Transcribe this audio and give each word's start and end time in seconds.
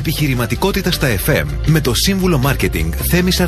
Επιχειρηματικότητα 0.00 0.90
στα 0.90 1.08
FM 1.26 1.46
με 1.66 1.80
το 1.80 1.94
σύμβουλο 1.94 2.40
Marketing 2.46 2.90
Θέμη 2.94 3.30
41. 3.38 3.46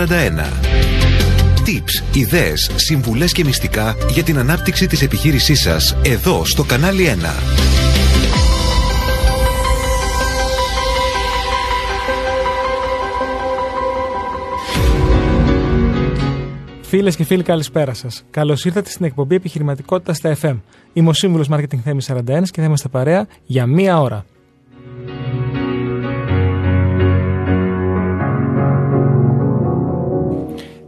Tips, 1.67 2.17
ιδέες, 2.17 2.71
συμβουλές 2.75 3.33
και 3.33 3.45
μυστικά 3.45 3.97
για 4.11 4.23
την 4.23 4.39
ανάπτυξη 4.39 4.87
της 4.87 5.03
επιχείρησής 5.03 5.61
σας 5.61 5.97
εδώ 6.03 6.45
στο 6.45 6.65
κανάλι 6.65 7.05
1. 7.05 7.13
Φίλες 16.83 17.17
και 17.17 17.25
φίλοι, 17.25 17.43
καλησπέρα 17.43 17.95
σας. 17.95 18.25
Καλώς 18.31 18.65
ήρθατε 18.65 18.91
στην 18.91 19.05
εκπομπή 19.05 19.35
Επιχειρηματικότητα 19.35 20.15
στα 20.15 20.37
FM. 20.41 20.61
Είμαι 20.93 21.09
ο 21.09 21.13
σύμβουλος 21.13 21.49
Marketing 21.51 21.79
Θέμη 21.85 22.03
41 22.07 22.51
και 22.51 22.61
θα 22.61 22.65
είμαστε 22.65 22.89
παρέα 22.89 23.27
για 23.45 23.67
μία 23.67 24.01
ώρα. 24.01 24.25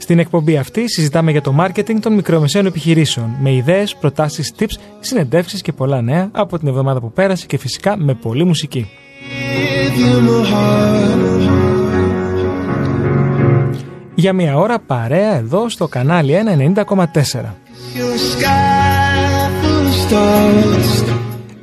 Στην 0.04 0.18
εκπομπή 0.18 0.56
αυτή 0.56 0.90
συζητάμε 0.90 1.30
για 1.30 1.40
το 1.40 1.54
marketing 1.60 1.98
των 2.00 2.12
μικρομεσαίων 2.12 2.66
επιχειρήσεων 2.66 3.36
με 3.40 3.52
ιδέες, 3.52 3.96
προτάσεις, 3.96 4.52
tips, 4.58 4.74
συνεντεύξεις 5.00 5.62
και 5.62 5.72
πολλά 5.72 6.02
νέα 6.02 6.28
από 6.32 6.58
την 6.58 6.68
εβδομάδα 6.68 7.00
που 7.00 7.12
πέρασε 7.12 7.46
και 7.46 7.58
φυσικά 7.58 7.96
με 7.96 8.14
πολλή 8.14 8.44
μουσική. 8.44 8.90
Για 14.14 14.32
μία 14.32 14.56
ώρα 14.56 14.78
παρέα 14.78 15.34
εδώ 15.34 15.68
στο 15.68 15.88
κανάλι 15.88 16.34
190,4. 16.74 17.54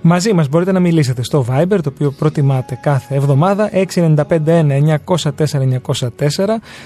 Μαζί 0.01 0.33
μας 0.33 0.49
μπορείτε 0.49 0.71
να 0.71 0.79
μιλήσετε 0.79 1.23
στο 1.23 1.45
Viber, 1.49 1.79
το 1.83 1.91
οποίο 1.93 2.11
προτιμάτε 2.11 2.79
κάθε 2.81 3.15
εβδομάδα, 3.15 3.69
6951-904-904, 3.71 3.77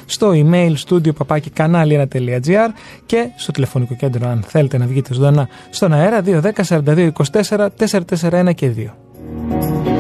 στο 0.06 0.32
email 0.34 0.74
studio 0.88 1.16
παπάκι 1.16 1.52
κανάλι1.gr 1.58 2.70
και 3.06 3.30
στο 3.36 3.52
τηλεφωνικό 3.52 3.96
κέντρο 3.96 4.28
αν 4.28 4.44
θέλετε 4.48 4.78
να 4.78 4.86
βγείτε 4.86 5.14
ζωντανά 5.14 5.48
στον 5.70 5.94
αέρα 5.94 6.22
210 6.26 6.52
42 6.68 7.10
24 7.32 7.68
441 7.78 8.54
και 8.56 8.72
2. 8.78 9.95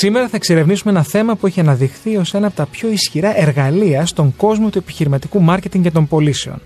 Σήμερα 0.00 0.28
θα 0.28 0.36
εξερευνήσουμε 0.36 0.92
ένα 0.92 1.02
θέμα 1.02 1.36
που 1.36 1.46
έχει 1.46 1.60
αναδειχθεί 1.60 2.16
ως 2.16 2.34
ένα 2.34 2.46
από 2.46 2.56
τα 2.56 2.66
πιο 2.66 2.90
ισχυρά 2.90 3.40
εργαλεία 3.40 4.06
στον 4.06 4.36
κόσμο 4.36 4.70
του 4.70 4.78
επιχειρηματικού 4.78 5.40
μάρκετινγκ 5.40 5.84
και 5.84 5.90
των 5.90 6.08
πωλήσεων. 6.08 6.62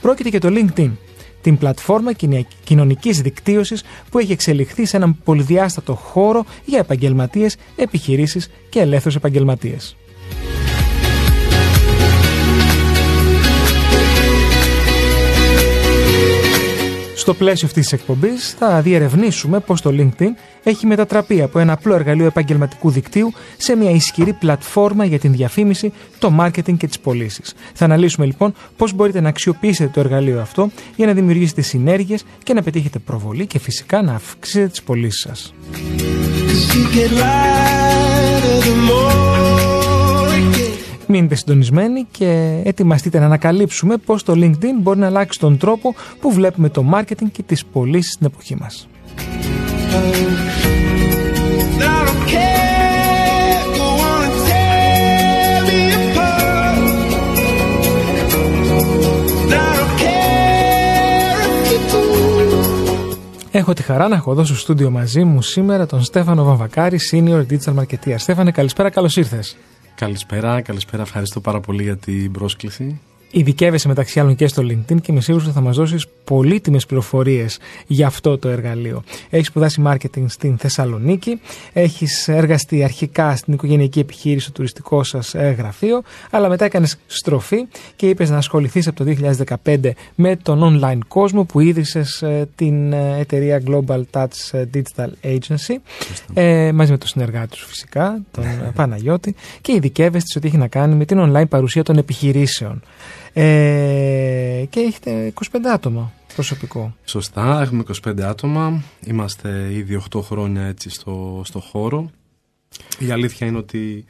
Πρόκειται 0.00 0.28
για 0.28 0.40
το 0.40 0.48
LinkedIn, 0.50 0.90
την 1.40 1.58
πλατφόρμα 1.58 2.12
κοινωνικής 2.64 3.20
δικτύωσης 3.20 3.84
που 4.10 4.18
έχει 4.18 4.32
εξελιχθεί 4.32 4.84
σε 4.84 4.96
έναν 4.96 5.18
πολυδιάστατο 5.24 5.94
χώρο 5.94 6.44
για 6.64 6.78
επαγγελματίες, 6.78 7.56
επιχειρήσεις 7.76 8.50
και 8.68 8.80
ελεύθερους 8.80 9.16
επαγγελματίες. 9.16 9.96
Στο 17.24 17.34
πλαίσιο 17.34 17.66
αυτής 17.66 17.82
της 17.88 17.92
εκπομπής 17.92 18.54
θα 18.58 18.80
διερευνήσουμε 18.80 19.60
πώς 19.60 19.80
το 19.80 19.90
LinkedIn 19.92 20.28
έχει 20.62 20.86
μετατραπεί 20.86 21.42
από 21.42 21.58
ένα 21.58 21.72
απλό 21.72 21.94
εργαλείο 21.94 22.26
επαγγελματικού 22.26 22.90
δικτύου 22.90 23.32
σε 23.56 23.76
μια 23.76 23.90
ισχυρή 23.90 24.32
πλατφόρμα 24.32 25.04
για 25.04 25.18
την 25.18 25.32
διαφήμιση, 25.32 25.92
το 26.18 26.36
marketing 26.40 26.76
και 26.76 26.86
τις 26.86 26.98
πωλήσεις. 26.98 27.54
Θα 27.74 27.84
αναλύσουμε 27.84 28.26
λοιπόν 28.26 28.54
πώς 28.76 28.92
μπορείτε 28.92 29.20
να 29.20 29.28
αξιοποιήσετε 29.28 29.90
το 29.94 30.00
εργαλείο 30.00 30.40
αυτό 30.40 30.70
για 30.96 31.06
να 31.06 31.12
δημιουργήσετε 31.12 31.60
συνέργειες 31.60 32.24
και 32.42 32.54
να 32.54 32.62
πετύχετε 32.62 32.98
προβολή 32.98 33.46
και 33.46 33.58
φυσικά 33.58 34.02
να 34.02 34.14
αυξήσετε 34.14 34.68
τις 34.68 34.82
πωλήσεις 34.82 35.20
σας. 35.20 35.54
Μείνετε 41.08 41.34
συντονισμένοι 41.34 42.06
και 42.10 42.60
ετοιμαστείτε 42.64 43.18
να 43.18 43.24
ανακαλύψουμε 43.24 43.96
πώς 43.96 44.22
το 44.22 44.32
LinkedIn 44.36 44.74
μπορεί 44.80 44.98
να 44.98 45.06
αλλάξει 45.06 45.38
τον 45.38 45.58
τρόπο 45.58 45.94
που 46.20 46.32
βλέπουμε 46.32 46.68
το 46.68 46.84
marketing 46.94 47.30
και 47.32 47.42
τις 47.42 47.64
πωλήσεις 47.64 48.12
στην 48.12 48.26
εποχή 48.26 48.56
μας. 48.56 48.88
Έχω 63.56 63.72
τη 63.72 63.82
χαρά 63.82 64.08
να 64.08 64.14
έχω 64.16 64.30
εδώ 64.30 64.44
στο 64.44 64.54
στούντιο 64.54 64.90
μαζί 64.90 65.24
μου 65.24 65.42
σήμερα 65.42 65.86
τον 65.86 66.02
Στέφανο 66.02 66.44
Βαμβακάρη, 66.44 66.98
Senior 67.12 67.44
Digital 67.50 67.74
Marketeer. 67.74 68.14
Στέφανε, 68.16 68.50
καλησπέρα, 68.50 68.90
καλώς 68.90 69.16
ήρθες. 69.16 69.56
Καλησπέρα, 69.94 70.60
καλησπέρα. 70.60 71.02
Ευχαριστώ 71.02 71.40
πάρα 71.40 71.60
πολύ 71.60 71.82
για 71.82 71.96
την 71.96 72.32
πρόσκληση. 72.32 73.00
Ειδικεύεσαι 73.36 73.88
μεταξύ 73.88 74.20
άλλων 74.20 74.34
και 74.34 74.46
στο 74.46 74.62
LinkedIn 74.62 75.00
και 75.00 75.12
είμαι 75.12 75.20
σίγουρος 75.20 75.46
ότι 75.46 75.54
θα 75.54 75.60
μας 75.60 75.76
δώσεις 75.76 76.06
πολύτιμες 76.24 76.86
πληροφορίες 76.86 77.58
για 77.86 78.06
αυτό 78.06 78.38
το 78.38 78.48
εργαλείο. 78.48 79.02
Έχεις 79.30 79.46
σπουδάσει 79.46 79.82
marketing 79.86 80.24
στην 80.26 80.58
Θεσσαλονίκη, 80.58 81.40
έχεις 81.72 82.28
εργαστεί 82.28 82.84
αρχικά 82.84 83.36
στην 83.36 83.52
οικογενειακή 83.52 83.98
επιχείρηση 83.98 84.44
στο 84.44 84.52
τουριστικό 84.52 85.02
σας 85.02 85.34
ε, 85.34 85.54
γραφείο, 85.58 86.02
αλλά 86.30 86.48
μετά 86.48 86.64
έκανες 86.64 86.98
στροφή 87.06 87.66
και 87.96 88.08
είπες 88.08 88.30
να 88.30 88.36
ασχοληθείς 88.36 88.86
από 88.86 89.04
το 89.04 89.14
2015 89.64 89.90
με 90.14 90.36
τον 90.36 90.80
online 90.80 90.98
κόσμο 91.08 91.44
που 91.44 91.60
ίδρυσες 91.60 92.22
ε, 92.22 92.48
την 92.54 92.92
ε, 92.92 93.18
εταιρεία 93.18 93.62
Global 93.66 94.02
Touch 94.10 94.64
Digital 94.74 95.08
Agency 95.22 95.74
ε, 96.34 96.72
μαζί 96.72 96.90
με 96.90 96.98
τον 96.98 97.08
συνεργάτη 97.08 97.56
σου 97.56 97.66
φυσικά, 97.66 98.22
τον 98.30 98.44
Παναγιώτη, 98.74 99.34
και 99.60 99.72
ειδικεύεσαι 99.72 100.34
ότι 100.36 100.46
έχει 100.46 100.56
να 100.56 100.68
κάνει 100.68 100.94
με 100.94 101.04
την 101.04 101.18
online 101.20 101.48
παρουσία 101.48 101.82
των 101.82 101.96
επιχειρήσεων. 101.96 102.82
Ε, 103.36 104.64
και 104.70 104.80
έχετε 104.80 105.32
25 105.52 105.58
άτομα 105.72 106.12
προσωπικό. 106.34 106.96
Σωστά, 107.04 107.60
έχουμε 107.60 107.82
25 108.06 108.20
άτομα. 108.20 108.82
Είμαστε 109.04 109.72
ήδη 109.72 110.02
8 110.14 110.20
χρόνια 110.22 110.62
έτσι 110.62 110.90
στο, 110.90 111.42
στο 111.44 111.60
χώρο. 111.60 112.10
Η 112.98 113.10
αλήθεια 113.10 113.46
είναι 113.46 113.58
ότι 113.58 114.04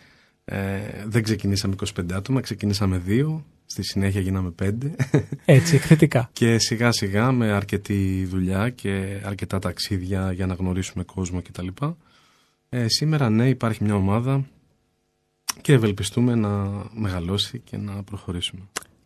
ε, 0.45 0.79
δεν 1.07 1.23
ξεκινήσαμε 1.23 1.75
25 1.99 2.13
άτομα, 2.13 2.41
ξεκινήσαμε 2.41 3.03
2. 3.07 3.41
Στη 3.67 3.83
συνέχεια 3.83 4.21
γίναμε 4.21 4.55
5. 4.63 4.71
Έτσι, 5.45 5.75
εκθετικά. 5.75 6.31
και 6.33 6.59
σιγά 6.59 6.93
σιγά 6.93 7.33
με 7.33 7.53
αρκετή 7.53 8.27
δουλειά 8.31 8.71
και 8.71 9.21
αρκετά 9.25 9.59
ταξίδια 9.59 10.33
για 10.33 10.47
να 10.47 10.55
γνωρίσουμε 10.55 11.05
κόσμο 11.05 11.43
κτλ. 11.43 11.67
Ε, 12.69 12.89
σήμερα 12.89 13.31
ναι 13.31 13.49
υπάρχει 13.49 13.85
μια 13.85 13.95
ομάδα 13.95 14.45
και 15.61 15.73
ευελπιστούμε 15.73 16.35
να 16.35 16.83
μεγαλώσει 16.95 17.59
και 17.59 17.77
να 17.77 18.03
προχωρήσουμε. 18.03 18.61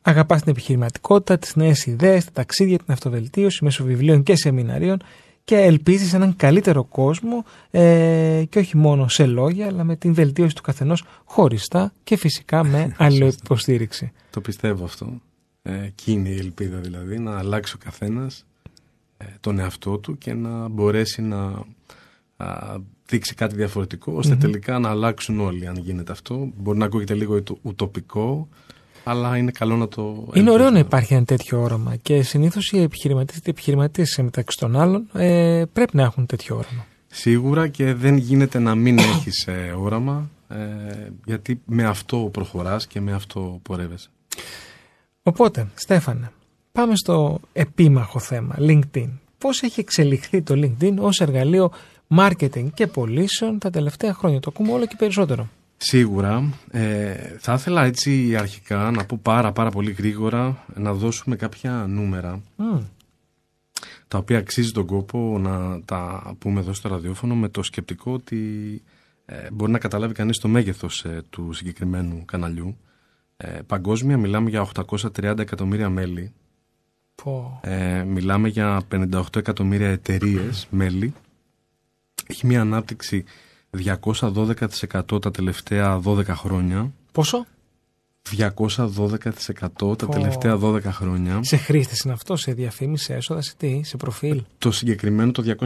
Αγαπάς 0.08 0.42
την 0.42 0.50
επιχειρηματικότητα, 0.50 1.38
τις 1.38 1.56
νέες 1.56 1.86
ιδέες, 1.86 2.24
τα 2.24 2.30
ταξίδια, 2.32 2.78
την 2.78 2.92
αυτοβελτίωση 2.92 3.64
μέσω 3.64 3.84
βιβλίων 3.84 4.22
και 4.22 4.36
σεμιναρίων 4.36 4.98
και 5.44 5.56
ελπίζεις 5.56 6.12
έναν 6.12 6.36
καλύτερο 6.36 6.84
κόσμο 6.84 7.44
ε, 7.70 8.44
και 8.48 8.58
όχι 8.58 8.76
μόνο 8.76 9.08
σε 9.08 9.26
λόγια, 9.26 9.66
αλλά 9.66 9.84
με 9.84 9.96
την 9.96 10.14
βελτίωση 10.14 10.54
του 10.54 10.62
καθενός 10.62 11.04
χωριστά 11.24 11.92
και 12.04 12.16
φυσικά 12.16 12.64
με 12.64 12.92
αλληλοϊποστήριξη. 12.98 14.12
Το 14.30 14.41
πιστεύω 14.41 14.84
αυτό. 14.84 15.20
Ε, 15.62 15.88
και 15.94 16.10
είναι 16.12 16.28
η 16.28 16.38
ελπίδα 16.38 16.78
δηλαδή 16.78 17.19
να 17.19 17.38
αλλάξει 17.38 17.75
ο 17.75 17.78
καθένας 17.84 18.46
ε, 19.16 19.25
τον 19.40 19.58
εαυτό 19.58 19.98
του 19.98 20.19
και 20.19 20.34
να 20.34 20.69
μπορέσει 20.69 21.22
να 21.22 21.64
α, 22.37 22.76
δείξει 23.06 23.34
κάτι 23.34 23.54
διαφορετικό, 23.54 24.20
τελικά 24.40 24.78
να 24.78 24.88
αλλάξουν 24.90 25.40
όλοι 25.40 25.66
αν 25.66 25.76
γίνεται 25.76 26.12
αυτό. 26.12 26.50
Μπορεί 26.56 26.78
να 26.78 26.84
ακούγεται 26.84 27.14
λίγο 27.14 27.43
ουτοπικό, 27.62 28.49
αλλά 29.05 29.37
είναι 29.37 29.50
καλό 29.50 29.77
να 29.77 29.89
το. 29.89 30.29
Είναι 30.35 30.50
ωραίο 30.50 30.71
να 30.71 30.79
υπάρχει 30.79 31.15
ένα 31.15 31.25
τέτοιο 31.25 31.61
όραμα 31.61 31.97
και 31.97 32.23
συνήθως 32.23 32.71
οι 32.73 32.83
επιχειρηματίες 32.83 33.41
και 33.41 33.50
επιχειρηματίες 33.50 34.21
μεταξύ 34.23 34.59
των 34.59 34.77
άλλων 34.77 35.09
ε, 35.12 35.65
πρέπει 35.73 35.97
να 35.97 36.03
έχουν 36.03 36.27
τέτοιο 36.27 36.56
όραμα. 36.56 36.87
Σίγουρα 37.06 37.69
και 37.69 37.95
δεν 37.95 38.17
γίνεται 38.17 38.59
να 38.59 38.75
μην 38.75 38.99
έχεις 38.99 39.47
ε, 39.47 39.75
όραμα 39.79 40.31
ε, 40.49 40.56
γιατί 41.25 41.61
με 41.65 41.85
αυτό 41.85 42.17
προχωράς 42.33 42.87
και 42.87 43.00
με 43.00 43.12
αυτό 43.12 43.61
πορεύεσαι. 43.62 44.09
Οπότε, 45.23 45.67
Στέφανε, 45.75 46.31
πάμε 46.73 46.97
στο 46.97 47.41
επίμαχο 47.53 48.19
θέμα, 48.19 48.55
LinkedIn. 48.59 49.09
Πώς 49.39 49.62
έχει 49.62 49.81
εξελιχθεί 49.81 50.43
το 50.43 50.55
LinkedIn 50.56 50.95
ως 50.99 51.21
εργαλείο 51.21 51.73
marketing 52.17 52.67
και 52.75 52.87
πωλήσεων 52.87 53.59
τα 53.59 53.71
τελευταία 53.71 54.15
χρόνια; 54.15 54.41
Το 54.41 54.50
ακούμε 54.55 54.73
όλο 54.73 54.87
και 54.87 54.95
περισσότερο. 54.99 55.49
Σίγουρα. 55.80 56.52
Ε, 56.70 57.14
θα 57.38 57.54
ήθελα 57.54 57.84
έτσι 57.84 58.36
αρχικά 58.36 58.90
να 58.90 59.04
πω 59.04 59.19
πάρα 59.22 59.52
πάρα 59.52 59.70
πολύ 59.70 59.90
γρήγορα 59.90 60.64
να 60.75 60.92
δώσουμε 60.92 61.36
κάποια 61.36 61.86
νούμερα. 61.88 62.40
τα 64.08 64.19
οποία 64.19 64.38
αξίζει 64.38 64.70
τον 64.72 64.86
κόπο 64.86 65.38
να 65.38 65.82
τα 65.84 66.34
πούμε 66.38 66.60
εδώ 66.60 66.72
στο 66.72 66.88
ραδιόφωνο 66.88 67.34
με 67.34 67.48
το 67.48 67.62
σκεπτικό 67.62 68.12
ότι 68.12 68.82
ε, 69.25 69.50
μπορεί 69.52 69.72
να 69.72 69.78
καταλάβει 69.78 70.14
κανείς 70.14 70.38
το 70.38 70.48
μέγεθος 70.48 71.04
ε, 71.04 71.22
του 71.30 71.52
συγκεκριμένου 71.52 72.25
καναλιού. 72.25 72.76
Ε, 73.36 73.60
παγκόσμια 73.66 74.16
μιλάμε 74.16 74.50
για 74.50 74.66
830 74.75 75.38
εκατομμύρια 75.38 75.88
μέλη. 75.88 76.32
Ε, 77.60 78.02
μιλάμε 78.02 78.48
για 78.48 78.82
58 78.92 79.36
εκατομμύρια 79.36 79.88
εταιρείες 79.88 80.66
μέλη. 80.70 81.14
Έχει 82.26 82.46
μια 82.46 82.60
ανάπτυξη 82.60 83.25
212% 83.70 85.20
τα 85.20 85.31
τελευταία 85.31 86.00
12 86.05 86.26
χρόνια. 86.26 86.93
Πόσο; 87.12 87.47
212% 88.37 89.99
τα 89.99 90.06
τελευταία 90.09 90.59
12 90.62 90.82
χρόνια. 90.82 91.38
Σε 91.43 91.56
χρήστε 91.56 91.94
είναι 92.05 92.12
αυτό, 92.12 92.37
σε 92.37 92.53
διαφήμιση, 92.53 93.05
σε 93.05 93.15
έσοδα, 93.15 93.43
σε 93.43 93.55
τι, 93.56 93.81
σε 93.85 93.97
προφίλ. 93.97 94.43
Το 94.59 94.70
συγκεκριμένο 94.70 95.32
το 95.32 95.56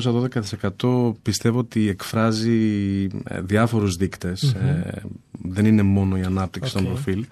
212% 0.80 1.12
πιστεύω 1.22 1.58
ότι 1.58 1.88
εκφράζει 1.88 3.06
ε, 3.24 3.40
διάφορους 3.40 3.96
ε, 3.96 5.02
δεν 5.32 5.64
είναι 5.64 5.82
μόνο 5.82 6.16
η 6.16 6.22
ανάπτυξη 6.22 6.72
των 6.72 6.84
προφίλ. 6.84 7.26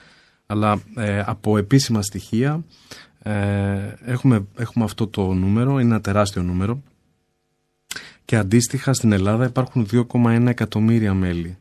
Αλλά 0.47 0.83
ε, 0.97 1.23
από 1.27 1.59
επίσημα 1.59 2.03
στοιχεία 2.03 2.65
έχουμε, 4.05 4.47
έχουμε 4.57 4.85
αυτό 4.85 5.07
το 5.07 5.33
νούμερο, 5.33 5.71
είναι 5.79 5.91
ένα 5.91 6.01
τεράστιο 6.01 6.43
νούμερο. 6.43 6.83
Και 8.31 8.37
αντίστοιχα 8.37 8.93
στην 8.93 9.13
Ελλάδα 9.13 9.45
υπάρχουν 9.45 9.87
2,1 9.93 10.47
εκατομμύρια 10.47 11.15
μέλη. 11.15 11.57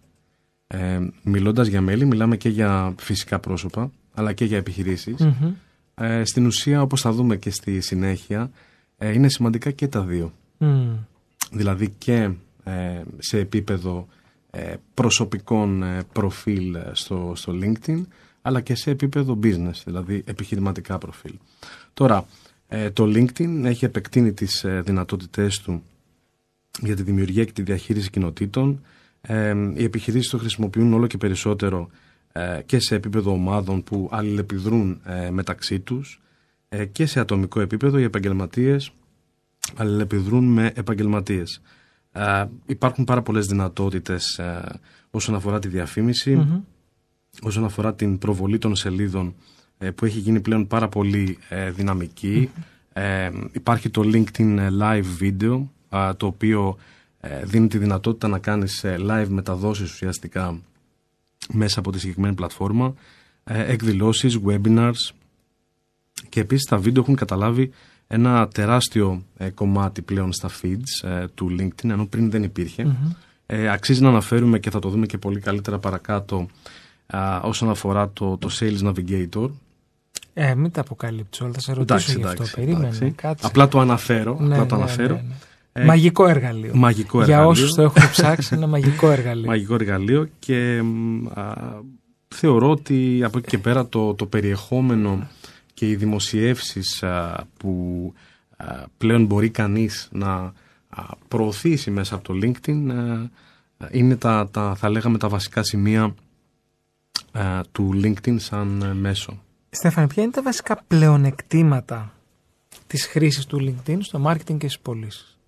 Ε, 0.67 0.99
μιλώντας 1.23 1.67
για 1.67 1.81
μέλη, 1.81 2.05
μιλάμε 2.05 2.37
και 2.37 2.49
για 2.49 2.93
φυσικά 2.99 3.39
πρόσωπα, 3.39 3.91
αλλά 4.13 4.33
και 4.33 4.45
για 4.45 4.57
επιχειρησεις 4.57 5.27
Ε, 5.95 6.25
στην 6.25 6.45
ουσία, 6.45 6.81
όπως 6.81 7.01
θα 7.01 7.11
δούμε 7.11 7.37
και 7.37 7.49
στη 7.49 7.81
συνέχεια, 7.81 8.51
ε, 8.97 9.13
είναι 9.13 9.29
σημαντικά 9.29 9.71
και 9.71 9.87
τα 9.87 10.01
δύο. 10.01 10.33
Δηλαδή 11.51 11.89
και 11.97 12.29
ε, 12.63 13.01
σε 13.17 13.39
επίπεδο 13.39 14.07
ε, 14.49 14.73
προσωπικών 14.93 15.83
προφίλ 16.13 16.77
στο, 16.91 17.31
στο 17.35 17.53
LinkedIn, 17.61 18.01
αλλά 18.41 18.61
και 18.61 18.75
σε 18.75 18.91
επίπεδο 18.91 19.39
business, 19.43 19.81
δηλαδή 19.85 20.23
επιχειρηματικά 20.25 20.97
προφίλ. 20.97 21.33
Τώρα, 21.93 22.25
το 22.93 23.03
LinkedIn 23.03 23.61
έχει 23.63 23.85
επεκτείνει 23.85 24.33
τις 24.33 24.65
δυνατότητές 24.83 25.59
του 25.59 25.83
για 26.81 26.95
τη 26.95 27.03
δημιουργία 27.03 27.45
και 27.45 27.51
τη 27.51 27.61
διαχείριση 27.61 28.09
κοινοτήτων, 28.09 28.81
ε, 29.21 29.55
οι 29.75 29.83
επιχειρήσεις 29.83 30.29
το 30.29 30.37
χρησιμοποιούν 30.37 30.93
όλο 30.93 31.07
και 31.07 31.17
περισσότερο 31.17 31.89
ε, 32.31 32.61
και 32.65 32.79
σε 32.79 32.95
επίπεδο 32.95 33.31
ομάδων 33.31 33.83
που 33.83 34.09
αλληλεπιδρούν 34.11 35.01
ε, 35.05 35.29
μεταξύ 35.29 35.79
τους 35.79 36.21
ε, 36.69 36.85
και 36.85 37.05
σε 37.05 37.19
ατομικό 37.19 37.59
επίπεδο 37.59 37.97
οι 37.97 38.03
επαγγελματίες 38.03 38.91
αλληλεπιδρούν 39.75 40.45
με 40.45 40.71
επαγγελματίες. 40.75 41.61
υπάρχουν 42.65 43.03
πάρα 43.05 43.21
πολλές 43.21 43.45
δυνατότητες 43.47 44.39
όσον 45.11 45.35
αφορά 45.35 45.59
τη 45.59 45.67
διαφήμιση, 45.67 46.61
όσον 47.41 47.63
αφορά 47.65 47.93
την 47.95 48.17
προβολή 48.17 48.57
των 48.57 48.75
σελίδων 48.75 49.35
που 49.95 50.05
έχει 50.05 50.19
γίνει 50.19 50.39
πλέον 50.41 50.67
πάρα 50.67 50.87
πολύ 50.89 51.37
δυναμική. 51.75 52.49
υπάρχει 53.51 53.89
το 53.89 54.01
LinkedIn 54.05 54.69
Live 54.81 55.03
Video, 55.21 55.63
το 56.17 56.25
οποίο 56.25 56.77
ε, 57.21 57.45
δίνει 57.45 57.67
τη 57.67 57.77
δυνατότητα 57.77 58.27
να 58.27 58.39
κάνεις 58.39 58.83
ε, 58.83 58.97
live 58.99 59.27
μεταδόσεις 59.27 59.91
ουσιαστικά 59.91 60.59
μέσα 61.53 61.79
από 61.79 61.91
τη 61.91 61.99
συγκεκριμένη 61.99 62.35
πλατφόρμα, 62.35 62.93
ε, 63.43 63.71
εκδηλώσεις, 63.71 64.39
webinars 64.45 65.13
και 66.29 66.39
επίσης 66.39 66.65
τα 66.65 66.77
βίντεο 66.77 67.01
έχουν 67.01 67.15
καταλάβει 67.15 67.71
ένα 68.07 68.47
τεράστιο 68.47 69.23
κομμάτι 69.53 70.01
πλέον 70.01 70.33
στα 70.33 70.49
feeds 70.61 71.27
του 71.33 71.55
LinkedIn, 71.59 71.89
ενώ 71.89 72.05
πριν 72.05 72.31
δεν 72.31 72.43
υπήρχε. 72.43 72.95
αξίζει 73.71 74.01
να 74.01 74.09
αναφέρουμε 74.09 74.59
και 74.59 74.69
θα 74.69 74.79
το 74.79 74.89
δούμε 74.89 75.05
και 75.05 75.17
πολύ 75.17 75.39
καλύτερα 75.39 75.79
παρακάτω 75.79 76.47
όσον 77.41 77.69
αφορά 77.69 78.09
το, 78.09 78.37
το 78.37 78.49
Sales 78.59 78.81
Navigator. 78.81 79.49
Ε, 80.33 80.55
μην 80.55 80.71
τα 80.71 80.81
αποκαλύψω 80.81 81.45
όλα, 81.45 81.53
θα 81.53 81.59
σε 81.59 81.73
ρωτήσω 81.73 82.11
γι' 82.11 82.23
αυτό. 82.23 82.43
Περίμενε, 82.55 83.15
Απλά 83.41 83.67
το 83.67 83.79
αναφέρω. 83.79 84.37
Ναι, 84.39 84.53
απλά 84.53 84.65
το 84.65 84.75
ναι, 84.75 84.81
αναφέρω. 84.81 85.13
Ναι, 85.13 85.19
ε, 85.19 85.35
μαγικό 85.85 86.27
εργαλείο. 86.27 86.71
Μαγικό 86.75 87.23
Για 87.23 87.45
όσους 87.45 87.73
το 87.73 87.81
έχουν 87.81 88.09
ψάξει, 88.11 88.55
ένα 88.55 88.67
μαγικό 88.67 89.09
εργαλείο. 89.09 89.45
Μαγικό 89.51 89.73
εργαλείο 89.73 90.29
και 90.39 90.83
θεωρώ 92.27 92.69
ότι 92.69 93.21
από 93.23 93.37
εκεί 93.37 93.47
και 93.47 93.57
πέρα 93.57 93.87
το, 93.87 94.13
το 94.13 94.25
περιεχόμενο 94.25 95.27
και 95.73 95.89
οι 95.89 95.95
δημοσιεύσεις 95.95 97.03
που 97.57 98.13
πλέον 98.97 99.25
μπορεί 99.25 99.49
κανείς 99.49 100.07
να 100.11 100.53
προωθήσει 101.27 101.91
μέσα 101.91 102.15
από 102.15 102.23
το 102.23 102.33
LinkedIn 102.43 102.77
είναι 103.91 104.15
τα, 104.15 104.49
τα, 104.51 104.75
θα 104.75 104.89
λέγαμε 104.89 105.17
τα 105.17 105.27
βασικά 105.29 105.63
σημεία 105.63 106.13
του 107.71 107.91
LinkedIn 108.03 108.35
σαν 108.39 108.97
μέσο. 108.97 109.41
Στέφανε, 109.69 110.07
ποια 110.07 110.23
είναι 110.23 110.31
τα 110.31 110.41
βασικά 110.41 110.83
πλεονεκτήματα 110.87 112.13
της 112.87 113.05
χρήσης 113.05 113.45
του 113.45 113.57
LinkedIn 113.61 113.97
στο 113.99 114.21
marketing 114.25 114.57
και 114.57 114.67
στις 114.67 114.79
πωλήσεις; 114.79 115.38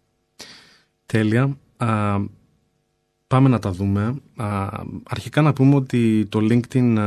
Τέλεια. 1.12 1.58
Α, 1.78 2.20
πάμε 3.28 3.50
να 3.50 3.60
τα 3.60 3.72
δούμε. 3.72 4.16
Α, 4.36 4.70
αρχικά 5.04 5.42
να 5.42 5.54
πούμε 5.54 5.76
ότι 5.76 6.26
το 6.30 6.40
LinkedIn 6.42 6.98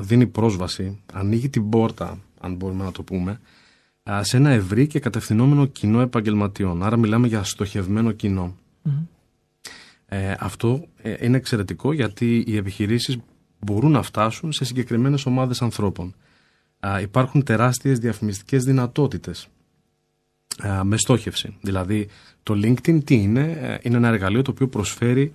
δίνει 0.00 0.26
πρόσβαση, 0.26 1.00
ανοίγει 1.12 1.48
την 1.48 1.68
πόρτα, 1.68 2.18
αν 2.40 2.54
μπορούμε 2.54 2.84
να 2.84 2.92
το 2.92 3.02
πούμε, 3.02 3.40
σε 4.20 4.36
ένα 4.36 4.50
ευρύ 4.50 4.86
και 4.86 5.00
κατευθυνόμενο 5.00 5.66
κοινό 5.66 6.00
επαγγελματιών. 6.00 6.82
Άρα 6.82 6.96
μιλάμε 6.96 7.26
για 7.26 7.42
στοχευμένο 7.42 8.12
Ε, 10.06 10.34
αυτό 10.38 10.86
ε, 11.02 11.26
είναι 11.26 11.36
εξαιρετικό 11.36 11.92
γιατί 11.92 12.44
οι 12.46 12.56
επιχειρήσεις 12.56 13.18
μπορούν 13.58 13.90
να 13.90 14.02
φτάσουν 14.02 14.52
σε 14.52 14.64
συγκεκριμένες 14.64 15.26
ομάδες 15.26 15.62
ανθρώπων. 15.62 16.14
υπάρχουν 17.02 17.42
τεράστιες 17.42 17.98
διαφημιστικές 17.98 18.64
δυνατότητες 18.64 19.48
με 20.82 20.96
στόχευση. 20.96 21.56
Δηλαδή 21.60 22.08
το 22.42 22.54
LinkedIn 22.54 23.04
τι 23.04 23.14
είναι, 23.14 23.58
ε, 23.60 23.78
είναι 23.82 23.96
ένα 23.96 24.08
εργαλείο 24.08 24.42
το 24.42 24.50
οποίο 24.50 24.68
προσφέρει 24.68 25.32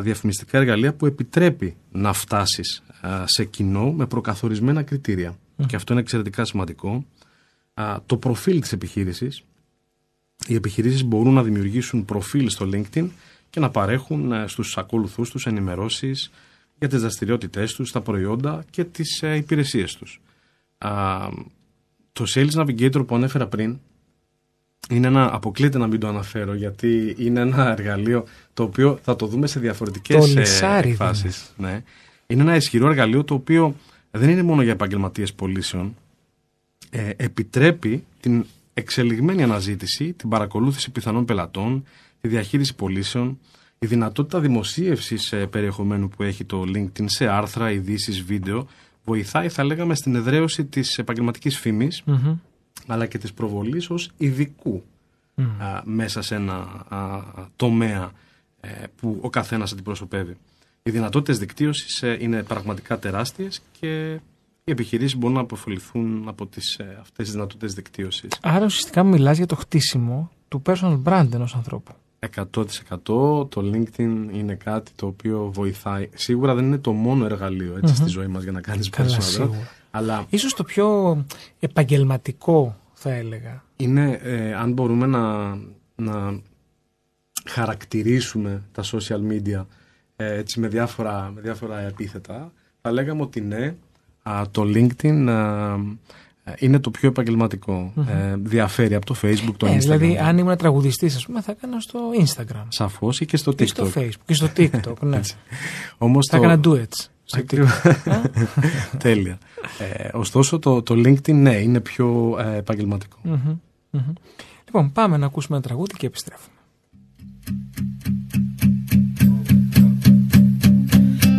διαφημιστικά 0.00 0.58
εργαλεία 0.58 0.94
που 0.94 1.06
επιτρέπει 1.06 1.76
να 1.92 2.12
φτάσεις 2.12 2.82
σε 3.24 3.44
κοινό 3.44 3.92
με 3.92 4.06
προκαθορισμένα 4.06 4.82
κριτήρια. 4.82 5.38
Και 5.66 5.76
αυτό 5.76 5.92
είναι 5.92 6.02
εξαιρετικά 6.02 6.44
σημαντικό. 6.44 7.04
Το 8.06 8.16
προφίλ 8.16 8.60
της 8.60 8.72
επιχείρησης. 8.72 9.42
Οι 10.46 10.54
επιχειρήσεις 10.54 11.04
μπορούν 11.04 11.34
να 11.34 11.42
δημιουργήσουν 11.42 12.04
προφίλ 12.04 12.48
στο 12.48 12.68
LinkedIn 12.72 13.08
και 13.50 13.60
να 13.60 13.70
παρέχουν 13.70 14.32
ε, 14.32 14.46
στους 14.46 14.78
ακολουθούς 14.78 15.30
τους 15.30 15.46
ενημερώσεις 15.46 16.30
για 16.78 16.88
τις 16.88 17.00
δραστηριότητές 17.00 17.74
τους, 17.74 17.92
τα 17.92 18.00
προϊόντα 18.00 18.64
και 18.70 18.84
τις 18.84 19.22
ε, 19.22 19.36
υπηρεσίες 19.36 19.94
τους. 19.96 20.20
Το 22.12 22.24
Sales 22.34 22.50
Navigator 22.50 23.06
που 23.06 23.14
ανέφερα 23.14 23.46
πριν 23.46 23.78
είναι 24.90 25.06
ένα, 25.06 25.34
αποκλείται 25.34 25.78
να 25.78 25.86
μην 25.86 26.00
το 26.00 26.08
αναφέρω 26.08 26.54
γιατί 26.54 27.14
είναι 27.18 27.40
ένα 27.40 27.70
εργαλείο 27.70 28.24
το 28.54 28.62
οποίο 28.62 28.98
θα 29.02 29.16
το 29.16 29.26
δούμε 29.26 29.46
σε 29.46 29.60
διαφορετικές 29.60 30.36
ε, 30.36 30.44
φάσεις. 30.94 31.52
Ναι. 31.56 31.82
Είναι 32.26 32.42
ένα 32.42 32.56
ισχυρό 32.56 32.88
εργαλείο 32.88 33.24
το 33.24 33.34
οποίο 33.34 33.76
δεν 34.10 34.28
είναι 34.28 34.42
μόνο 34.42 34.62
για 34.62 34.72
επαγγελματίες 34.72 35.32
πωλήσεων. 35.32 35.96
Ε, 36.90 37.10
επιτρέπει 37.16 38.04
την 38.20 38.44
εξελιγμένη 38.74 39.42
αναζήτηση, 39.42 40.12
την 40.12 40.28
παρακολούθηση 40.28 40.90
πιθανών 40.90 41.24
πελατών, 41.24 41.84
τη 42.20 42.28
διαχείριση 42.28 42.74
πωλήσεων, 42.74 43.38
η 43.78 43.86
δυνατότητα 43.86 44.40
δημοσίευσης 44.40 45.32
ε, 45.32 45.46
περιεχομένου 45.46 46.08
που 46.08 46.22
έχει 46.22 46.44
το 46.44 46.64
LinkedIn 46.74 47.04
σε 47.04 47.26
άρθρα, 47.26 47.70
ειδήσεις, 47.70 48.22
βίντεο, 48.22 48.66
βοηθάει 49.04 49.48
θα 49.48 49.64
λέγαμε 49.64 49.94
στην 49.94 50.14
εδραίωση 50.14 50.64
της 50.64 50.98
επαγγελματικής 50.98 51.56
αλλά 52.86 53.06
και 53.06 53.18
της 53.18 53.32
προβολής 53.32 53.90
ως 53.90 54.10
ειδικού 54.16 54.82
μέσα 55.84 56.22
σε 56.22 56.34
ένα 56.34 56.66
τομέα 57.56 58.12
ε, 58.60 58.68
που 58.96 59.18
ο 59.20 59.30
καθένας 59.30 59.72
αντιπροσωπεύει. 59.72 60.36
Οι 60.82 60.90
δυνατότητες 60.90 61.38
δικτύωσης 61.38 62.02
ε, 62.02 62.16
είναι 62.20 62.42
πραγματικά 62.42 62.98
τεράστιες 62.98 63.62
και 63.80 64.12
οι 64.64 64.70
επιχειρήσεις 64.70 65.16
μπορούν 65.16 65.36
να 65.36 65.42
αποφεληθούν 65.42 66.28
από 66.28 66.46
τις, 66.46 66.76
ε, 66.78 66.96
αυτές 67.00 67.24
τις 67.24 67.30
δυνατότητες 67.32 67.74
δικτύωσης. 67.74 68.30
Άρα 68.42 68.64
ουσιαστικά 68.64 69.02
μιλάς 69.02 69.36
για 69.36 69.46
το 69.46 69.56
χτίσιμο 69.56 70.30
του 70.48 70.62
personal 70.66 71.02
brand 71.04 71.28
ενός 71.32 71.54
ανθρώπου. 71.54 71.92
100% 72.34 73.46
το 73.48 73.70
LinkedIn 73.72 74.28
είναι 74.32 74.54
κάτι 74.54 74.92
το 74.96 75.06
οποίο 75.06 75.50
βοηθάει. 75.54 76.08
Σίγουρα 76.14 76.54
δεν 76.54 76.64
είναι 76.64 76.78
το 76.78 76.92
μόνο 76.92 77.24
εργαλείο 77.24 77.80
στη 77.84 78.08
ζωή 78.08 78.26
μας 78.26 78.42
για 78.42 78.52
να 78.52 78.60
κάνεις 78.60 78.90
personal 78.96 79.42
brand. 79.42 79.50
Αλλά... 79.96 80.24
Ίσως 80.28 80.54
το 80.54 80.64
πιο 80.64 81.18
επαγγελματικό 81.60 82.76
θα 82.92 83.12
έλεγα. 83.12 83.62
Είναι, 83.76 84.20
ε, 84.22 84.54
αν 84.54 84.72
μπορούμε 84.72 85.06
να, 85.06 85.54
να 85.94 86.40
χαρακτηρίσουμε 87.48 88.62
τα 88.72 88.82
social 88.82 89.20
media 89.32 89.64
ε, 90.16 90.34
έτσι 90.34 90.60
με 90.60 90.68
διάφορα, 90.68 91.30
με 91.34 91.40
διάφορα 91.40 91.80
επίθετα, 91.80 92.52
θα 92.80 92.92
λέγαμε 92.92 93.22
ότι 93.22 93.40
ναι, 93.40 93.74
το 94.50 94.62
LinkedIn 94.62 95.26
ε, 96.44 96.52
είναι 96.58 96.78
το 96.78 96.90
πιο 96.90 97.08
επαγγελματικο 97.08 97.92
Ε, 98.08 98.34
διαφέρει 98.38 98.94
από 98.94 99.06
το 99.06 99.14
Facebook, 99.22 99.54
το 99.56 99.66
Ε, 99.66 99.74
Instagram. 99.76 99.78
δηλαδή, 99.78 100.18
αν 100.18 100.38
ήμουν 100.38 100.56
τραγουδιστής, 100.56 101.16
ας 101.16 101.26
πούμε, 101.26 101.40
θα 101.40 101.52
έκανα 101.52 101.80
στο 101.80 102.00
Instagram. 102.24 102.64
Σαφώς 102.68 103.20
ή 103.20 103.26
και 103.26 103.36
στο 103.36 103.52
Και 103.52 103.64
TikTok. 103.64 103.68
στο 103.68 103.90
Facebook. 103.94 104.22
Και 104.26 104.34
στο 104.34 104.48
TikTok, 104.56 104.98
ναι. 105.12 105.20
Όμως 105.98 106.26
θα 106.30 106.36
το... 106.38 106.44
έκανα 106.44 106.60
duets. 106.64 107.08
Στο 107.24 107.38
Ακριβώς. 107.38 107.80
Τέλεια. 108.98 109.38
Ε, 109.78 110.08
ωστόσο 110.12 110.58
το, 110.58 110.82
το 110.82 110.94
LinkedIn 110.94 111.34
ναι, 111.34 111.54
είναι 111.56 111.80
πιο 111.80 112.36
ε, 112.40 112.56
επαγγελματικό. 112.56 113.16
Μμμ, 113.22 113.58
μμμ. 113.90 114.12
Λοιπόν, 114.64 114.92
πάμε 114.92 115.16
να 115.16 115.26
ακούσουμε 115.26 115.56
ένα 115.56 115.66
τραγούδι 115.66 115.94
και 115.94 116.06
επιστρέφουμε. 116.06 116.48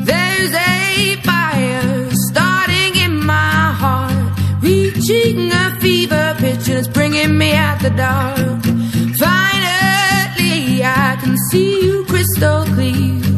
There's 0.09 0.53
a 0.53 1.17
fire 1.27 2.09
starting 2.29 2.93
in 3.05 3.13
my 3.31 3.59
heart, 3.81 4.29
reaching 4.61 5.51
a 5.63 5.65
fever 5.81 6.35
pitch, 6.41 6.67
and 6.69 6.77
it's 6.79 6.87
bringing 6.97 7.33
me 7.41 7.49
out 7.65 7.79
the 7.85 7.93
dark. 8.05 8.61
Finally, 9.25 10.83
I 10.83 11.17
can 11.21 11.35
see 11.49 11.71
you 11.85 11.95
crystal 12.11 12.59
clear. 12.75 13.34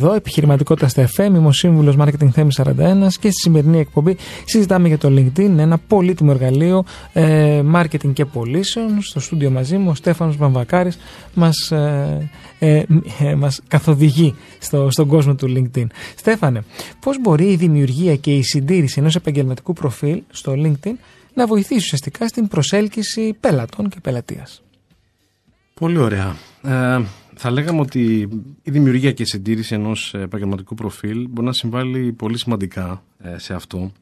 Εδώ, 0.00 0.14
επιχειρηματικότητας 0.14 0.90
στα 0.90 1.08
FM, 1.16 1.24
είμαι 1.24 1.46
ο 1.46 1.52
σύμβουλος 1.52 1.96
Marketing 1.98 2.28
Θέμης 2.32 2.60
41 2.64 2.72
και 3.20 3.30
στη 3.30 3.40
σημερινή 3.40 3.78
εκπομπή 3.78 4.16
συζητάμε 4.44 4.88
για 4.88 4.98
το 4.98 5.08
LinkedIn, 5.08 5.58
ένα 5.58 5.78
πολύτιμο 5.78 6.30
εργαλείο 6.34 6.84
ε, 7.12 7.62
marketing 7.74 8.12
και 8.12 8.24
πωλήσεων. 8.24 9.02
Στο 9.02 9.20
στούντιο 9.20 9.50
μαζί 9.50 9.76
μου 9.76 9.90
ο 9.90 9.94
Στέφανος 9.94 10.36
Βαμβακάρης 10.36 10.98
μας, 11.34 11.70
ε, 11.70 12.30
ε, 12.58 12.82
ε, 13.18 13.34
μας 13.34 13.60
καθοδηγεί 13.68 14.34
στο, 14.58 14.90
στον 14.90 15.06
κόσμο 15.06 15.34
του 15.34 15.46
LinkedIn. 15.56 15.86
Στέφανε, 16.16 16.62
πώς 17.00 17.20
μπορεί 17.20 17.50
η 17.50 17.56
δημιουργία 17.56 18.16
και 18.16 18.34
η 18.34 18.42
συντήρηση 18.42 19.00
ενός 19.00 19.14
επαγγελματικού 19.14 19.72
προφίλ 19.72 20.22
στο 20.30 20.52
LinkedIn 20.56 20.94
να 21.34 21.46
βοηθήσει 21.46 21.80
ουσιαστικά 21.80 22.28
στην 22.28 22.48
προσέλκυση 22.48 23.36
πελατών 23.40 23.88
και 23.88 23.96
πελατείας; 24.02 24.62
Πολύ 25.74 25.98
ωραία. 25.98 26.36
Ε, 27.38 27.40
θα 27.40 27.50
λέγαμε 27.50 27.80
ότι 27.80 28.28
η 28.62 28.70
δημιουργία 28.70 29.12
και 29.12 29.22
η 29.22 29.26
συντήρηση 29.26 29.74
ενός 29.74 30.14
επαγγελματικού 30.14 30.74
προφίλ 30.74 31.26
μπορεί 31.28 31.46
να 31.46 31.52
συμβάλλει 31.52 32.12
πολύ 32.12 32.38
σημαντικά 32.38 33.02
ε, 33.18 33.38
σε 33.38 33.54
αυτό. 33.54 33.92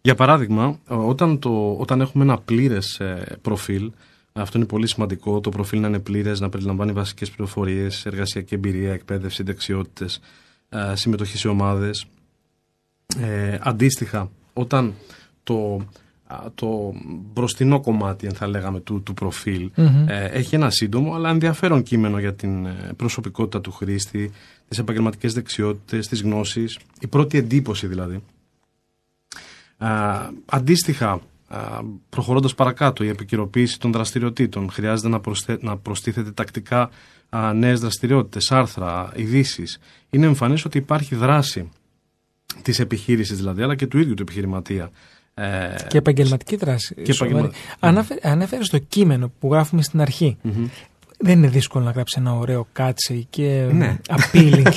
Για 0.00 0.14
παράδειγμα, 0.14 0.78
ε, 0.88 0.94
όταν, 0.94 1.38
το, 1.38 1.72
όταν 1.78 2.00
έχουμε 2.00 2.24
ένα 2.24 2.38
πλήρες 2.38 3.00
ε, 3.00 3.38
προφίλ, 3.42 3.90
αυτό 4.32 4.58
είναι 4.58 4.66
πολύ 4.66 4.86
σημαντικό, 4.86 5.40
το 5.40 5.50
προφίλ 5.50 5.80
να 5.80 5.88
είναι 5.88 5.98
πλήρες, 5.98 6.40
να 6.40 6.48
περιλαμβάνει 6.48 6.92
βασικές 6.92 7.30
πληροφορίες, 7.30 8.06
εργασιακή 8.06 8.54
εμπειρία, 8.54 8.92
εκπαίδευση, 8.92 9.42
δεξιότητες, 9.42 10.20
ε, 10.68 10.96
συμμετοχή 10.96 11.36
σε 11.36 11.48
ομάδες. 11.48 12.06
Ε, 13.16 13.58
αντίστοιχα, 13.60 14.30
όταν 14.52 14.94
το, 15.42 15.74
α, 15.74 15.84
το 16.54 16.92
μπροστινό 17.32 17.80
κομμάτι, 17.80 18.26
αν 18.26 18.32
θα 18.32 18.46
λέγαμε, 18.46 18.80
του, 18.80 19.02
του 19.02 19.14
προφίλ 19.14 19.70
Μμμ. 19.74 20.08
ε, 20.08 20.24
έχει 20.24 20.54
ένα 20.54 20.70
σύντομο 20.70 21.14
αλλά 21.14 21.30
ενδιαφέρον 21.30 21.82
κείμενο 21.82 22.18
για 22.18 22.34
την 22.34 22.66
ε, 22.66 22.92
προσωπικότητα 22.96 23.60
του 23.60 23.72
χρήστη, 23.72 24.30
τις 24.68 24.78
επαγγελματικές 24.78 25.32
δεξιότητες, 25.32 26.08
τις 26.08 26.22
γνώσεις, 26.22 26.78
η 27.00 27.06
πρώτη 27.06 27.38
εντύπωση 27.38 27.86
δηλαδή. 27.86 28.22
Α, 29.78 30.28
αντίστοιχα, 30.44 31.20
α, 31.48 31.58
προχωρώντας 32.08 32.54
παρακάτω, 32.54 33.04
η 33.04 33.08
επικαιροποίηση 33.08 33.78
των 33.78 33.92
δραστηριοτήτων 33.92 34.70
χρειάζεται 34.70 35.08
να, 35.08 35.20
προσθέ, 35.20 35.58
να 35.60 35.76
προστίθεται 35.76 36.30
τακτικά 36.30 36.90
α, 37.28 37.52
νέες 37.52 37.80
δραστηριότητες, 37.80 38.52
άρθρα, 38.52 39.12
ειδήσεις. 39.16 39.78
Είναι 40.10 40.26
εμφανές 40.26 40.64
ότι 40.64 40.78
υπάρχει 40.78 41.14
δράση 41.14 41.68
της 42.62 42.78
επιχείρησης 42.78 43.36
δηλαδή, 43.36 43.62
αλλά 43.62 43.74
και 43.74 43.86
του 43.86 43.98
ίδιου 43.98 44.14
του 44.14 44.22
επιχειρηματία. 44.22 44.90
Ε, 45.34 45.74
Και 45.88 45.98
επαγγελματική 45.98 46.56
δράση. 46.56 46.94
Και 47.02 47.12
σοβαρή. 47.12 47.36
επαγγελμα- 47.38 47.58
Ανάφερε, 47.80 48.20
ανέφερε 48.22 48.64
στο 48.64 48.78
κείμενο 48.78 49.32
που 49.38 49.52
γράφουμε 49.52 49.82
στην 49.82 50.00
αρχή. 50.00 50.36
μμμ. 50.42 50.66
Δεν 51.22 51.38
είναι 51.38 51.48
δύσκολο 51.48 51.84
να 51.84 51.90
γράψεις 51.90 52.16
ένα 52.16 52.34
ωραίο 52.34 52.66
catchy 52.72 53.26
και 53.30 53.68
Ναι. 53.72 53.96
appealing. 54.08 54.72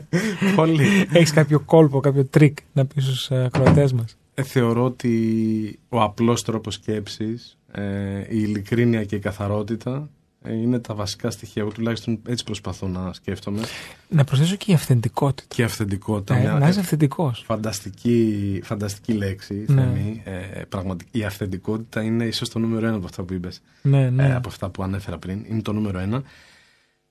Πολύ. 0.56 1.06
Έχεις 1.12 1.30
κάποιο 1.32 1.60
κόλπο, 1.60 2.00
κάποιο 2.00 2.24
τρικ 2.24 2.58
να 2.72 2.84
πεις 2.86 3.04
στους 3.04 3.30
ακροατές 3.30 3.92
μας; 3.92 4.16
Ε, 4.34 4.42
θεωρώ 4.42 4.84
ότι 4.84 5.78
ο 5.88 6.00
απλός 6.02 6.42
τρόπος 6.44 6.74
σκέψης, 6.74 7.56
ε, 7.72 8.18
η 8.18 8.26
ειλικρίνεια 8.40 9.04
και 9.04 9.16
η 9.16 9.18
καθαρότητα 9.18 9.90
ε, 9.92 10.15
είναι 10.52 10.78
τα 10.78 10.94
βασικά 10.94 11.30
στοιχεία. 11.30 11.62
Εγώ 11.62 11.70
τουλάχιστον 11.70 12.18
έτσι 12.26 12.44
προσπαθώ 12.44 12.88
να 12.88 13.12
σκέφτομαι. 13.12 13.60
Να 14.08 14.24
προσθέσω 14.24 14.56
και 14.56 14.70
η 14.70 14.74
αυθεντικότητα. 14.74 15.54
Και 15.54 15.62
η 15.62 15.64
αυθεντικότητα. 15.64 16.36
Ε, 16.36 16.40
μια, 16.40 16.52
να 16.52 16.68
είσαι 16.68 16.78
ε, 16.78 16.82
αυθεντικός. 16.82 17.42
φανταστική, 17.46 18.60
φανταστική 18.64 19.12
λέξη, 19.12 19.64
Ναι. 19.68 19.82
Θέμη. 19.82 20.22
Ε, 20.24 20.60
πραγματι- 20.68 21.08
η 21.16 21.24
αυθεντικότητα 21.24 22.02
είναι 22.02 22.24
ίσως 22.24 22.48
το 22.48 22.58
νούμερο 22.58 22.86
ένα 22.86 22.96
από 22.96 23.04
αυτά 23.04 23.22
που 23.22 23.32
είπες. 23.32 23.60
Ναι, 23.82 24.10
ναι. 24.10 24.26
ε, 24.26 24.34
από 24.34 24.48
αυτά 24.48 24.68
που 24.68 24.82
ανέφερα 24.82 25.18
πριν. 25.18 25.44
Είναι 25.48 25.62
το 25.62 25.72
νούμερο 25.72 25.98
ένα. 25.98 26.22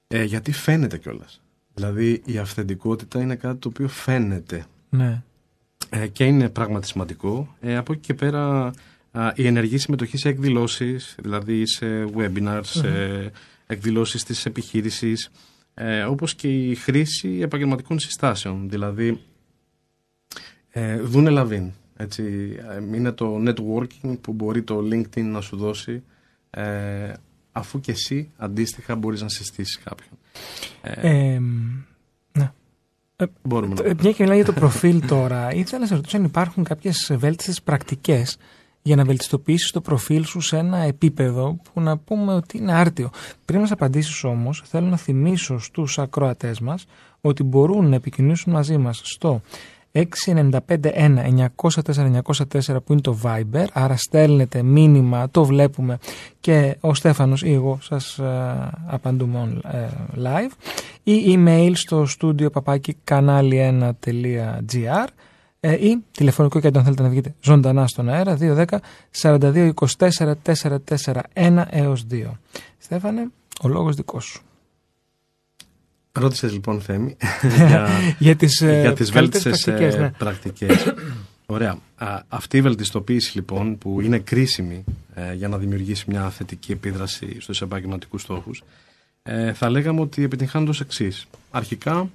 Ε, 0.08 0.24
γιατί 0.24 0.52
φαίνεται 0.52 0.98
κιόλας. 0.98 1.42
Δηλαδή 1.74 2.22
η 2.26 2.38
αυθεντικότητα 2.38 3.22
είναι 3.22 3.36
κάτι 3.36 3.58
το 3.58 3.68
οποίο 3.68 3.88
φαίνεται 3.88 4.66
ναι. 4.90 5.22
ε, 5.90 6.08
και 6.08 6.26
είναι 6.26 6.50
πράγματι 6.50 6.88
σημαντικό. 6.88 7.56
Ε, 7.62 7.78
από 7.78 7.94
εκεί 7.94 8.02
και 8.02 8.14
πέρα 8.14 8.66
α, 8.66 8.72
η 9.36 9.48
ενεργή 9.48 9.78
συμμετοχή 9.78 10.18
σε 10.18 10.30
εκδηλώσεις, 10.30 11.16
δηλαδή 11.22 11.68
σε 11.68 11.86
webinars, 12.18 12.62
σε 12.64 13.32
εκδηλώσεις 13.68 14.24
της 14.24 14.46
επιχείρησης, 14.46 15.32
ε, 15.74 16.04
όπως 16.04 16.36
και 16.36 16.48
η 16.48 16.76
χρήση 16.76 17.40
επαγγελματικών 17.42 18.00
συστάσεων, 18.00 18.70
δηλαδή 18.70 19.22
ε, 20.70 21.00
δούνε 21.00 21.30
λαβίν. 21.30 21.72
Έτσι, 21.98 22.24
ε, 22.70 22.96
είναι 22.96 23.12
το 23.12 23.44
networking 23.48 24.18
που 24.22 24.34
μπορεί 24.34 24.64
το 24.64 24.78
LinkedIn 24.78 25.24
να 25.24 25.42
σου 25.42 25.58
δώσει 25.58 26.04
ε, 26.50 27.14
αφού 27.52 27.80
και 27.80 27.92
εσύ 27.92 28.32
αντίστοιχα 28.38 28.96
μπορείς 28.96 29.22
να 29.22 29.30
συστήσεις 29.30 29.80
κάποιον. 29.84 30.10
Ε, 30.82 31.34
Ε, 31.34 31.40
ναι. 32.32 32.52
μπορούμε 33.42 33.74
να 33.74 33.90
Ε, 33.90 33.94
Μια 34.02 34.12
και 34.12 34.24
μιλάει 34.24 34.38
για 34.38 34.46
το 34.46 34.54
προφίλ 34.62 35.08
τώρα, 35.08 35.54
ήθελα 35.54 35.82
να 35.82 35.88
σε 35.88 35.96
ρωτήσω 35.96 36.18
αν 36.18 36.24
υπάρχουν 36.24 36.64
κάποιες 36.64 37.12
βέλτιστες 37.18 37.62
πρακτικές 37.62 38.38
για 38.86 38.96
να 38.96 39.04
βελτιστοποιήσεις 39.04 39.72
το 39.72 39.82
προφίλ 39.82 40.26
σου 40.26 40.40
σε 40.40 40.58
ένα 40.58 40.78
επίπεδο 40.78 41.58
που 41.74 41.82
να 41.82 41.98
πούμε 41.98 42.34
ότι 42.34 42.58
είναι 42.58 42.74
άρτιο. 42.74 43.10
Πριν 43.46 43.60
μας 43.60 43.72
απαντήσεις 43.72 44.24
όμως, 44.24 44.64
θέλω 44.66 44.88
να 44.88 44.98
θυμίσω 44.98 45.60
στους 45.60 46.00
ακροατές 46.00 46.60
μας 46.60 46.86
ότι 47.22 47.44
μπορούν 47.44 47.90
να 47.90 47.96
επικοινωνήσουν 47.96 48.54
μαζί 48.54 48.78
μας 48.78 49.02
στο 49.04 49.42
695-1-904-904 49.92 52.84
που 52.86 52.92
είναι 52.92 53.02
το 53.02 53.18
Viber, 53.24 53.66
άρα 53.74 53.98
στέλνετε 53.98 54.64
μήνυμα, 54.64 55.30
το 55.30 55.46
βλέπουμε 55.46 55.98
και 56.40 56.78
ο 56.80 56.94
Στέφανος 56.94 57.44
ή 57.44 57.54
εγώ 57.54 57.78
σας 57.82 58.18
ε, 58.18 58.70
απαντούμε 58.86 59.44
on, 59.44 59.60
ε, 59.74 59.88
live. 60.24 60.52
Ή 61.04 61.38
email 61.38 61.72
στο 61.74 62.08
studio 62.20 62.52
παπάκι 62.52 62.98
κανάλι1.gr 63.12 65.08
ε, 65.68 65.88
ή 65.88 66.04
τηλεφωνικό 66.12 66.60
και 66.60 66.68
αν 66.68 66.84
θέλετε 66.84 67.02
να 67.02 67.10
βγείτε 67.10 67.36
ζωντανά 67.42 67.88
στον 67.88 68.10
αέρα 68.10 68.38
210 68.42 68.66
42 69.22 69.72
24 69.98 70.34
441 71.36 71.64
έως 71.70 72.06
2. 72.12 72.32
Στέφανε, 72.78 73.28
ο 73.62 73.68
λόγος 73.68 73.96
δικός 73.96 74.26
σου. 74.26 74.42
Ρώτησες 76.12 76.52
λοιπόν 76.52 76.82
Θέμη 76.82 77.18
για, 77.58 77.90
για 78.20 78.36
τις, 78.36 78.62
ε, 78.62 78.80
για 78.82 78.94
τις 78.94 79.12
καλύτερες 79.12 79.44
βέλτιστες 79.44 79.64
πρακτικές, 79.64 79.96
ε, 79.96 80.00
ναι. 80.00 80.10
πρακτικές. 80.10 80.94
Ωραία. 81.46 81.78
Α, 81.96 82.22
αυτή 82.28 82.58
η 82.58 82.62
βελτιστοποίηση 82.62 83.36
λοιπόν 83.36 83.78
που 83.78 84.02
είναι 84.02 84.20
κρίσιμη 84.20 84.84
ε, 85.14 85.34
για 85.34 85.48
να 85.48 85.58
δημιουργήσει 85.58 86.06
μια 86.08 86.30
θετική 86.30 86.72
επίδραση 86.72 87.40
στους 87.40 87.62
επαγγελματικούς 87.62 88.22
στόχους 88.22 88.64
ε, 89.24 89.54
θα 89.54 89.70
λέγαμε 89.70 90.02
ότι 90.02 90.24
επιτυγχάνονται 90.24 90.72
ως 90.72 90.82
εξής. 90.82 91.26
Αρχικά 91.52 92.10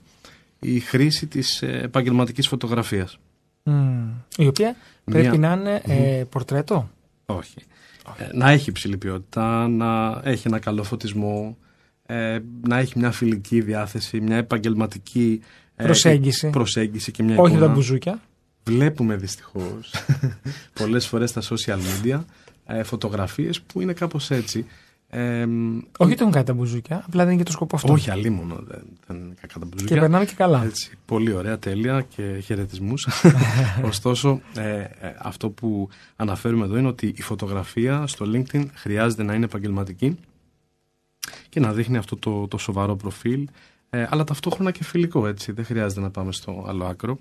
η 0.60 0.80
χρήση 0.80 1.26
της 1.26 1.62
ε, 1.62 1.80
επαγγελματικής 1.82 2.48
φωτογραφίας. 2.48 3.18
Μμμ. 3.70 4.08
Η 4.36 4.46
οποία 4.46 4.76
πρέπει 5.04 5.38
Μία- 5.38 5.56
να 5.56 5.60
είναι 5.60 5.80
ε, 6.18 6.24
πορτρέτο. 6.24 6.90
Όχι. 7.26 7.54
Ε, 8.18 8.28
να 8.32 8.50
έχει 8.50 8.70
υψηλή 8.70 8.96
ποιότητα, 8.96 9.68
να 9.68 10.20
έχει 10.24 10.48
ένα 10.48 10.58
καλό 10.58 10.82
φωτισμό, 10.82 11.56
ε, 12.06 12.38
να 12.68 12.78
έχει 12.78 12.98
μια 12.98 13.10
φιλική 13.10 13.60
διάθεση, 13.60 14.20
μια 14.20 14.36
επαγγελματική 14.36 15.40
ε, 15.76 15.84
Προσέγγιση. 15.84 16.50
προσέγγιση 16.50 17.10
και 17.12 17.22
μια 17.22 17.36
Όχι 17.38 17.52
εικόνα. 17.52 17.66
τα 17.66 17.72
μπουζούκια. 17.72 18.20
Βλέπουμε 18.64 19.16
δυστυχώς 19.16 19.92
πολλές 20.80 21.06
φορές 21.06 21.30
στα 21.30 21.42
social 21.42 21.78
media 21.78 22.20
ε, 22.66 22.82
φωτογραφίες 22.82 23.60
που 23.60 23.80
είναι 23.80 23.92
κάπως 23.92 24.30
έτσι. 24.30 24.66
Ε, 25.12 25.46
μ, 25.46 25.78
Όχι 25.98 26.12
ότι 26.12 26.20
έχουν 26.20 26.32
κάτι 26.32 26.46
τα 26.46 26.52
μπουζούκια, 26.52 27.04
απλά 27.06 27.24
δεν 27.24 27.32
είναι 27.32 27.42
και 27.42 27.46
το 27.46 27.52
σκοπό 27.52 27.76
αυτό. 27.76 27.92
όχι 27.92 28.10
αλίμονο, 28.10 28.54
δεν, 28.66 28.82
δεν 29.06 29.16
είναι 29.16 29.34
κακά 29.40 29.58
τα 29.58 29.60
Και 29.60 29.66
μπουζούκια. 29.70 30.00
περνάμε 30.00 30.24
και 30.24 30.34
καλά. 30.34 30.64
Έτσι, 30.64 30.90
πολύ 31.04 31.32
ωραία, 31.32 31.58
τέλεια 31.58 32.00
και 32.16 32.40
χαιρετισμούς. 32.44 33.08
Ωστόσο, 33.90 34.40
ε, 34.56 34.78
ε, 34.78 34.88
αυτό 35.18 35.50
που 35.50 35.88
αναφέρουμε 36.16 36.64
εδώ 36.64 36.76
είναι 36.76 36.88
ότι 36.88 37.14
η 37.16 37.22
φωτογραφία 37.22 38.06
στο 38.06 38.26
LinkedIn 38.32 38.64
χρειάζεται 38.74 39.22
να 39.22 39.34
είναι 39.34 39.44
επαγγελματική 39.44 40.16
και 41.48 41.60
να 41.60 41.72
δείχνει 41.72 41.96
αυτό 41.96 42.16
το, 42.16 42.48
το 42.48 42.58
σοβαρό 42.58 42.96
προφίλ, 42.96 43.48
ε, 43.90 44.06
αλλά 44.10 44.24
ταυτόχρονα 44.24 44.70
και 44.70 44.84
φιλικό, 44.84 45.26
έτσι. 45.26 45.52
Δεν 45.52 45.64
χρειάζεται 45.64 46.00
να 46.00 46.10
πάμε 46.10 46.32
στο 46.32 46.64
άλλο 46.68 46.84
άκρο. 46.84 47.18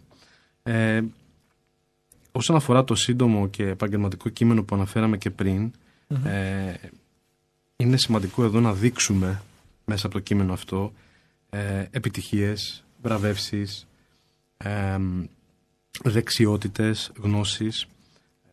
Ε, 0.64 1.02
όσον 2.32 2.56
αφορά 2.56 2.84
το 2.84 2.96
σύντομο 2.96 3.48
και 3.48 3.68
επαγγελματικό 3.68 4.30
κείμενο 4.30 4.64
που 4.64 4.76
αναφέραμε 4.76 5.18
και 5.18 5.30
πριν, 5.30 5.72
ε, 6.24 6.74
είναι 7.84 7.98
σημαντικό 7.98 8.44
εδώ 8.44 8.60
να 8.60 8.74
δείξουμε 8.74 9.42
μέσα 9.86 10.06
από 10.06 10.16
το 10.16 10.22
κείμενο 10.22 10.54
αυτό 10.54 10.94
ε, 11.50 11.86
επιτυχίες, 11.92 12.84
βραβεύσεις, 13.02 13.88
ε, 14.58 14.98
δεξιότητες, 16.04 17.12
γνώσεις 17.18 17.88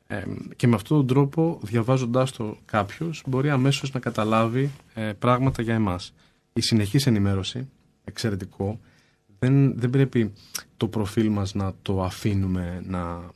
ε, 0.06 0.22
και 0.56 0.66
με 0.66 0.74
αυτόν 0.74 0.96
τον 0.96 1.06
τρόπο 1.06 1.58
διαβάζοντάς 1.62 2.30
το 2.32 2.56
κάποιος 2.64 3.22
μπορεί 3.26 3.50
αμέσως 3.50 3.92
να 3.92 4.00
καταλάβει 4.00 4.70
ε, 4.94 5.12
πράγματα 5.12 5.62
για 5.62 5.74
εμάς. 5.74 6.12
Η 6.52 6.60
συνεχής 6.60 7.06
ενημέρωση, 7.06 7.68
εξαιρετικό, 8.04 8.80
δεν, 9.38 9.78
δεν 9.78 9.90
πρέπει 9.90 10.32
το 10.76 10.88
προφίλ 10.88 11.28
μας 11.28 11.54
να 11.54 11.72
το 11.82 12.02
αφήνουμε 12.02 12.82
να 12.86 13.30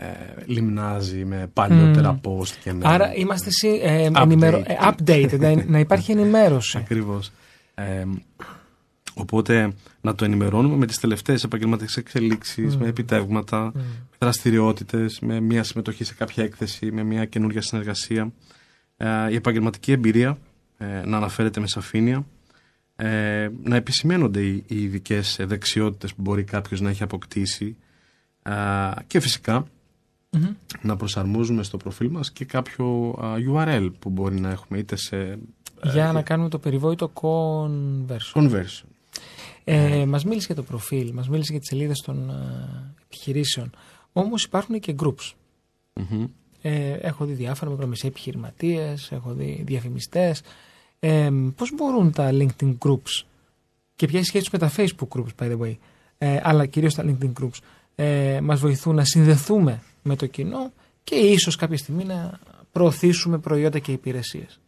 ε, 0.00 0.42
λιμνάζει 0.46 1.24
με 1.24 1.50
παλιότερα 1.52 2.20
post 2.24 2.48
και 2.62 2.72
με... 2.72 2.80
Άρα 2.84 3.14
είμαστε 3.14 3.50
συ, 3.50 3.68
ε, 3.82 4.08
Update. 4.12 4.20
ενημερω- 4.22 4.62
ε, 4.66 4.76
updated, 4.80 5.38
να, 5.38 5.64
να 5.66 5.78
υπάρχει 5.78 6.12
ενημέρωση. 6.12 6.78
Ακριβώς. 6.82 7.30
Ε, 7.74 8.04
οπότε 9.14 9.72
να 10.00 10.14
το 10.14 10.24
ενημερώνουμε 10.24 10.76
με 10.76 10.86
τις 10.86 10.98
τελευταίες 10.98 11.44
επαγγελματικές 11.44 11.96
εξελίξεις, 11.96 12.76
με 12.76 12.86
επιτεύγματα, 12.88 13.70
με 13.74 13.82
δραστηριότητες, 14.18 15.18
με 15.20 15.40
μια 15.40 15.62
συμμετοχή 15.62 16.04
σε 16.04 16.14
κάποια 16.14 16.44
έκθεση, 16.44 16.92
με 16.92 17.02
μια 17.02 17.24
καινούργια 17.24 17.62
συνεργασία. 17.62 18.32
Ε, 18.96 19.30
η 19.30 19.34
επαγγελματική 19.34 19.92
εμπειρία 19.92 20.38
ε, 20.78 20.84
να 21.06 21.16
αναφέρεται 21.16 21.60
με 21.60 21.66
σαφήνεια. 21.66 22.26
Ε, 22.96 23.48
να 23.62 23.76
επισημαίνονται 23.76 24.40
οι, 24.40 24.64
οι 24.66 24.82
ειδικές 24.82 25.36
δεξιότητες 25.40 26.14
που 26.14 26.22
μπορεί 26.22 26.42
κάποιος 26.44 26.80
να 26.80 26.90
έχει 26.90 27.02
αποκτήσει 27.02 27.76
ε, 28.42 28.52
και 29.06 29.20
φυσικά 29.20 29.66
να 30.82 30.96
προσαρμόζουμε 30.96 31.62
στο 31.62 31.76
προφίλ 31.76 32.08
μας 32.10 32.32
και 32.32 32.44
κάποιο 32.44 33.14
α, 33.22 33.34
URL 33.54 33.90
που 33.98 34.10
μπορεί 34.10 34.40
να 34.40 34.50
έχουμε 34.50 34.78
είτε 34.78 34.96
σε 34.96 35.38
Για 35.82 36.12
να 36.12 36.22
κάνουμε 36.22 36.48
το 36.48 36.58
περιβόητο 36.58 37.12
conversion. 37.14 38.42
conversion. 38.42 38.86
Ε, 39.64 40.06
μας 40.06 40.24
μίλησε 40.24 40.46
για 40.46 40.54
το 40.54 40.62
προφίλ, 40.62 41.12
μας 41.12 41.28
μίλησε 41.28 41.50
για 41.50 41.60
τις 41.60 41.68
σελίδες 41.68 41.98
των 41.98 42.30
ε, 42.30 42.94
επιχειρήσεων. 43.04 43.70
Όμως 44.12 44.44
υπάρχουν 44.44 44.80
και 44.80 44.94
groups. 44.98 45.32
Μμμ. 45.94 46.24
Ε, 46.62 46.92
έχω 46.92 47.24
δει 47.24 47.32
διάφορα 47.32 47.70
μικρομεσαίοι 47.70 48.10
επιχειρηματίες, 48.10 49.12
έχω 49.12 49.32
δει 49.32 49.62
διαφημιστές. 49.66 50.42
Ε, 50.98 51.30
πώς 51.56 51.72
μπορούν 51.74 52.12
τα 52.12 52.30
LinkedIn 52.32 52.76
groups 52.78 53.24
και 53.96 54.06
ποια 54.06 54.18
είναι 54.18 54.18
η 54.18 54.22
σχέση 54.22 54.50
τους 54.50 54.50
με 54.50 54.58
τα 54.58 54.70
Facebook 54.76 55.08
groups, 55.08 55.44
by 55.44 55.52
the 55.52 55.58
way, 55.60 55.76
ε, 56.18 56.40
αλλά 56.42 56.66
κυρίως 56.66 56.94
τα 56.94 57.04
LinkedIn 57.06 57.32
groups, 57.40 57.58
ε, 58.00 58.40
μας 58.42 58.60
βοηθούν 58.60 58.94
να 58.94 59.04
συνδεθούμε 59.04 59.82
με 60.02 60.16
το 60.16 60.26
κοινό 60.26 60.72
και 61.04 61.14
ίσως 61.14 61.56
κάποια 61.56 61.76
στιγμή 61.76 62.04
να 62.04 62.38
προωθήσουμε 62.72 63.38
προϊόντα 63.38 63.78
και 63.78 63.92
υπηρεσίες. 63.92 64.60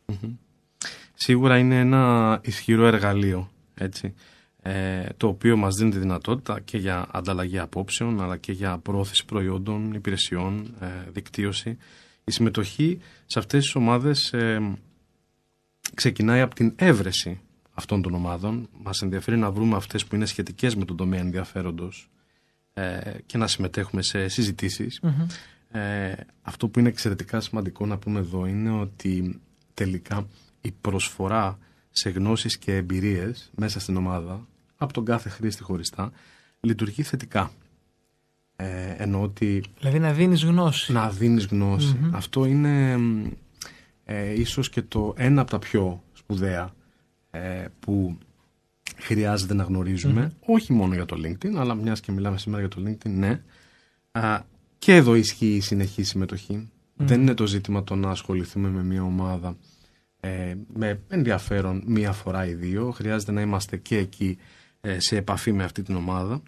Σίγουρα 1.14 1.59
είναι 1.59 1.79
ένα 1.79 2.40
ισχυρό 2.45 2.87
εργαλείο, 2.87 3.51
έτσι, 3.75 4.14
ε, 4.62 5.07
το 5.16 5.27
οποίο 5.27 5.57
μας 5.57 5.75
δίνει 5.77 5.90
τη 5.90 5.99
δυνατότητα 5.99 6.61
και 6.61 6.79
για 6.79 7.07
ανταλλαγή 7.12 7.59
απόψεων, 7.59 8.23
αλλά 8.23 8.37
και 8.37 8.53
για 8.53 8.79
προώθηση 8.79 9.25
προϊόντων, 9.25 9.93
υπηρεσιών, 9.93 10.75
ε, 10.81 10.87
δικτύωση. 11.11 11.77
Η 12.25 12.31
συμμετοχή 12.31 12.99
σε 13.27 13.38
αυτές 13.38 13.64
τις 13.64 13.75
ομάδες 13.75 14.33
ε, 14.33 14.79
ξεκινάει 15.95 16.40
από 16.40 16.55
την 16.55 16.73
έβρεση 16.77 17.40
αυτών 17.73 18.03
των 18.03 18.14
ομάδων. 18.14 18.69
Μας 18.83 19.03
ενδιαφέρει 19.03 19.37
να 19.37 19.51
βρούμε 19.51 19.77
αυτές 19.77 20.05
που 20.07 20.14
είναι 20.14 20.27
σχετικές 20.27 20.77
με 20.77 20.85
τον 20.85 20.97
τομέα 20.97 21.21
ενδιαφέροντος 21.21 22.11
ε, 22.14 22.19
και 23.26 23.38
να 23.38 23.46
συμμετέχουμε 23.46 24.02
σε 24.02 24.28
συζητήσεις. 24.28 25.00
Ε, 25.72 26.12
αυτό 26.42 26.68
που 26.68 26.78
είναι 26.78 26.88
εξαιρετικά 26.88 27.40
σημαντικό 27.40 27.87
να 27.87 27.98
πούμε 27.98 28.18
εδώ 28.18 28.46
είναι 28.46 28.70
ότι 28.70 29.40
τελικά 29.74 30.26
η 30.61 30.72
προσφορά 30.80 31.59
σε 31.90 32.11
γνώσεις 32.11 32.59
και 32.59 32.76
εμπειρίες 32.76 33.50
μέσα 33.56 33.80
στην 33.80 33.96
ομάδα 33.96 34.46
από 34.76 34.92
τον 34.92 35.04
κάθε 35.04 35.28
χρήστη 35.28 35.62
χωριστά 35.62 36.12
λειτουργεί 36.61 37.02
θετικά. 37.02 37.50
Ε, 38.56 38.94
ενώ 38.96 39.22
ότι 39.22 39.62
Δηλαδή 39.78 39.98
να 39.98 40.12
δίνεις 40.12 40.44
γνώση. 40.44 40.92
να 40.92 41.11
δίνεις 41.11 41.44
γνώση. 41.46 41.96
Αυτό 42.12 42.44
είναι 42.44 42.96
μ, 42.96 43.26
ε, 44.04 44.33
ίσως 44.40 44.68
και 44.70 44.83
το 44.83 45.14
ένα 45.16 45.40
από 45.40 45.50
τα 45.50 45.59
πιο 45.59 46.02
σπουδαία 46.12 46.74
ε, 47.30 47.64
που 47.80 48.18
χρειάζεται 49.00 49.54
να 49.54 49.62
γνωριζουμε 49.62 50.32
Όχι 50.46 50.72
μόνο 50.72 50.94
για 50.94 51.04
το 51.04 51.16
LinkedIn, 51.24 51.54
αλλά 51.56 51.74
μιας 51.74 52.00
και 52.00 52.12
μιλάμε 52.12 52.38
σήμερα 52.38 52.66
για 52.66 52.76
το 52.76 52.82
LinkedIn, 52.86 53.10
ναι. 53.10 53.42
Α, 54.10 54.40
και 54.78 54.94
εδώ 54.94 55.14
ισχύει 55.14 55.54
η 55.54 55.60
συνεχή 55.60 56.02
συμμετοχή. 56.02 56.70
Δεν 56.96 57.20
είναι 57.20 57.34
το 57.34 57.46
ζήτημα 57.46 57.84
το 57.84 57.94
να 57.94 58.10
ασχοληθούμε 58.10 58.68
με 58.68 58.82
μια 58.82 59.02
ομάδα 59.02 59.56
ε, 60.20 60.54
με 60.74 61.00
ενδιαφέρον 61.08 61.82
μία 61.86 62.12
φορά 62.12 62.46
ή 62.46 62.54
δύο. 62.54 62.90
Χρειάζεται 62.90 63.32
να 63.32 63.40
είμαστε 63.40 63.76
και 63.76 63.96
εκεί 63.96 64.38
ε, 64.80 65.00
σε 65.00 65.16
επαφή 65.16 65.52
με 65.52 65.64
αυτή 65.64 65.82
την 65.82 65.96
ομάδα. 65.96 66.42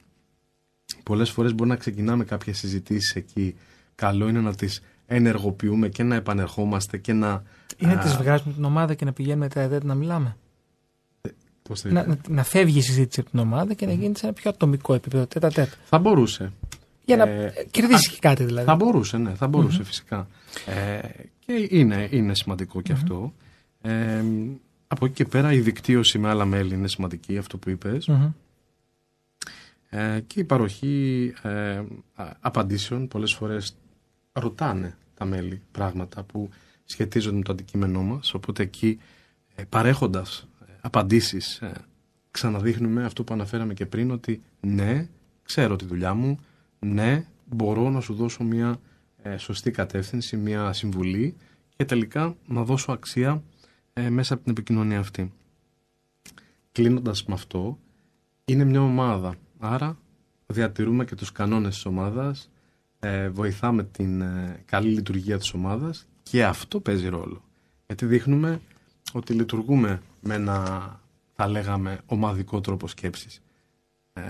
Πολλές 1.03 1.31
φορές 1.31 1.55
μπορεί 1.55 1.71
να 1.71 1.77
ξεκινάμε 1.77 2.25
κάποιες 2.25 2.59
συζητήσεις 2.59 3.15
εκεί. 3.15 3.55
Καλό 3.95 4.29
είναι 4.29 4.41
να 4.41 4.55
τις 4.55 4.83
ενεργοποιούμε 5.07 5.89
και 5.89 6.03
να 6.03 6.15
επανερχόμαστε 6.15 6.99
και 6.99 7.13
να... 7.13 7.43
Ή 7.77 7.87
να 7.87 7.93
α, 7.93 7.99
τις 7.99 8.17
βγάζουμε 8.17 8.55
την 8.55 8.65
ομάδα 8.65 8.95
και 8.95 9.05
να 9.05 9.13
πηγαίνουμε 9.13 9.49
τέτα 9.49 9.81
να 9.85 9.95
μιλάμε. 9.95 10.37
Πώς 11.63 11.81
θα 11.81 11.91
Να, 11.93 12.07
να, 12.07 12.19
να 12.29 12.43
φεύγει 12.43 12.79
η 12.79 12.83
συζήτηση 12.83 13.21
από 13.21 13.31
την 13.31 13.39
ομάδα 13.39 13.75
και 13.75 13.87
να 13.87 13.93
γίνει 13.93 14.17
σε 14.17 14.27
ένα 14.27 14.35
πιο 14.35 14.51
ατομικό 14.51 14.95
επίπεδο, 14.95 15.27
τέτα 15.27 15.49
τέτα. 15.51 15.77
Θα 15.85 15.99
μπορούσε. 15.99 16.53
Για 17.05 17.17
να 17.17 17.29
Ε, 17.29 17.67
κερδίσεις 17.71 18.09
και 18.09 18.19
κάτι 18.21 18.45
δηλαδή. 18.45 18.67
Θα 18.67 18.75
μπορούσε, 18.75 19.17
ναι, 19.17 19.35
θα 19.35 19.47
μπορουσε 19.47 19.85
φυσικά. 19.85 20.29
Ε, 20.67 20.99
και 21.39 21.69
είναι, 21.71 22.09
είναι 22.11 22.35
σημαντικό 22.35 22.81
και 22.81 22.93
αυτό. 22.93 23.33
Ε, 23.81 24.25
από 24.87 25.05
εκεί 25.05 25.15
και 25.15 25.25
πέρα 25.25 25.53
η 25.53 25.61
δικτύωση 25.61 26.19
με 26.19 26.29
άλλα 26.29 26.45
μέλη 26.45 26.75
είναι 26.75 26.89
σημαντική, 26.89 27.39
αυτό 27.39 27.59
που 27.59 27.71
είπες. 27.71 28.07
Μμμ. 28.07 28.31
Ε, 29.95 30.21
και 30.27 30.41
η 30.41 30.45
παροχή 30.45 31.33
ε, 31.43 31.51
α- 32.15 32.33
απαντήσεων 32.41 33.09
πολλές 33.09 33.33
φορές 33.33 33.77
ρωτάνε 34.33 34.97
τα 35.15 35.25
μέλη 35.25 35.61
πράγματα 35.73 36.23
που 36.23 36.49
σχετίζονται 36.85 37.37
με 37.37 37.43
το 37.43 37.53
αντικείμενό 37.53 38.03
μας 38.03 38.35
οπότε 38.35 38.63
εκεί 38.63 38.99
ε, 39.55 39.63
παρέχοντας 39.69 40.41
ε, 40.41 40.45
απαντήσεις 40.83 41.61
ε, 41.61 41.73
ξαναδείχνουμε 42.31 43.05
αυτό 43.05 43.25
που 43.25 43.35
αναφέραμε 43.35 43.75
και 43.75 43.87
πριν 43.87 44.11
ότι 44.11 44.43
ναι, 44.61 45.09
ξέρω 45.43 45.77
τη 45.77 45.85
δουλειά 45.85 46.15
μου 46.15 46.39
ναι, 46.79 47.27
μπορώ 47.45 47.91
να 47.91 48.01
σου 48.01 48.15
δώσω 48.15 48.45
μια 48.45 48.81
ε, 49.23 49.37
σωστή 49.37 49.71
κατεύθυνση, 49.71 50.37
μια 50.37 50.73
συμβουλή 50.73 51.37
και 51.77 51.85
τελικά 51.85 52.37
να 52.47 52.65
δώσω 52.65 52.93
αξία 52.93 53.43
ε, 53.93 54.11
μέσα 54.11 54.35
από 54.35 54.43
την 54.43 54.53
επικοινωνία 54.53 54.99
αυτή. 54.99 55.33
Κλείνοντας 56.73 57.25
με 57.25 57.35
αυτό, 57.35 57.79
είναι 58.45 58.65
μια 58.65 58.81
ομάδα. 58.81 59.35
Άρα 59.59 59.99
διατηρούμε 60.47 61.05
και 61.05 61.15
τους 61.15 61.33
κανόνες 61.33 61.75
της 61.75 61.85
ομάδας, 61.85 62.51
ε, 63.01 63.29
βοηθάμε 63.29 63.85
την 63.85 64.21
ε, 64.21 64.63
καλή 64.65 64.89
λειτουργία 64.89 65.39
της 65.39 65.53
ομάδας 65.53 66.07
και 66.23 66.45
αυτό 66.45 66.81
παίζει 66.81 67.09
ρόλο. 67.09 67.45
Γιατί 67.87 68.07
δείχνουμε 68.07 68.61
ότι 69.19 69.33
λειτουργούμε 69.33 70.03
με 70.21 70.35
ένα, 70.35 71.01
θα 71.37 71.49
λέγαμε, 71.49 71.99
ομαδικό 72.07 72.61
τρόπο 72.61 72.87
σκέψης. 72.89 73.43
Ε, 74.13 74.21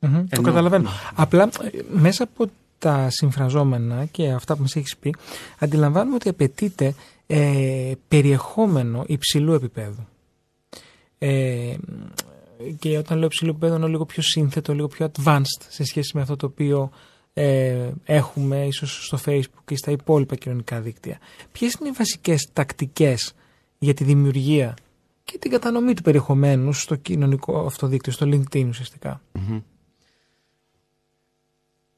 Μμμ, 0.00 0.12
το 0.12 0.26
Ενώ- 0.30 0.42
καταλαβαίνω. 0.42 0.82
ναι. 0.82 0.90
Απλά 1.14 1.42
ε, 1.42 1.78
μέσα 1.92 2.22
από 2.22 2.50
τα 2.78 3.10
συμφραζόμενα 3.10 4.04
και 4.04 4.30
αυτά 4.30 4.54
που 4.56 4.60
μας 4.62 4.76
έχεις 4.76 4.96
πει, 4.96 5.14
αντιλαμβάνουμε 5.58 6.14
ότι 6.14 6.28
απαιτείται 6.28 6.94
ε, 7.26 7.92
περιεχόμενο 8.08 9.04
υψηλού 9.06 9.52
επίπεδου. 9.52 10.06
Ε, 11.18 11.74
και 12.78 12.98
όταν 12.98 13.18
λέω 13.18 13.28
ψηλό 13.28 13.50
επίπεδο 13.50 13.74
εννοώ 13.74 13.88
λίγο 13.88 14.04
πιο 14.06 14.22
σύνθετο, 14.22 14.74
λίγο 14.74 14.88
πιο 14.88 15.10
advanced 15.16 15.62
σε 15.68 15.84
σχέση 15.84 16.10
με 16.14 16.20
αυτό 16.22 16.36
το 16.36 16.46
οποίο 16.46 16.90
ε, 17.40 17.92
έχουμε 18.04 18.66
ίσως 18.66 19.06
στο 19.06 19.18
facebook 19.24 19.62
και 19.64 19.76
στα 19.76 19.90
υπόλοιπα 19.90 20.36
κοινωνικά 20.36 20.80
δίκτυα. 20.80 21.18
Ποιες 21.52 21.72
είναι 21.72 21.88
οι 21.88 21.92
βασικές 21.92 22.48
τακτικές 22.52 23.34
για 23.78 23.94
τη 23.94 24.04
δημιουργία 24.04 24.76
και 25.24 25.38
την 25.38 25.50
κατανομή 25.50 25.94
του 25.94 26.02
περιεχομένου 26.02 26.72
στο 26.72 26.96
κοινωνικό 26.96 27.58
αυτό 27.66 27.86
δίκτυο, 27.86 28.12
στο 28.12 28.26
LinkedIn 28.26 28.66
ουσιαστικά; 28.68 29.22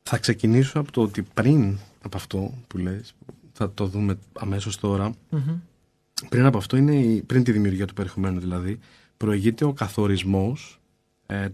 Θα 0.02 0.18
ξεκινήσω 0.18 0.80
από 0.80 0.92
το 0.92 1.02
ότι 1.02 1.22
πριν 1.22 1.78
από 2.02 2.16
αυτό 2.16 2.54
που 2.66 2.78
λες, 2.78 3.14
θα 3.52 3.72
το 3.72 3.86
δούμε 3.86 4.18
αμέσως 4.32 4.76
τώρα, 4.76 5.14
πριν 6.28 6.44
από 6.44 6.58
αυτό 6.58 6.76
είναι 6.76 6.94
η, 6.94 7.22
πριν 7.22 7.44
τη 7.44 7.52
δημιουργία 7.52 7.86
του 7.86 7.94
περιεχομένου 7.94 8.40
δηλαδή, 8.40 8.78
προηγείται 9.16 9.64
ο 9.64 9.72
καθορισμός 9.72 10.74
ε, 10.74 10.79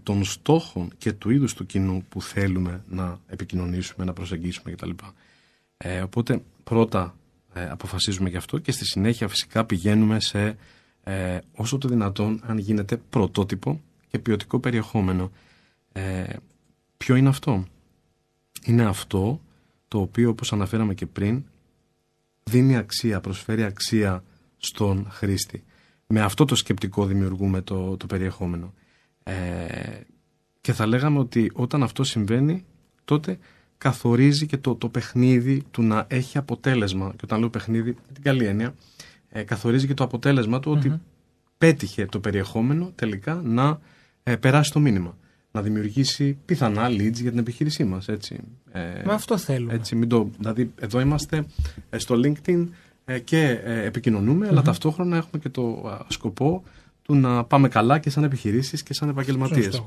των 0.03 0.23
στόχων 0.23 0.91
και 0.97 1.11
του 1.11 1.29
είδους 1.29 1.53
του 1.53 1.65
κοινού 1.65 2.05
που 2.09 2.21
θέλουμε 2.21 2.83
να 2.89 3.19
επικοινωνήσουμε, 3.27 4.05
να 4.05 4.13
προσεγγίσουμε 4.13 4.71
κτλ. 4.71 4.89
Ε, 5.77 6.01
οπότε 6.01 6.41
πρώτα 6.63 7.15
ε, 7.53 7.69
αποφασίζουμε 7.69 8.29
γι' 8.29 8.37
αυτό 8.37 8.57
και 8.57 8.71
στη 8.71 8.85
συνέχεια 8.85 9.27
φυσικά 9.27 9.65
πηγαίνουμε 9.65 10.19
σε 10.19 10.57
ε, 11.03 11.39
όσο 11.55 11.77
το 11.77 11.87
δυνατόν 11.87 12.41
αν 12.45 12.57
γίνεται 12.57 12.97
πρωτότυπο 13.09 13.81
και 14.09 14.19
ποιοτικό 14.19 14.59
περιεχόμενο. 14.59 15.31
Ε, 15.91 16.33
ποιο 16.97 17.15
είναι 17.15 17.29
αυτό; 17.29 17.65
Είναι 18.65 18.85
αυτό 18.85 19.41
το 19.87 19.99
οποίο 19.99 20.29
όπως 20.29 20.53
αναφέραμε 20.53 20.93
και 20.93 21.05
πριν 21.05 21.43
δίνει 22.43 22.77
αξία, 22.77 23.21
προσφέρει 23.21 23.63
αξία 23.63 24.23
στον 24.57 25.07
χρήστη. 25.09 25.63
Με 26.07 26.21
αυτό 26.21 26.45
το 26.45 26.55
σκεπτικό 26.55 27.05
δημιουργούμε 27.05 27.61
το, 27.61 27.97
το 27.97 28.05
περιεχόμενο. 28.05 28.73
Ε, 29.27 30.01
και 30.61 30.73
θα 30.73 30.85
λέγαμε 30.85 31.19
ότι 31.19 31.51
όταν 31.53 31.83
αυτό 31.83 32.03
συμβαίνει 32.03 32.65
τότε 33.05 33.37
καθορίζει 33.77 34.45
και 34.45 34.57
το, 34.57 34.75
το 34.75 34.89
παιχνίδι 34.89 35.63
του 35.71 35.81
να 35.81 36.05
έχει 36.07 36.37
αποτέλεσμα. 36.37 37.09
Και 37.09 37.21
όταν 37.23 37.39
λέω 37.39 37.49
παιχνίδι, 37.49 37.89
με 37.89 38.13
την 38.13 38.23
καλή 38.23 38.45
έννοια, 38.45 38.75
ε, 39.29 39.43
καθορίζει 39.43 39.87
και 39.87 39.93
το 39.93 40.03
αποτέλεσμα 40.03 40.59
του 40.59 40.71
ότι 40.71 41.01
πέτυχε 41.57 42.05
το 42.05 42.19
περιεχόμενο 42.19 42.91
τελικά 42.95 43.41
να 43.43 43.79
ε, 44.23 44.35
περάσει 44.35 44.71
το 44.71 44.79
μήνυμα. 44.79 45.17
Να 45.51 45.61
δημιουργήσει 45.61 46.37
πιθανά 46.45 46.87
leads 46.87 47.13
για 47.13 47.29
την 47.29 47.39
επιχείρησή 47.39 47.83
μας. 47.83 48.07
Έτσι. 48.07 48.39
Ε, 48.71 49.01
Με 49.05 49.13
αυτό 49.13 49.37
θέλουμε. 49.37 49.73
Έτσι, 49.73 49.95
μην 49.95 50.09
το, 50.09 50.29
δηλαδή 50.37 50.71
εδώ 50.79 50.99
είμαστε 50.99 51.45
ε, 51.89 51.97
στο 51.97 52.15
LinkedIn 52.23 52.67
ε, 53.05 53.19
και 53.19 53.61
επικοινωνούμε, 53.65 54.47
αλλά 54.47 54.61
ταυτόχρονα 54.61 55.17
έχουμε 55.17 55.41
και 55.41 55.49
το 55.49 55.83
σκοπό 56.07 56.63
του 57.07 57.15
να 57.15 57.43
πάμε 57.43 57.67
καλά 57.67 57.99
και 57.99 58.09
σαν 58.09 58.23
επιχειρήσεις 58.23 58.83
και 58.83 58.93
σαν 58.93 59.09
επαγγελματίες. 59.09 59.83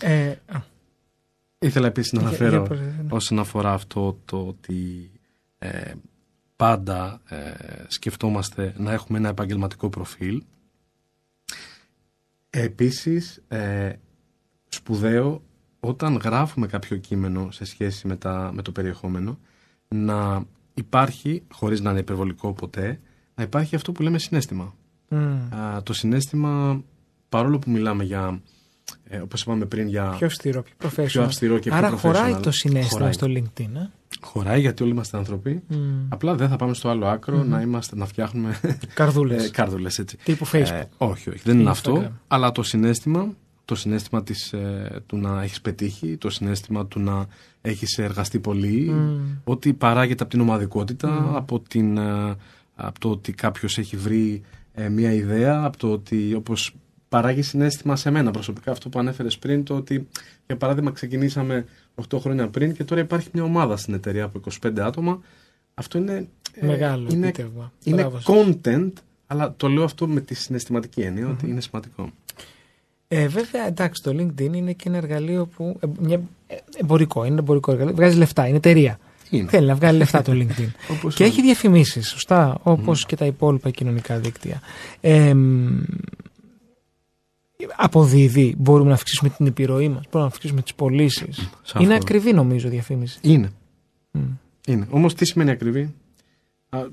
Ε, 0.00 0.34
Ήθελα 1.62 1.86
επίσης 1.86 2.12
να 2.12 2.20
αναφέρω 2.20 2.66
ναι. 2.70 3.06
όσον 3.08 3.38
αφορά 3.38 3.72
αυτό 3.72 4.18
το 4.24 4.46
ότι 4.46 5.10
ε, 5.58 5.92
πάντα 6.56 7.20
ε, 7.28 7.52
σκεφτόμαστε 7.88 8.74
να 8.76 8.92
έχουμε 8.92 9.18
ένα 9.18 9.28
επαγγελματικό 9.28 9.88
προφίλ. 9.88 10.42
Επίσης, 12.50 13.42
ε, 13.48 13.92
σπουδαίο 14.68 15.42
όταν 15.80 16.16
γράφουμε 16.16 16.66
κάποιο 16.66 16.96
κείμενο 16.96 17.50
σε 17.50 17.64
σχέση 17.64 18.06
με, 18.06 18.16
τα, 18.16 18.50
με 18.54 18.62
το 18.62 18.72
περιεχόμενο 18.72 19.38
να 19.88 20.44
υπάρχει, 20.74 21.42
χωρίς 21.52 21.80
να 21.80 21.90
είναι 21.90 22.00
υπερβολικό 22.00 22.52
ποτέ, 22.52 23.00
να 23.34 23.42
υπάρχει 23.42 23.74
αυτό 23.74 23.92
που 23.92 24.02
λέμε 24.02 24.18
συνέστημα. 24.18 24.74
Το 25.82 25.92
συνέστημα, 25.92 26.82
παρόλο 27.28 27.58
που 27.58 27.70
μιλάμε 27.70 28.04
για 28.04 28.40
ε, 29.08 29.18
Όπως 29.18 29.42
είπαμε 29.42 29.64
πριν 29.64 29.88
για. 29.88 30.14
Πιο 30.18 30.26
αυστηρό, 30.26 30.62
πιο 30.62 30.74
professional. 30.88 31.06
Πιο 31.06 31.22
αυστηρό 31.22 31.58
και 31.58 31.70
Άρα 31.72 31.88
πιο 31.88 31.96
χωράει 31.96 32.34
το 32.34 32.50
συνέστημα 32.50 33.12
στο 33.12 33.26
LinkedIn. 33.26 33.74
Ε; 33.74 33.88
Χωράει 34.20 34.60
γιατί 34.60 34.82
όλοι 34.82 34.92
είμαστε 34.92 35.16
άνθρωποι. 35.16 35.62
Mm. 35.70 35.74
Απλά 36.08 36.34
δεν 36.34 36.48
θα 36.48 36.56
πάμε 36.56 36.74
στο 36.74 36.88
άλλο 36.88 37.06
άκρο 37.06 37.40
mm. 37.40 37.44
να, 37.46 37.60
είμαστε, 37.60 37.96
να 37.96 38.06
φτιάχνουμε. 38.06 38.60
Καρδούλες. 38.94 39.44
ε, 39.46 39.50
καρδούλες, 39.50 39.98
έτσι. 39.98 40.16
Τύπου 40.24 40.46
Facebook. 40.46 40.72
Ε, 40.72 40.84
όχι, 40.96 41.30
όχι. 41.30 41.40
Δεν 41.44 41.60
είναι 41.60 41.70
αυτό. 41.70 42.12
Αλλά 42.28 42.52
το 42.52 42.62
συνέστημα, 42.62 43.32
το 43.64 43.74
συνέστημα 43.74 44.22
της, 44.22 44.52
ε, 44.52 45.02
του 45.06 45.16
να 45.16 45.42
έχεις 45.42 45.60
πετύχει, 45.60 46.16
το 46.16 46.30
συνέστημα 46.30 46.86
του 46.86 47.00
να 47.00 47.26
έχεις 47.60 47.98
εργαστεί 47.98 48.38
πολύ, 48.38 48.92
mm. 48.94 49.40
ότι 49.44 49.72
παράγεται 49.72 50.22
από 50.22 50.32
την 50.32 50.40
ομαδικότητα, 50.40 51.30
από, 51.34 51.60
την, 51.60 51.96
ε, 51.96 52.34
από 52.74 53.00
το 53.00 53.10
ότι 53.10 53.32
κάποιος 53.32 53.78
έχει 53.78 53.96
βρει 53.96 54.42
ε, 54.80 54.88
μια 54.88 55.12
ιδέα, 55.12 55.62
από 55.64 55.76
το 55.76 55.92
ότι 55.92 56.34
όπως 56.34 56.74
παράγει 57.08 57.42
συνέστημα 57.42 57.96
σε 57.96 58.10
μένα 58.10 58.30
προσωπικά 58.30 58.70
αυτό 58.70 58.88
που 58.88 58.98
ανέφερες 58.98 59.38
πριν, 59.38 59.64
το 59.64 59.76
ότι 59.76 60.08
για 60.46 60.56
παράδειγμα 60.56 60.90
ξεκινήσαμε 60.90 61.64
8 62.10 62.18
χρόνια 62.18 62.48
πριν 62.48 62.72
και 62.72 62.84
τώρα 62.84 63.00
υπάρχει 63.00 63.28
μια 63.32 63.42
ομάδα 63.42 63.76
στην 63.76 63.94
εταιρεία 63.94 64.24
από 64.24 64.40
25 64.64 64.78
άτομα. 64.78 65.20
Αυτό 65.74 65.98
είναι, 65.98 66.28
ε, 66.54 66.66
Μεγάλο 66.66 67.08
είναι, 67.10 67.28
επίτευγμα. 67.28 67.72
είναι 67.84 68.10
content, 68.24 68.92
αλλά 69.26 69.54
το 69.56 69.68
λέω 69.68 69.84
αυτό 69.84 70.06
με 70.06 70.20
τη 70.20 70.34
συναισθηματική 70.34 71.12
ότι 71.28 71.48
είναι 71.48 71.60
σημαντικό. 71.60 72.12
Ε, 73.08 73.28
βέβαια, 73.28 73.66
εντάξει, 73.66 74.02
το 74.02 74.10
LinkedIn 74.10 74.54
είναι 74.54 74.72
και 74.72 74.88
ένα 74.88 74.96
εργαλείο 74.96 75.46
που. 75.46 75.78
Ε, 75.80 75.86
μια, 76.00 76.20
ε, 76.46 76.56
εμπορικό, 76.76 77.24
είναι 77.24 77.38
εμπορικό 77.38 77.72
εργαλείο. 77.72 77.94
Βγάζει 77.94 78.16
λεφτά, 78.16 78.46
είναι 78.46 78.56
εταιρεία. 78.56 78.98
Είναι. 79.30 79.48
Θέλει 79.48 79.66
να 79.66 79.74
βγάλει 79.74 79.98
λεφτά 79.98 80.22
το 80.22 80.32
LinkedIn. 80.32 80.68
και 81.14 81.24
έχει 81.24 81.42
διαφημίσεις, 81.42 82.08
σωστά, 82.08 82.58
όπως 82.62 83.06
και 83.06 83.16
τα 83.16 83.26
υπόλοιπα 83.26 83.70
κοινωνικά 83.70 84.18
δίκτυα. 84.18 84.60
Ε, 85.00 85.34
αποδίδει, 87.76 88.54
μπορούμε 88.58 88.88
να 88.88 88.94
αυξήσουμε 88.94 89.30
την 89.30 89.46
επιρροή 89.46 89.88
μας, 89.88 90.02
μπορούμε 90.04 90.22
να 90.22 90.26
αυξήσουμε 90.26 90.62
τις 90.62 90.74
πωλήσεις. 90.74 91.50
Είναι 91.78 91.94
ακριβή 91.94 92.32
νομίζω 92.32 92.66
η 92.66 92.70
διαφήμιση. 92.70 93.18
Είναι. 93.22 93.50
Mm. 94.14 94.20
είναι. 94.66 94.86
Όμως 94.90 95.14
τι 95.14 95.24
σημαίνει 95.24 95.50
ακριβή, 95.50 95.94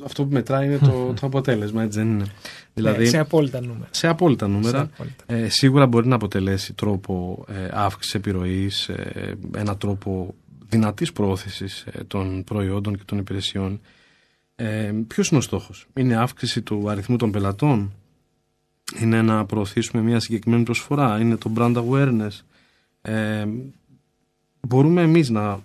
αυτό 0.06 0.26
που 0.26 0.34
μετράει 0.34 0.66
είναι 0.66 0.78
το, 0.78 0.92
το 1.20 1.26
αποτέλεσμα, 1.26 1.84
έτσι 1.84 2.00
δεν 2.00 2.10
είναι; 2.10 2.26
Δηλαδή, 2.74 3.06
σε 3.06 3.18
απόλυτα 3.18 3.62
νούμερα. 3.62 3.88
Σε 3.92 4.08
απόλυτα 4.08 4.48
νούμερα. 4.48 4.90
Ε, 5.26 5.50
σίγουρα 5.50 5.88
μπορεί 5.88 6.08
να 6.08 6.16
αποτελέσει 6.16 6.74
τρόπο 6.74 7.46
ε, 7.48 7.70
αύξηση 7.72 8.18
επιρροής, 8.18 8.90
ε, 8.90 9.38
ένα 9.56 9.78
τρόπο 9.78 10.36
δυνατής 10.70 11.12
προώθησης 11.12 11.86
ε, 11.92 12.04
των 12.04 12.44
προϊόντων 12.44 12.98
και 12.98 13.04
των 13.06 13.18
υπηρεσιών. 13.18 13.82
Ε, 14.56 14.94
Ποιος 15.08 15.30
είναι 15.30 15.40
ο 15.40 15.42
στόχος, 15.42 15.88
Είναι 15.94 16.16
αύξηση 16.16 16.62
του 16.62 16.90
αριθμού 16.90 17.16
των 17.16 17.32
πελατών, 17.32 17.94
είναι 19.02 19.22
να 19.22 19.46
προωθήσουμε 19.46 20.04
μια 20.04 20.20
συγκεκριμένη 20.20 20.64
προσφορά, 20.64 21.20
είναι 21.20 21.36
το 21.36 21.52
brand 21.56 21.76
awareness; 21.76 22.40
Ε, 23.02 23.48
μπορούμε 24.68 25.02
εμείς 25.02 25.30
να 25.30 25.60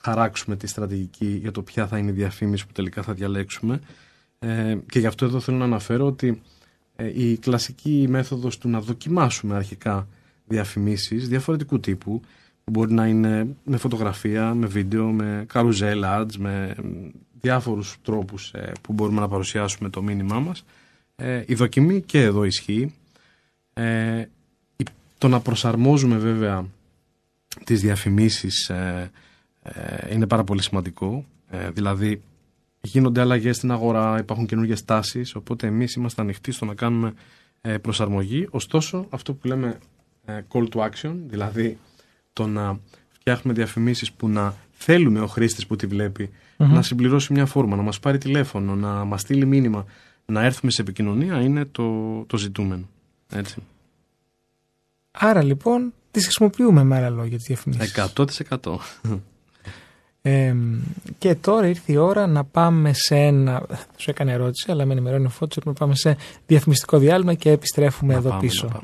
χαράξουμε 0.00 0.56
τη 0.56 0.66
στρατηγική 0.66 1.38
για 1.40 1.50
το 1.50 1.62
ποια 1.62 1.86
θα 1.86 1.98
είναι 1.98 2.10
η 2.10 2.14
διαφήμιση 2.14 2.66
που 2.66 2.72
τελικά 2.72 3.02
θα 3.02 3.12
διαλέξουμε; 3.12 3.80
Ε, 4.38 4.76
και 4.90 4.98
γι' 4.98 5.06
αυτό 5.06 5.24
εδώ 5.24 5.40
θέλω 5.40 5.56
να 5.56 5.64
αναφέρω 5.64 6.06
ότι 6.06 6.42
ε, 6.96 7.22
η 7.22 7.36
κλασική 7.36 8.06
μέθοδος 8.08 8.58
του 8.58 8.68
να 8.68 8.80
δοκιμάσουμε 8.80 9.54
αρχικά 9.54 10.08
διαφημίσεις 10.46 11.28
διαφορετικού 11.28 11.80
τύπου 11.80 12.20
που 12.20 12.22
μπορεί 12.70 12.92
να 12.92 13.06
είναι 13.06 13.56
με 13.64 13.76
φωτογραφία, 13.76 14.54
με 14.54 14.66
βίντεο, 14.66 15.10
με 15.10 15.46
carousel 15.52 16.02
ads, 16.04 16.36
με 16.38 16.74
διάφορους 17.40 17.96
τρόπους 18.02 18.52
ε, 18.52 18.72
που 18.82 18.92
μπορούμε 18.92 19.20
να 19.20 19.28
παρουσιάσουμε 19.28 19.88
το 19.88 20.02
μήνυμά 20.02 20.40
μας 20.40 20.64
ε, 21.16 21.42
η 21.46 21.54
δοκιμή 21.54 22.00
και 22.00 22.22
εδώ 22.22 22.44
ισχύει. 22.44 22.94
Ε, 23.72 24.24
το 25.18 25.28
να 25.28 25.40
προσαρμόζουμε 25.40 26.16
βέβαια 26.16 26.66
τις 27.64 27.80
διαφημίσεις 27.80 28.68
ε, 28.68 29.10
ε, 29.62 30.14
είναι 30.14 30.26
πάρα 30.26 30.44
πολύ 30.44 30.62
σημαντικό. 30.62 31.24
Ε, 31.50 31.70
δηλαδή 31.70 32.22
γίνονται 32.80 33.20
αλλαγές 33.20 33.56
στην 33.56 33.70
αγορά, 33.70 34.18
υπάρχουν 34.18 34.46
καινούργιες 34.46 34.84
τάσεις, 34.84 35.34
οπότε 35.34 35.66
εμείς 35.66 35.94
είμαστε 35.94 36.22
ανοιχτοί 36.22 36.52
στο 36.52 36.64
να 36.64 36.74
κάνουμε 36.74 37.14
προσαρμογή. 37.80 38.46
Ωστόσο, 38.50 39.06
αυτό 39.10 39.34
που 39.34 39.46
λέμε 39.46 39.78
call 40.26 40.68
to 40.68 40.88
action, 40.88 41.14
δηλαδή 41.26 41.78
το 42.38 42.46
να 42.46 42.78
φτιάχνουμε 43.10 43.56
διαφημίσεις 43.56 44.12
που 44.12 44.28
να 44.28 44.54
θέλουμε 44.72 45.20
ο 45.20 45.26
χρήστης 45.26 45.66
που 45.66 45.76
τη 45.76 45.86
βλεπει 45.86 46.30
να 46.56 46.82
συμπληρώσει 46.82 47.32
μια 47.32 47.46
φόρμα, 47.46 47.76
να 47.76 47.82
μας 47.82 48.00
πάρει 48.00 48.18
τηλέφωνο, 48.18 48.74
να 48.74 49.04
μας 49.04 49.20
στείλει 49.20 49.46
μήνυμα 49.46 49.84
να 50.26 50.44
έρθουμε 50.44 50.70
σε 50.70 50.82
επικοινωνία 50.82 51.40
είναι 51.40 51.64
το, 51.64 52.20
το 52.26 52.36
ζητούμενο. 52.36 52.88
Έτσι. 53.32 53.56
Άρα 55.10 55.42
λοιπόν 55.42 55.92
τις 56.10 56.22
χρησιμοποιούμε 56.22 56.84
με 56.84 56.96
άλλα 56.96 57.10
λόγια 57.10 57.36
τις 57.36 57.46
διαφημίσεις. 57.46 57.94
100%. 58.14 58.76
Ε, 60.22 60.54
και 61.18 61.34
τώρα 61.34 61.66
ήρθε 61.66 61.92
η 61.92 61.96
ώρα 61.96 62.26
να 62.26 62.44
πάμε 62.44 62.92
σε 62.92 63.16
ένα. 63.16 63.66
Σου 63.96 64.10
έκανε 64.10 64.32
ερώτηση, 64.32 64.70
αλλά 64.70 64.84
με 64.84 64.92
ενημερώνει 64.92 65.26
ο 65.26 65.28
Φώτης, 65.28 65.64
να 65.64 65.72
πάμε 65.72 65.94
σε 65.94 66.16
διαφημιστικό 66.46 66.98
διάλειμμα 66.98 67.34
και 67.34 67.50
επιστρέφουμε 67.50 68.14
εδώ 68.14 68.38
πίσω. 68.40 68.82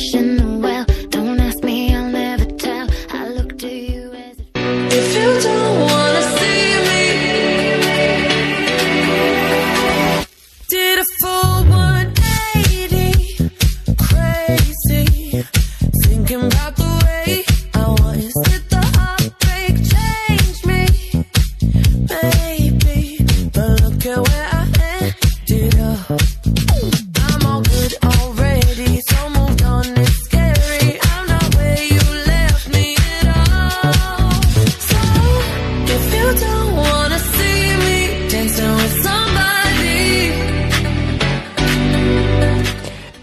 passion 0.00 0.29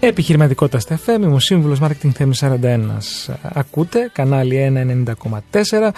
Επιχειρηματικότητα 0.08 0.78
στα 0.78 1.00
FM, 1.06 1.22
είμαι 1.22 1.34
ο 1.34 1.38
σύμβουλος 1.38 1.78
Marketing 1.82 2.10
Θέμη 2.14 2.34
41. 2.40 2.80
Ακούτε 3.42 4.10
κανάλι 4.12 4.72
190,4 5.52 5.90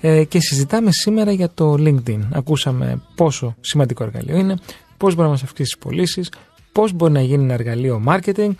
ε, 0.00 0.24
και 0.24 0.40
συζητάμε 0.40 0.92
σήμερα 0.92 1.32
για 1.32 1.50
το 1.54 1.74
LinkedIn. 1.78 2.18
Ακούσαμε 2.32 3.00
πόσο 3.14 3.54
σημαντικό 3.60 4.04
εργαλείο 4.04 4.36
είναι, 4.36 4.54
πώς 4.96 5.14
μπορεί 5.14 5.26
να 5.26 5.32
μας 5.32 5.42
αυξήσει 5.42 5.70
τις 5.70 5.78
πωλήσεις, 5.78 6.30
πώς 6.72 6.92
μπορεί 6.92 7.12
να 7.12 7.20
γίνει 7.20 7.44
ένα 7.44 7.54
εργαλείο 7.54 8.02
marketing 8.06 8.50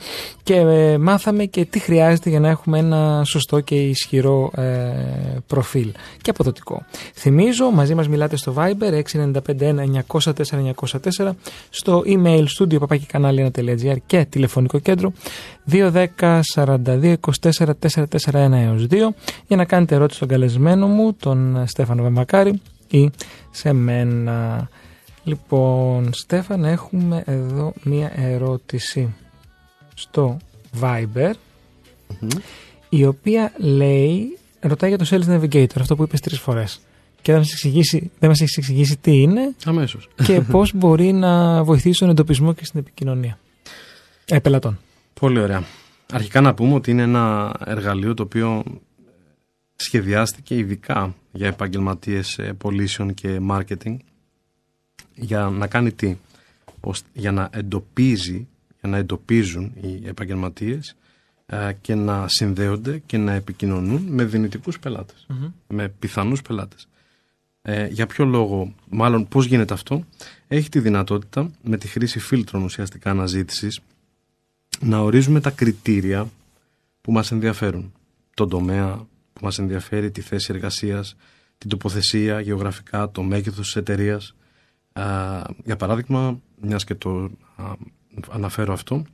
και 0.42 0.54
ε, 0.54 0.98
μάθαμε 0.98 1.44
και 1.44 1.64
τι 1.64 1.78
χρειάζεται 1.78 2.30
για 2.30 2.40
να 2.40 2.48
έχουμε 2.48 2.78
ένα 2.78 3.22
σωστό 3.24 3.60
και 3.60 3.74
ισχυρό 3.74 4.50
ε, 4.56 4.62
προφίλ 5.46 5.92
και 6.22 6.30
αποδοτικό. 6.30 6.84
Θυμίζω, 7.14 7.70
μαζί 7.70 7.94
μας 7.94 8.08
μιλάτε 8.08 8.36
στο 8.36 8.54
Viber 8.56 9.02
6951-904-904, 10.08 11.30
στο 11.70 12.02
email 12.06 12.44
studio 12.58 12.78
papakikanali1.gr 12.78 13.96
και 14.06 14.26
τηλεφωνικό 14.28 14.78
κέντρο 14.78 15.12
210 15.70 16.40
42 16.54 17.14
24 17.14 17.14
441 17.50 18.52
έως 18.52 18.86
2 18.90 18.96
για 19.46 19.56
να 19.56 19.64
κάνετε 19.64 19.94
ερώτηση 19.94 20.16
στον 20.16 20.28
καλεσμένο 20.28 20.86
μου, 20.86 21.14
τον 21.14 21.64
Στέφανο 21.66 22.02
Βεμακάρη 22.02 22.60
ή 22.88 23.10
σε 23.50 23.72
μένα. 23.72 24.68
Λοιπόν, 25.28 26.12
Στέφαν, 26.12 26.64
έχουμε 26.64 27.22
εδώ 27.26 27.72
μία 27.82 28.12
ερώτηση 28.16 29.14
στο 29.94 30.36
Viber, 30.80 31.32
η 32.88 33.04
οποία 33.04 33.52
λέει, 33.56 34.38
ρωτάει 34.60 34.90
για 34.90 34.98
το 34.98 35.06
Sales 35.10 35.34
Navigator, 35.34 35.80
αυτό 35.80 35.96
που 35.96 36.02
είπες 36.02 36.20
τρεις 36.20 36.38
φορές. 36.38 36.80
Και 37.22 37.32
δεν 37.32 37.40
μας, 37.40 37.50
εξηγήσει, 37.50 38.10
δεν 38.18 38.28
μας 38.28 38.40
έχεις 38.40 38.56
εξηγήσει 38.56 38.96
τι 38.96 39.20
είναι 39.20 39.54
Αμέσως. 39.64 40.08
και 40.24 40.40
πώς 40.52 40.72
μπορεί 40.74 41.12
να 41.12 41.62
βοηθήσει 41.64 41.98
τον 41.98 42.08
εντοπισμό 42.08 42.52
και 42.52 42.64
στην 42.64 42.80
επικοινωνία. 42.80 43.38
Ε, 44.24 44.38
πελατών. 44.38 44.78
Πολύ 45.20 45.40
ωραία. 45.40 45.62
Αρχικά 46.12 46.40
να 46.40 46.54
πούμε 46.54 46.74
ότι 46.74 46.90
είναι 46.90 47.02
ένα 47.02 47.54
εργαλείο 47.64 48.14
το 48.14 48.22
οποίο 48.22 48.62
σχεδιάστηκε 49.76 50.56
ειδικά 50.56 51.14
για 51.32 51.46
επαγγελματίες 51.46 52.38
ε, 52.38 52.52
πωλήσεων 52.52 53.14
και 53.14 53.40
marketing 53.50 53.96
για 55.14 55.48
να 55.48 55.66
κάνει 55.66 55.92
τι, 55.92 56.16
για 57.12 57.32
να 57.32 57.48
εντοπίζει, 57.52 58.46
για 58.80 58.88
να 58.88 58.96
εντοπίζουν 58.96 59.72
οι 59.80 60.08
επαγγελματίες 60.08 60.96
ε, 61.46 61.72
και 61.80 61.94
να 61.94 62.28
συνδέονται 62.28 63.02
και 63.06 63.18
να 63.18 63.32
επικοινωνούν 63.32 64.02
με 64.02 64.24
δυνητικούς 64.24 64.78
με 65.66 65.88
πιθανούς 65.88 66.42
πελάτες. 66.42 66.88
Ε, 67.62 67.86
για 67.86 68.06
ποιο 68.06 68.24
λόγο, 68.24 68.74
μάλλον 68.88 69.28
πώς 69.28 69.46
γίνεται 69.46 69.74
αυτό, 69.74 70.04
έχει 70.48 70.68
τη 70.68 70.80
δυνατότητα 70.80 71.50
με 71.62 71.76
τη 71.76 71.88
χρήση 71.88 72.18
φίλτρων 72.18 72.62
ουσιαστικά 72.62 73.10
αναζήτησης 73.10 73.80
να 74.80 74.98
ορίζουμε 74.98 75.40
τα 75.40 75.50
κριτήρια 75.50 76.30
που 77.00 77.12
μας 77.12 77.32
ενδιαφέρουν. 77.32 77.92
Τον 78.34 78.48
τομέα 78.48 79.06
που 79.32 79.44
μας 79.44 79.58
ενδιαφέρει, 79.58 80.10
τη 80.10 80.20
θέση 80.20 80.52
εργασίας, 80.54 81.16
την 81.58 81.68
τοποθεσία 81.68 82.40
γεωγραφικά, 82.40 83.10
το 83.10 83.22
μέγεθος 83.22 83.66
της 83.66 83.76
εταιρείας, 83.76 84.34
για 85.64 85.76
παράδειγμα, 85.78 86.40
μιας 86.60 86.84
και 86.84 86.94
το 86.94 87.30
αναφέρω 88.30 88.72
αυτό, 88.72 89.04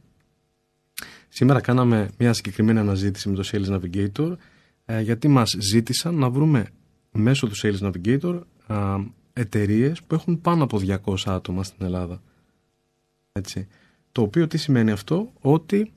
σήμερα 1.29 1.61
κάναμε 1.61 2.11
μια 2.19 2.33
συγκεκριμένη 2.33 2.79
αναζήτηση 2.79 3.29
με 3.29 3.35
το 3.35 3.49
Sales 3.53 3.81
Navigator 3.81 4.37
ε, 4.85 5.01
γιατί 5.01 5.29
μας 5.29 5.57
ζήτησαν 5.59 6.15
να 6.15 6.31
βρούμε 6.31 6.67
μέσω 7.13 7.47
του 7.47 7.57
Sales 7.57 7.91
Navigator 7.91 8.41
εταιρείες 9.33 10.03
που 10.03 10.15
έχουν 10.15 10.41
πάνω 10.41 10.65
από 10.65 10.81
200 11.05 11.15
άτομα 11.25 11.63
στην 11.65 11.87
Ελλάδα. 11.87 12.23
Έτσι. 13.33 13.67
Το 14.13 14.23
οποίο 14.23 14.47
τι 14.47 14.59
σημαίνει 14.59 14.91
αυτό, 14.91 15.33
ότι 15.41 15.93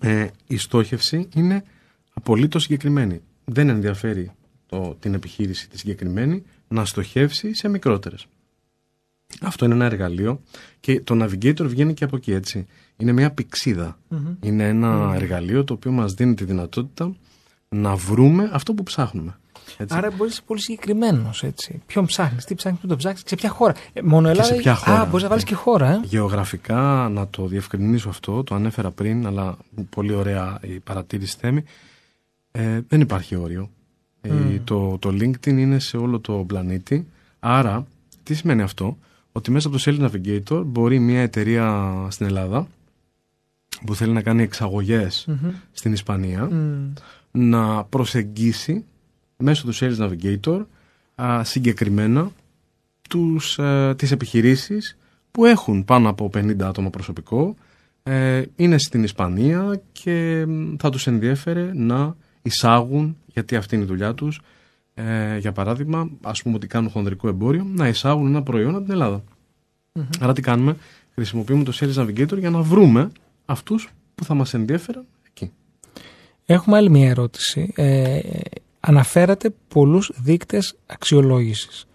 ε, 0.00 0.26
η 0.46 0.56
στόχευση 0.56 1.28
είναι 1.34 1.64
απολύτως 2.12 2.62
συγκεκριμένη. 2.62 3.20
Δεν 3.44 3.68
ενδιαφέρει 3.68 4.32
το, 4.66 4.96
την 5.00 5.14
επιχείρηση 5.14 5.68
τη 5.68 5.78
συγκεκριμένη 5.78 6.42
να 6.68 6.84
στοχεύσει 6.84 7.54
σε 7.54 7.68
μικρότερες. 7.68 8.26
Αυτό 9.40 9.64
είναι 9.64 9.74
ένα 9.74 9.84
εργαλείο 9.84 10.40
και 10.80 11.00
το 11.00 11.24
Navigator 11.24 11.66
βγαίνει 11.66 11.94
και 11.94 12.04
από 12.04 12.16
εκεί 12.16 12.32
έτσι. 12.32 12.66
Είναι 12.96 13.12
μια 13.12 13.30
πηξιδα 13.30 13.98
Είναι 14.40 14.68
ένα 14.68 15.12
εργαλείο 15.14 15.64
το 15.64 15.72
οποίο 15.72 15.90
μας 15.90 16.12
δίνει 16.12 16.34
τη 16.34 16.44
δυνατότητα 16.44 17.14
να 17.68 17.96
βρούμε 17.96 18.50
αυτό 18.52 18.74
που 18.74 18.82
ψάχνουμε. 18.82 19.36
Έτσι. 19.76 19.96
Άρα 19.96 20.08
μπορείς 20.08 20.20
να 20.20 20.26
είσαι 20.26 20.42
πολύ 20.46 20.60
συγκεκριμένος. 20.60 21.44
Ποιον 21.86 22.06
ψάχνεις, 22.06 22.44
τι 22.44 22.54
ψάχνεις, 22.54 22.80
πού 22.80 22.86
το 22.86 22.96
ψάχνεις, 22.96 23.22
σε 23.26 23.34
ποια 23.34 23.48
χώρα. 23.48 23.74
Ε, 23.92 24.02
μόνο 24.02 24.28
Ελλάδα. 24.28 24.48
σε 24.48 24.54
ποια 24.54 24.74
χώρα. 24.74 25.00
Α, 25.00 25.04
μπορείς 25.04 25.22
να 25.22 25.28
βάλεις 25.28 25.44
και 25.44 25.54
χώρα. 25.54 25.90
Ε. 25.90 26.00
Γεωγραφικά, 26.04 27.08
να 27.12 27.28
το 27.28 27.46
διευκρινίσω 27.46 28.08
αυτό, 28.08 28.42
το 28.42 28.54
ανέφερα 28.54 28.90
πριν, 28.90 29.26
αλλά 29.26 29.56
πολύ 29.90 30.14
ωραία 30.14 30.58
η 30.62 30.80
παρατήρηση 30.80 31.36
θέμη. 31.40 31.64
Ε, 32.50 32.80
δεν 32.88 33.00
υπάρχει 33.00 33.36
όριο. 33.36 33.70
Ε, 34.20 34.30
το, 34.64 34.98
το 34.98 35.08
LinkedIn 35.08 35.46
είναι 35.46 35.78
σε 35.78 35.96
όλο 35.96 36.20
το 36.20 36.32
πλανήτη. 36.32 37.06
Άρα, 37.40 37.86
τι 38.22 38.34
σημαίνει 38.34 38.62
αυτό, 38.62 38.98
ότι 39.32 39.50
μέσα 39.50 39.68
από 39.68 39.76
το 39.76 39.82
Sales 39.86 40.10
Navigator 40.10 40.62
μπορεί 40.66 40.98
μια 40.98 41.20
εταιρεία 41.20 42.06
στην 42.10 42.26
Ελλάδα 42.26 42.68
που 43.86 43.94
θέλει 43.94 44.12
να 44.12 44.22
κάνει 44.22 44.48
στην 45.72 45.92
Ισπανία 45.92 46.48
να 47.30 47.84
προσεγγίσει 47.84 48.84
μέσω 49.36 49.66
του 49.66 49.74
Sales 49.74 49.96
Navigator 49.98 50.64
συγκεκριμένα 51.42 52.30
τους, 53.08 53.58
α, 53.58 53.94
τις 53.94 54.10
επιχειρήσεις 54.10 54.96
που 55.30 55.44
έχουν 55.44 55.84
πάνω 55.84 56.08
από 56.08 56.30
50 56.34 56.62
άτομα 56.62 56.90
προσωπικό 56.90 57.56
ε, 58.02 58.42
είναι 58.56 58.78
στην 58.78 59.02
Ισπανία 59.02 59.80
και 59.92 60.46
θα 60.78 60.90
τους 60.90 61.06
ενδιέφερε 61.06 61.70
να 61.74 62.16
εισάγουν 62.42 63.16
γιατί 63.26 63.56
αυτή 63.56 63.74
είναι 63.74 63.84
η 63.84 63.86
δουλειά 63.86 64.14
τους 64.14 64.40
ε, 64.94 65.38
για 65.38 65.52
παράδειγμα, 65.52 66.10
ας 66.22 66.42
πούμε 66.42 66.54
ότι 66.54 66.66
κάνουν 66.66 66.90
χονδρικό 66.90 67.28
εμπόριο, 67.28 67.64
να 67.64 67.88
εισάγουν 67.88 68.26
ένα 68.26 68.42
προϊόν 68.42 68.74
από 68.74 68.84
την 68.84 68.92
ελλαδα 68.92 69.22
Άρα 70.20 70.32
τι 70.32 70.40
κάνουμε, 70.40 70.76
χρησιμοποιούμε 71.14 71.64
το 71.64 71.72
Sales 71.80 71.94
Navigator 71.94 72.38
για 72.38 72.50
να 72.50 72.62
βρούμε 72.62 73.10
αυτούς 73.44 73.88
που 74.14 74.24
θα 74.24 74.34
μας 74.34 74.54
ενδιαφέραν 74.54 75.04
εκεί. 75.26 75.52
Έχουμε 76.46 76.76
άλλη 76.76 76.90
μια 76.90 77.08
ερώτηση. 77.08 77.72
Ε, 77.76 78.20
αναφέρατε 78.80 79.54
πολλούς 79.68 80.12
δείκτες 80.16 80.74
αξιολόγησης. 80.86 81.86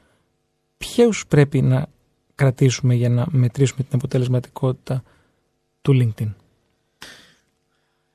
Ποιους 0.78 1.26
πρέπει 1.28 1.62
να 1.62 1.88
κρατήσουμε 2.36 2.94
για 2.94 3.10
να 3.10 3.26
μετρήσουμε 3.30 3.84
την 3.84 3.98
αποτελεσματικότητα 3.98 5.04
του 5.82 5.94
LinkedIn; 5.94 6.34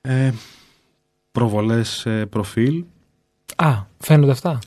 Ε, 0.00 0.32
προβολές 1.32 2.06
ε, 2.06 2.26
προφίλ. 2.26 2.84
Α, 3.56 3.84
φαίνονται 3.98 4.32
αυτά; 4.32 4.58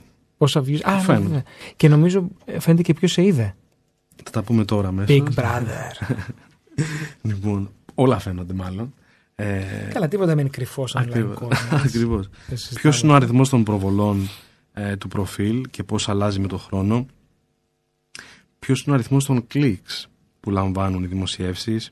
Πόσα 0.46 0.64
views. 0.68 0.82
Α, 0.84 1.20
ναι, 1.20 1.28
ναι. 1.28 1.44
Και 1.76 1.88
νομίζω 1.88 2.28
ε, 2.46 2.60
φαίνεται 2.60 2.82
και 2.82 2.94
ποιος 2.94 3.12
σε 3.12 3.24
είδε. 3.24 3.56
Θα 4.24 4.32
τα 4.32 4.44
πούμε 4.44 4.66
τώρα 4.66 4.92
μέσα. 4.92 5.14
Big 5.14 5.40
Brother. 5.40 6.16
λοιπόν, 7.30 7.70
όλα 7.96 8.20
φαίνονται 8.20 8.54
μάλλον. 8.54 8.94
Ε... 9.36 9.64
Καλά, 9.94 10.08
τίποτα 10.08 10.30
δεν 10.30 10.40
είναι 10.40 10.50
κρυφός 10.50 10.96
Ακριβώς. 10.96 12.30
Ποιος 12.82 13.02
είναι 13.02 13.12
ο 13.12 13.16
αριθμός 13.16 13.50
των 13.50 13.64
προβολών 13.64 14.30
ε, 14.74 14.96
του 14.96 15.08
προφίλ 15.08 15.66
και 15.70 15.84
πώς 15.84 16.10
αλλάζει 16.10 16.40
με 16.40 16.48
τον 16.48 16.60
χρόνο. 16.60 17.06
Ποιος 18.60 18.82
είναι 18.82 18.92
ο 18.92 18.94
αριθμός 19.00 19.26
των 19.26 19.48
clicks 19.54 20.06
που 20.40 20.50
λαμβάνουν 20.50 21.04
οι 21.04 21.08
δημοσιεύσεις 21.08 21.92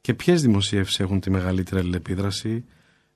και 0.00 0.14
ποιες 0.14 0.42
δημοσιεύσεις 0.42 1.00
έχουν 1.00 1.20
τη 1.20 1.30
μεγαλύτερη 1.30 1.80
αλληλεπίδραση. 1.80 2.64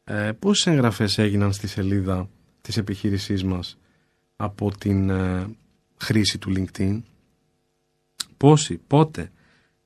Ε, 0.05 0.33
Πόσες 0.39 0.67
εγγραφές 0.67 1.19
έγιναν 1.19 1.53
στη 1.53 1.67
σελίδα 1.67 2.29
της 2.61 2.77
επιχείρησής 2.77 3.45
μας 3.45 3.79
από 4.41 4.71
την 4.79 5.11
ε, 5.11 5.47
χρήση 5.97 6.39
του 6.39 6.53
LinkedIn. 6.57 7.01
Πόσοι, 8.37 8.81
πότε 8.87 9.31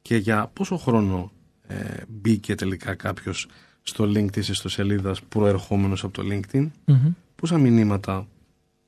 και 0.03 0.17
για 0.17 0.51
πόσο 0.53 0.77
χρόνο 0.77 1.33
ε, 1.67 1.75
μπήκε 2.09 2.55
τελικά 2.55 2.95
κάποιος 2.95 3.49
στο 3.83 4.05
link 4.05 4.27
της 4.33 4.49
ιστοσελίδας 4.49 5.23
προερχόμενος 5.23 6.05
από 6.05 6.13
το 6.13 6.23
LinkedIn; 6.31 6.69
Πόσα 7.37 7.59
μηνύματα 7.59 8.27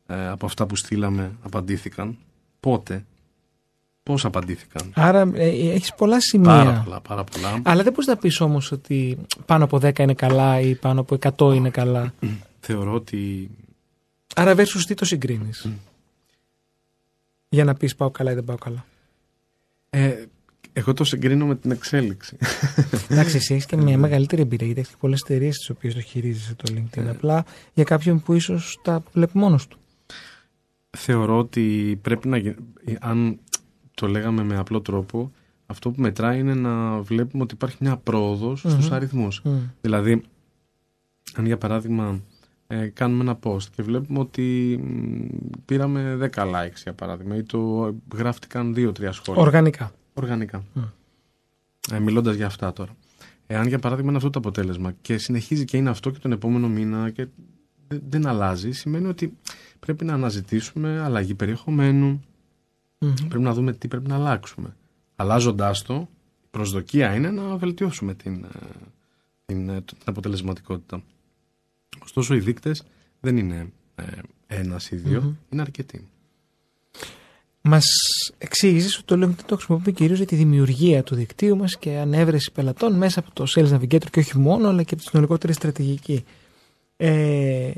ε, 0.07 0.29
από 0.29 0.47
αυτά 0.47 0.67
που 0.67 0.77
στείλαμε 0.77 1.33
απαντήθηκαν; 1.43 2.17
Πότε; 2.61 3.05
Πώς 4.03 4.25
απαντήθηκαν; 4.25 4.93
Άρα 4.95 5.31
ε, 5.35 5.49
έχεις 5.49 5.95
πολλά 5.95 6.21
σημεία. 6.21 6.49
Πάρα 6.49 6.83
πολλά, 6.85 7.01
πάρα 7.01 7.25
πολλά. 7.25 7.61
Αλλά 7.63 7.83
δεν 7.83 7.93
μπορείς 7.93 8.07
να 8.07 8.17
πεις 8.17 8.41
όμως 8.41 8.73
ότι 8.73 9.19
πάνω 9.47 9.65
από 9.65 9.77
10 9.77 9.99
είναι 9.99 10.15
καλά 10.15 10.61
ή 10.61 10.75
πάνω 10.75 11.01
από 11.01 11.19
100 11.37 11.55
είναι 11.55 11.71
καλά. 11.71 12.15
Θεωρώ 12.61 12.93
ότι 12.93 13.51
Άρα 14.35 14.55
versus 14.57 14.83
τι 14.87 14.95
το 14.95 15.05
συγκρίνεις; 15.05 15.69
Για 17.49 17.65
να 17.65 17.75
πεις 17.75 17.97
πάω 17.97 18.11
καλά 18.11 18.31
ή 18.31 18.35
δεν 18.35 18.45
πάω 18.45 18.57
καλά. 18.57 18.85
Ε, 19.91 20.25
εγώ 20.73 20.93
το 20.93 21.05
συγκρίνω 21.05 21.47
με 21.47 21.57
την 21.57 21.71
εξέλιξη. 21.71 22.37
Εντάξει, 23.09 23.37
εσύ 23.37 23.55
έχεις 23.55 23.67
και 23.67 23.77
μια 23.77 23.99
μεγαλύτερη 23.99 24.43
εμπειρία 24.43 24.67
γιατί 24.67 24.81
έχεις 24.81 24.97
πολλές 24.97 25.21
εταιρείες 25.21 25.59
τι 25.59 25.73
οποίες 25.73 25.95
το 25.95 26.01
χειρίζεσαι 26.01 26.55
το 26.55 26.73
LinkedIn. 26.77 27.05
Ε. 27.05 27.09
Απλά 27.11 27.45
για 27.75 27.85
κάποιον 27.85 28.23
που 28.23 28.33
ίσως 28.33 28.79
τα 28.83 29.03
βλέπει 29.13 29.39
μόνος 29.39 29.67
του. 29.67 29.79
Θεωρώ 30.97 31.39
ότι 31.39 31.99
πρέπει 32.03 32.29
να. 32.29 32.55
Αν 33.01 33.39
το 33.95 34.07
λέγαμε 34.07 34.43
με 34.43 34.57
απλό 34.57 34.81
τρόπο, 34.81 35.33
Αυτό 35.67 35.91
που 35.91 36.01
μετράει 36.01 36.39
είναι 36.39 36.55
να 36.55 37.01
βλέπουμε 37.01 37.43
ότι 37.43 37.55
υπάρχει 37.55 37.77
μια 37.81 37.97
πρόοδος 37.97 38.65
Μμμ. 38.65 38.73
στους 38.73 38.91
αριθμούς. 38.91 39.41
Μμ. 39.45 39.59
Δηλαδή, 39.81 40.23
αν 41.35 41.47
για 41.47 41.59
παράδειγμα 41.59 42.21
ε, 42.67 42.87
κάνουμε 42.87 43.23
ένα 43.23 43.39
post 43.43 43.63
και 43.75 43.83
βλέπουμε 43.83 44.19
ότι 44.19 44.79
μ, 44.83 45.27
πήραμε 45.65 46.31
10 46.35 46.43
likes 46.43 46.81
για 46.83 46.93
παράδειγμα 46.93 47.37
ή 47.37 47.43
το 47.43 47.87
ε, 47.87 48.17
γράφτηκαν 48.17 48.75
2-3 48.77 49.09
σχόλια. 49.11 49.43
Οργανικά. 49.43 49.93
Οργανικά. 50.15 50.65
Μμ. 50.73 50.83
Ε, 51.93 51.99
Μιλώντας 52.01 52.35
για 52.35 52.47
αυτά 52.47 52.73
τώρα. 52.73 52.97
Εάν 53.47 53.67
για 53.67 53.79
παράδειγμα 53.79 54.09
είναι 54.09 54.19
αυτό 54.19 54.31
το 54.31 54.39
αποτέλεσμα 54.39 54.93
και 55.01 55.19
συνεχίζει 55.19 55.65
και 55.65 55.77
είναι 55.77 55.91
αυτό 55.91 56.11
και 56.11 56.19
τον 56.19 56.33
επόμενο 56.33 56.69
μήνα 56.69 57.11
και 57.11 57.27
δεν, 57.89 58.03
δεν 58.09 58.27
αλλάζει, 58.27 58.73
σημαίνει 58.73 59.07
ότι 59.07 59.37
πρέπει 59.81 60.05
να 60.05 60.15
αναζητήσουμε 60.15 61.01
αλλαγή 61.01 61.35
περιεχομένου, 61.35 62.23
Μμμ. 62.99 63.15
πρέπει 63.29 63.45
να 63.45 63.53
δούμε 63.53 63.73
τι 63.73 63.89
πρέπει 63.89 64.09
να 64.09 64.15
αλλάξουμε. 64.15 64.77
Αλλάζοντάς 65.17 65.83
το, 65.83 66.09
η 66.43 66.47
προσδοκία 66.51 67.15
είναι 67.15 67.31
να 67.31 67.57
βελτιώσουμε 67.57 68.15
την, 68.15 68.45
ε, 68.45 68.49
την, 69.45 69.69
ε, 69.69 69.81
την 69.81 69.97
αποτελεσματικότητα. 70.05 71.03
Ωστόσο, 72.03 72.35
οι 72.35 72.39
δείκτες 72.39 72.85
δεν 73.21 73.37
είναι 73.37 73.73
ε, 73.95 74.03
ένας 74.47 74.91
ή 74.91 74.97
δύο, 74.97 75.23
Μμμ. 75.23 75.35
είναι 75.51 75.63
αρκετοί. 75.63 76.09
Μας 77.61 77.85
εξήγησες 78.39 78.97
ότι 78.99 79.05
το 79.05 79.15
LinkedIn 79.27 79.45
το 79.47 79.57
χρησιμοποιούμε 79.57 79.93
κυρίως 79.93 80.19
για 80.19 80.27
τη 80.27 80.37
δημιουργία 80.37 81.03
του 81.03 81.15
δικτύου 81.15 81.57
μας 81.57 81.79
και 81.79 81.97
ανέβρεση 81.97 82.53
πελατών 82.53 82.95
μέσα 82.95 83.21
από 83.21 83.31
το 83.33 83.45
Sales 83.55 83.73
Navigator 83.73 84.11
και 84.11 84.19
όχι 84.19 84.39
μόνο, 84.39 84.69
αλλά 84.69 84.83
και 84.83 84.95
από 84.95 85.03
τη 85.03 85.09
συνολικότερη 85.09 85.53
στρατηγική. 85.53 86.25
Ε, 86.97 87.71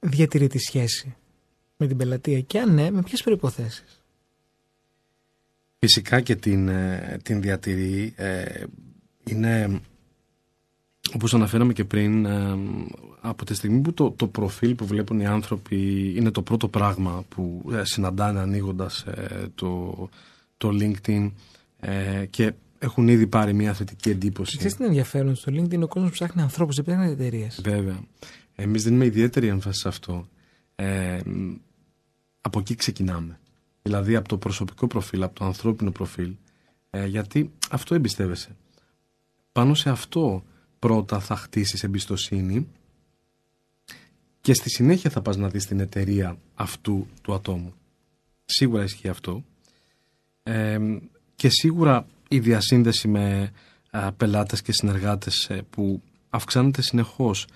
διατηρεί 0.00 0.46
τη 0.46 0.58
σχέση 0.58 1.16
με 1.76 1.86
την 1.86 1.96
πελατεία 1.96 2.40
και 2.40 2.58
αν 2.58 2.74
ναι, 2.74 2.90
με 2.90 3.02
ποιες 3.02 3.22
προποθέσει. 3.22 3.84
Φυσικά 5.78 6.20
και 6.20 6.36
την, 6.36 6.68
ε, 6.68 7.18
την 7.22 7.40
διατηρεί. 7.40 8.12
ε, 8.16 8.64
είναι, 9.24 9.80
όπως 11.14 11.34
αναφέραμε 11.34 11.72
και 11.72 11.84
πριν, 11.84 12.24
ε, 12.24 12.58
από 13.20 13.44
τη 13.44 13.54
στιγμή 13.54 13.80
που 13.80 13.94
το, 13.94 14.10
το 14.10 14.26
προφίλ 14.26 14.74
που 14.74 14.86
βλέπουν 14.86 15.20
οι 15.20 15.26
άνθρωποι 15.26 16.12
είναι 16.16 16.30
το 16.30 16.42
πρώτο 16.42 16.68
πράγμα 16.68 17.24
που 17.28 17.70
ε, 17.72 17.84
συναντάνε 17.84 18.40
ανοίγοντας 18.40 19.02
ε, 19.02 19.46
το, 19.54 19.94
το 20.56 20.70
LinkedIn 20.72 21.30
ε, 21.80 22.26
και 22.30 22.52
έχουν 22.78 23.08
ήδη 23.08 23.26
πάρει 23.26 23.52
μια 23.52 23.72
θετική 23.72 24.10
εντύπωση. 24.10 24.56
Ξέρετε 24.56 24.76
τι 24.76 24.82
είναι 24.82 24.92
ενδιαφέρον 24.92 25.34
στο 25.34 25.52
LinkedIn, 25.52 25.80
ο 25.82 25.86
κόσμος 25.86 26.10
ψάχνει 26.10 26.42
ανθρώπους, 26.42 26.76
δεν 26.76 26.84
ψάχνει 26.84 27.10
εταιρείες. 27.10 27.60
Βέβαια. 27.64 27.98
Εμείς 28.54 28.82
δίνουμε 28.82 29.04
ιδιαίτερη 29.04 29.46
έμφαση 29.46 29.80
σε 29.80 29.88
αυτό. 29.88 30.28
Ε, 30.74 31.18
μ, 31.26 31.54
από 32.40 32.58
εκεί 32.58 32.74
ξεκινάμε. 32.74 33.38
Δηλαδή 33.82 34.16
από 34.16 34.28
το 34.28 34.36
προσωπικό 34.36 34.86
προφίλ, 34.86 35.22
από 35.22 35.34
το 35.34 35.44
ανθρώπινο 35.44 35.90
προφίλ. 35.90 36.34
Ε, 36.90 37.06
γιατί 37.06 37.50
αυτό 37.70 37.94
εμπιστεύεσαι. 37.94 38.56
Πάνω 39.52 39.74
σε 39.74 39.90
αυτό 39.90 40.44
πρώτα 40.78 41.20
θα 41.20 41.36
χτίσεις 41.36 41.82
εμπιστοσύνη 41.82 42.66
και 44.40 44.54
στη 44.54 44.70
συνέχεια 44.70 45.10
θα 45.10 45.22
πας 45.22 45.36
να 45.36 45.48
δεις 45.48 45.66
την 45.66 45.80
εταιρεία 45.80 46.38
αυτού 46.54 47.06
του 47.22 47.34
ατόμου. 47.34 47.74
Σίγουρα 48.44 48.82
ισχύει 48.82 49.08
αυτό. 49.08 49.44
Ε, 50.42 50.78
και 51.36 51.48
σίγουρα 51.48 52.06
η 52.28 52.38
διασύνδεση 52.38 53.08
με 53.08 53.52
α, 53.90 54.12
πελάτες 54.12 54.62
και 54.62 54.72
συνεργάτες 54.72 55.50
ε, 55.50 55.62
που 55.70 56.02
αυξάνεται 56.30 56.82
συνεχώς 56.82 57.46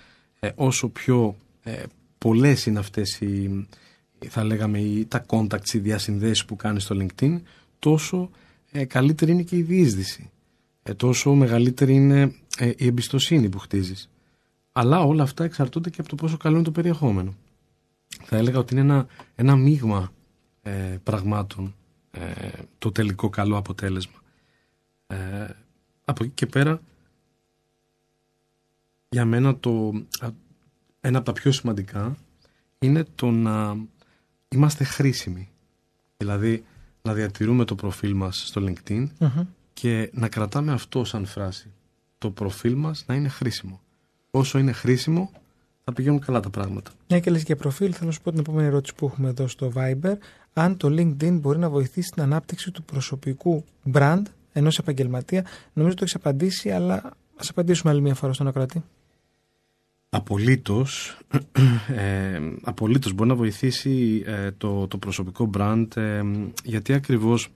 ε, 0.40 0.50
όσο 0.54 0.88
πιο 0.88 1.36
ε, 1.62 1.82
πολλές 2.18 2.66
είναι 2.66 2.78
αυτές 2.78 3.20
οι, 3.20 3.66
θα 4.28 4.44
λέγαμε, 4.44 4.78
οι, 4.78 5.04
τα 5.04 5.24
contacts, 5.26 5.72
οι 5.72 5.78
διασυνδέσεις 5.78 6.44
που 6.44 6.56
κάνεις 6.56 6.82
στο 6.82 6.96
LinkedIn, 7.00 7.40
τόσο 7.78 8.30
ε, 8.70 8.84
καλύτερη 8.84 9.32
είναι 9.32 9.42
και 9.42 9.56
η 9.56 9.62
διείσδυση. 9.62 10.30
Ε, 10.82 10.94
τόσο 10.94 11.34
μεγαλύτερη 11.34 11.94
είναι 11.94 12.34
ε, 12.58 12.72
η 12.76 12.86
εμπιστοσύνη 12.86 13.48
που 13.48 13.58
χτίζεις. 13.58 14.10
Αλλά 14.72 15.00
όλα 15.00 15.22
αυτά 15.22 15.44
εξαρτώνται 15.44 15.90
και 15.90 16.00
από 16.00 16.08
το 16.08 16.14
πόσο 16.14 16.36
καλό 16.36 16.54
είναι 16.54 16.64
το 16.64 16.70
περιεχόμενο. 16.70 17.34
Θα 18.24 18.36
έλεγα 18.36 18.58
ότι 18.58 18.74
είναι 18.74 18.82
ένα, 18.82 19.06
ένα 19.34 19.56
μείγμα 19.56 20.12
ε, 20.62 20.96
πραγμάτων 21.02 21.74
ε, 22.10 22.50
το 22.78 22.92
τελικό 22.92 23.28
καλό 23.28 23.56
αποτέλεσμα. 23.56 24.18
Ε, 25.06 25.46
από 26.04 26.24
εκεί 26.24 26.32
και 26.34 26.46
πέρα 26.46 26.80
για 29.08 29.24
μένα 29.24 29.56
το, 29.56 29.92
α, 30.20 30.28
ένα 31.00 31.18
από 31.18 31.26
τα 31.26 31.32
πιο 31.32 31.52
σημαντικά 31.52 32.16
είναι 32.78 33.04
το 33.14 33.30
να 33.30 33.76
είμαστε 34.48 34.84
χρήσιμοι. 34.84 35.48
Δηλαδή 36.16 36.64
να 37.02 37.14
διατηρούμε 37.14 37.64
το 37.64 37.74
προφίλ 37.74 38.14
μας 38.14 38.46
στο 38.46 38.62
LinkedIn 38.66 39.06
και 39.72 40.10
να 40.12 40.28
κρατάμε 40.28 40.72
αυτό 40.72 41.04
σαν 41.04 41.26
φράση. 41.26 41.70
Το 42.20 42.30
προφίλ 42.30 42.74
μας 42.74 43.04
να 43.06 43.14
είναι 43.14 43.28
χρήσιμο. 43.28 43.80
Όσο 44.30 44.58
είναι 44.58 44.72
χρήσιμο 44.72 45.30
θα 45.84 45.92
πηγαίνουν 45.92 46.20
καλά 46.20 46.40
τα 46.40 46.50
πράγματα. 46.50 46.90
Μια 47.08 47.20
και 47.20 47.30
λες 47.30 47.42
για 47.42 47.56
προφίλ, 47.56 47.92
θέλω 47.94 48.06
να 48.06 48.12
σου 48.12 48.20
πω 48.20 48.30
την 48.30 48.40
επόμενη 48.40 48.66
ερώτηση 48.66 48.94
που 48.94 49.06
έχουμε 49.06 49.28
εδώ 49.28 49.46
στο 49.46 49.72
Viber. 49.74 50.14
Αν 50.52 50.76
το 50.76 50.88
LinkedIn 50.88 51.38
μπορεί 51.40 51.58
να 51.58 51.70
βοηθήσει 51.70 52.10
την 52.10 52.22
ανάπτυξη 52.22 52.70
του 52.70 52.82
προσωπικού 52.82 53.64
brand 53.92 54.22
ενός 54.52 54.78
επαγγελματία. 54.78 55.46
Νομίζω 55.72 55.94
το 55.94 56.00
έχεις 56.02 56.14
απαντήσει, 56.14 56.70
αλλά 56.70 57.16
ας 57.36 57.48
απαντήσουμε 57.48 57.92
άλλη 57.92 58.00
μια 58.00 58.14
φορά 58.14 58.32
στον 58.32 58.46
ακροατή. 58.46 58.84
Απολύτως, 60.10 61.18
ε, 61.96 62.40
απολύτως 62.62 63.12
μπορεί 63.12 63.28
να 63.28 63.34
βοηθήσει 63.34 64.22
ε, 64.26 64.50
το, 64.50 64.86
το 64.86 64.98
προσωπικό 64.98 65.50
brand 65.56 65.96
ε, 65.96 66.22
γιατί 66.64 66.92
ακριβώς, 66.92 67.48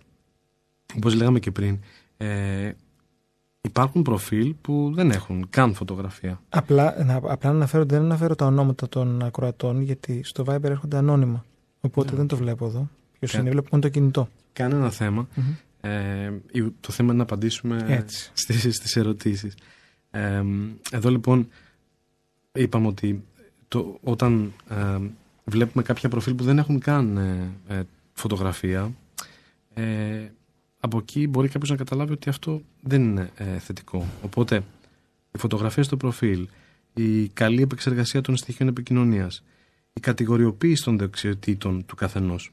όπως 0.96 1.14
λέγαμε 1.14 1.38
και 1.38 1.50
πριν, 1.50 1.78
ε, 2.16 2.72
υπάρχουν 3.66 4.02
προφίλ 4.02 4.54
που 4.60 4.92
δεν 4.94 5.10
έχουν 5.10 5.46
καν 5.50 5.74
φωτογραφία. 5.74 6.40
Απλά 6.48 7.04
να, 7.04 7.14
απλά 7.14 7.50
να 7.50 7.56
αναφέρω, 7.56 7.84
δεν 7.84 8.02
αναφέρω 8.02 8.34
τα 8.34 8.46
ονόματα 8.46 8.88
των 8.88 9.22
ακροατών, 9.22 9.80
γιατί 9.80 10.20
στο 10.24 10.44
Viber 10.48 10.62
έρχονται 10.64 10.96
ανώνυμα. 10.96 11.44
Οπότε 11.80 12.10
Ναι. 12.10 12.16
δεν 12.16 12.26
το 12.26 12.36
βλέπω 12.36 12.66
εδώ. 12.66 12.88
Ποιος 13.18 13.32
Κα- 13.32 13.40
είναι, 13.40 13.50
βλέπω 13.50 13.68
μόνο 13.70 13.82
το 13.82 13.88
κινητό. 13.88 14.28
Κανένα 14.52 14.90
θέμα. 14.90 15.28
Μμμ. 15.34 15.44
Ε, 15.80 16.32
η- 16.52 16.70
το 16.80 16.92
θέμα 16.92 17.08
είναι 17.08 17.16
να 17.16 17.22
απαντήσουμε 17.22 17.84
Έτσι. 17.88 18.30
στις, 18.34 18.76
στις 18.76 18.96
ερωτήσεις. 18.96 19.54
Ε, 20.10 20.42
εδώ 20.90 21.10
λοιπόν 21.10 21.48
είπαμε 22.52 22.86
ότι 22.86 23.24
το, 23.68 23.98
όταν 24.02 24.52
ε, 24.68 24.98
βλέπουμε 25.44 25.82
κάποια 25.82 26.08
προφίλ 26.08 26.34
που 26.34 26.44
δεν 26.44 26.58
έχουν 26.58 26.78
καν 26.78 27.16
ε, 27.16 27.50
ε, 27.68 27.82
φωτογραφία 28.12 28.92
ε, 29.74 29.82
από 30.84 30.98
εκεί 30.98 31.28
μπορεί 31.28 31.48
κάποιος 31.48 31.70
να 31.70 31.76
καταλάβει 31.76 32.12
ότι 32.12 32.28
αυτό 32.28 32.62
δεν 32.80 33.02
είναι 33.02 33.30
ε, 33.36 33.58
θετικό. 33.58 34.06
Οπότε 34.22 34.62
η 35.32 35.38
φωτογραφία 35.38 35.82
στο 35.82 35.96
προφίλ, 35.96 36.48
η 36.94 37.28
καλή 37.28 37.62
επεξεργασία 37.62 38.20
των 38.20 38.36
στοιχείων 38.36 38.68
επικοινωνίας, 38.68 39.44
η 39.92 40.00
κατηγοριοποίηση 40.00 40.84
των 40.84 40.98
δεξιοτήτων 40.98 41.84
του 41.86 41.94
καθενός. 41.96 42.52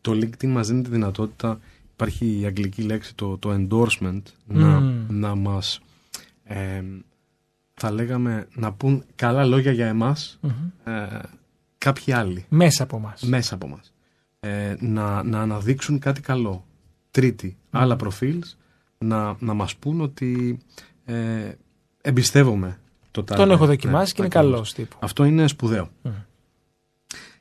Το 0.00 0.12
LinkedIn 0.12 0.46
μας 0.46 0.68
δίνει 0.68 0.82
τη 0.82 0.90
δυνατότητα, 0.90 1.60
υπάρχει 1.92 2.38
η 2.40 2.44
αγγλική 2.46 2.82
λέξη 2.82 3.14
το, 3.14 3.38
το 3.38 3.50
endorsement, 3.52 4.22
να, 4.46 4.80
Μμμ. 4.80 5.06
να 5.08 5.34
μας 5.34 5.80
ε, 6.44 6.82
θα 7.74 7.90
λέγαμε 7.90 8.48
να 8.54 8.72
πούν 8.72 9.04
καλά 9.16 9.44
λόγια 9.44 9.72
για 9.72 9.86
εμάς 9.86 10.38
Μμμ. 10.40 10.50
ε, 10.92 11.20
κάποιοι 11.78 12.12
άλλοι 12.12 12.44
Μέσα 12.48 12.82
από 12.82 12.96
εμάς. 12.96 13.22
μέσα 13.22 13.54
από 13.54 13.68
μας. 13.68 13.92
Ε, 14.40 14.74
να, 14.80 15.22
να 15.22 15.40
αναδείξουν 15.40 15.98
κάτι 15.98 16.20
καλό. 16.20 16.64
Τρίτη, 17.14 17.56
άλλα 17.70 17.96
προφίλς 17.96 18.56
να, 18.98 19.36
να 19.38 19.54
μας 19.54 19.76
πούν 19.76 20.00
ότι 20.00 20.58
ε, 21.04 21.52
εμπιστεύομαι 22.02 22.78
το 23.10 23.24
τάδε. 23.24 23.40
Τον 23.42 23.50
έχω 23.50 23.62
Ναι, 23.64 23.70
δοκιμάσει 23.70 24.12
και 24.14 24.22
είναι 24.22 24.26
ακριβώς. 24.34 24.50
καλός 24.52 24.72
τύπου. 24.74 24.96
Αυτό 25.00 25.24
είναι 25.24 25.46
σπουδαίο. 25.48 25.90
Μμ. 26.02 26.10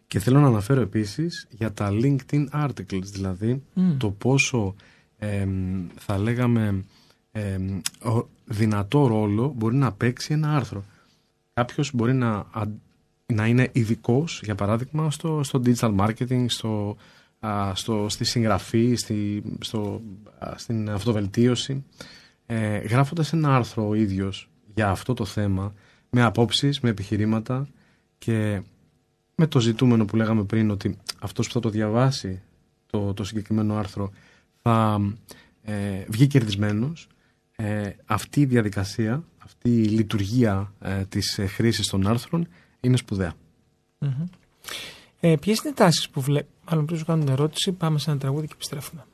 Και 0.07 0.19
θέλω 0.19 0.39
να 0.39 0.47
αναφέρω 0.47 0.81
επίσης 0.81 1.47
για 1.49 1.73
τα 1.73 1.89
LinkedIn 1.91 2.45
articles, 2.53 3.01
δηλαδή 3.03 3.63
Μμ. 3.73 3.97
το 3.97 4.09
πόσο 4.09 4.75
εμ, 5.17 5.85
θα 5.95 6.17
λέγαμε 6.17 6.83
εμ, 7.31 7.79
ο- 8.05 8.27
δυνατό 8.45 9.07
ρόλο 9.07 9.53
μπορεί 9.57 9.75
να 9.75 9.91
παίξει 9.91 10.33
ένα 10.33 10.55
άρθρο. 10.55 10.83
Κάποιος 11.53 11.91
μπορεί 11.93 12.13
να, 12.13 12.31
α- 12.51 12.67
να 13.25 13.47
είναι 13.47 13.69
ειδικός, 13.71 14.41
για 14.43 14.55
παράδειγμα, 14.55 15.11
στο, 15.11 15.43
στο 15.43 15.61
digital 15.65 15.95
marketing, 15.99 16.45
στο, 16.47 16.89
α, 16.89 16.95
στο, 17.73 18.05
στη 18.09 18.23
συγγραφή, 18.23 18.95
στη, 18.95 19.43
στο, 19.59 20.01
α, 20.39 20.53
στην 20.55 20.89
αυτοβελτίωση, 20.89 21.83
ε, 22.45 22.77
γράφοντας 22.77 23.33
ένα 23.33 23.55
άρθρο 23.55 23.87
ο 23.87 23.93
ίδιος 23.93 24.49
για 24.73 24.89
αυτό 24.89 25.13
το 25.13 25.25
θέμα, 25.25 25.73
με 26.09 26.21
απόψεις, 26.21 26.79
με 26.79 26.89
επιχειρήματα 26.89 27.67
και 28.17 28.61
με 29.35 29.47
το 29.47 29.59
ζητούμενο 29.59 30.05
που 30.05 30.15
λέγαμε 30.15 30.43
πριν 30.43 30.69
ότι 30.69 30.97
αυτός 31.19 31.47
που 31.47 31.53
θα 31.53 31.59
το 31.59 31.69
διαβάσει 31.69 32.41
το, 32.85 33.13
το 33.13 33.23
συγκεκριμένο 33.23 33.75
άρθρο 33.75 34.11
θα 34.61 35.01
ε, 35.61 36.03
βγει 36.07 36.27
κερδισμένος 36.27 37.07
ε, 37.55 37.89
αυτή 38.05 38.41
η 38.41 38.45
διαδικασία, 38.45 39.23
αυτή 39.37 39.69
η 39.69 39.85
λειτουργία 39.85 40.73
ε, 40.79 41.05
της 41.05 41.37
ε, 41.37 41.45
χρήσης 41.45 41.87
των 41.87 42.07
άρθρων 42.07 42.47
είναι 42.79 42.97
σπουδαία. 42.97 43.33
Μμμ. 43.97 44.25
Ε, 45.25 45.35
Ποιες 45.35 45.59
είναι 45.59 45.69
οι 45.69 45.73
τάσεις 45.73 46.09
που 46.09 46.21
βλέπει; 46.21 46.47
Μάλλον 46.69 46.85
πριν 46.85 46.97
σου 46.97 47.05
κάνω 47.05 47.23
ερώτηση, 47.31 47.71
πάμε 47.71 47.99
σε 47.99 48.09
ένα 48.09 48.19
τραγούδι 48.19 48.47
και 48.47 48.53
επιστρέφουμε. 48.55 49.05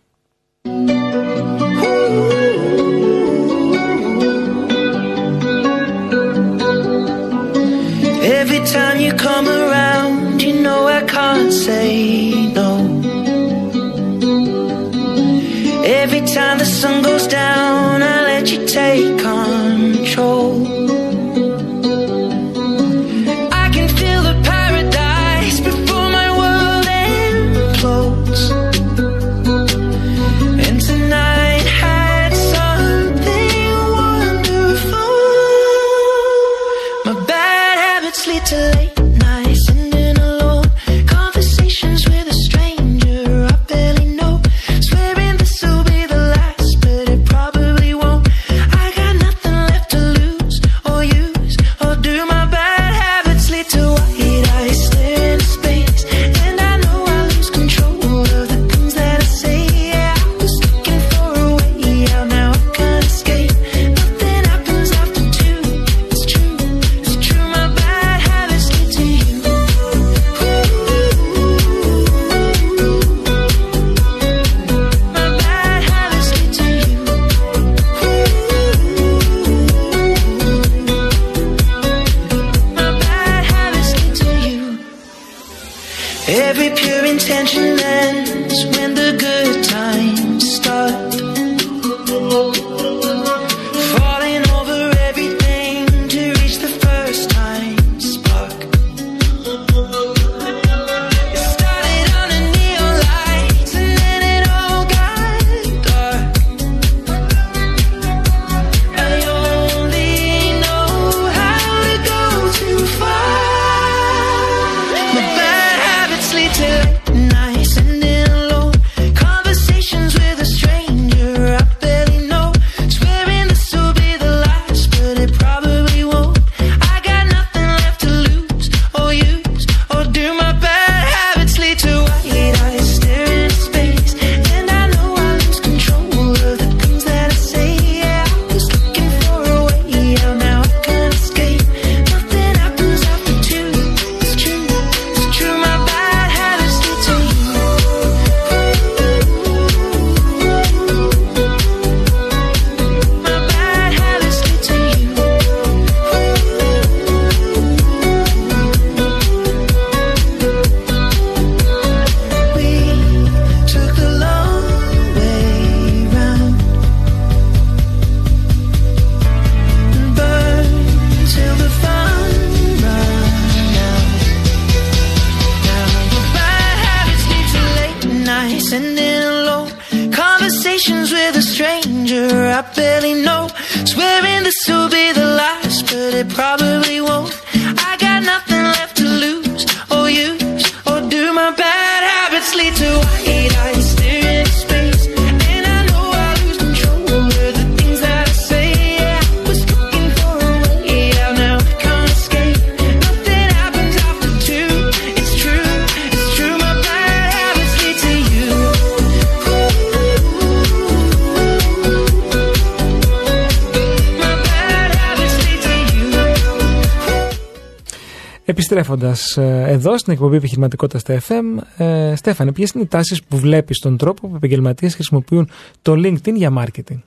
Ε, 219.36 219.72
εδώ 219.72 219.98
στην 219.98 220.14
εκπομπή 220.14 220.36
Επιχειρηματικότητας 220.36 221.02
στα 221.02 221.22
FM. 221.28 221.64
Ε, 221.78 222.16
Στέφανε, 222.16 222.52
ποιες 222.52 222.72
είναι 222.72 222.84
οι 222.84 222.88
τάσεις 222.88 223.24
που 223.24 223.38
βλέπεις 223.38 223.80
τον 223.80 223.98
τρόπο 223.98 224.28
που 224.28 224.36
επαγγελματίες 224.36 224.94
χρησιμοποιούν 224.94 225.50
το 225.82 225.94
LinkedIn 225.94 226.34
για 226.34 226.54
marketing. 226.58 227.00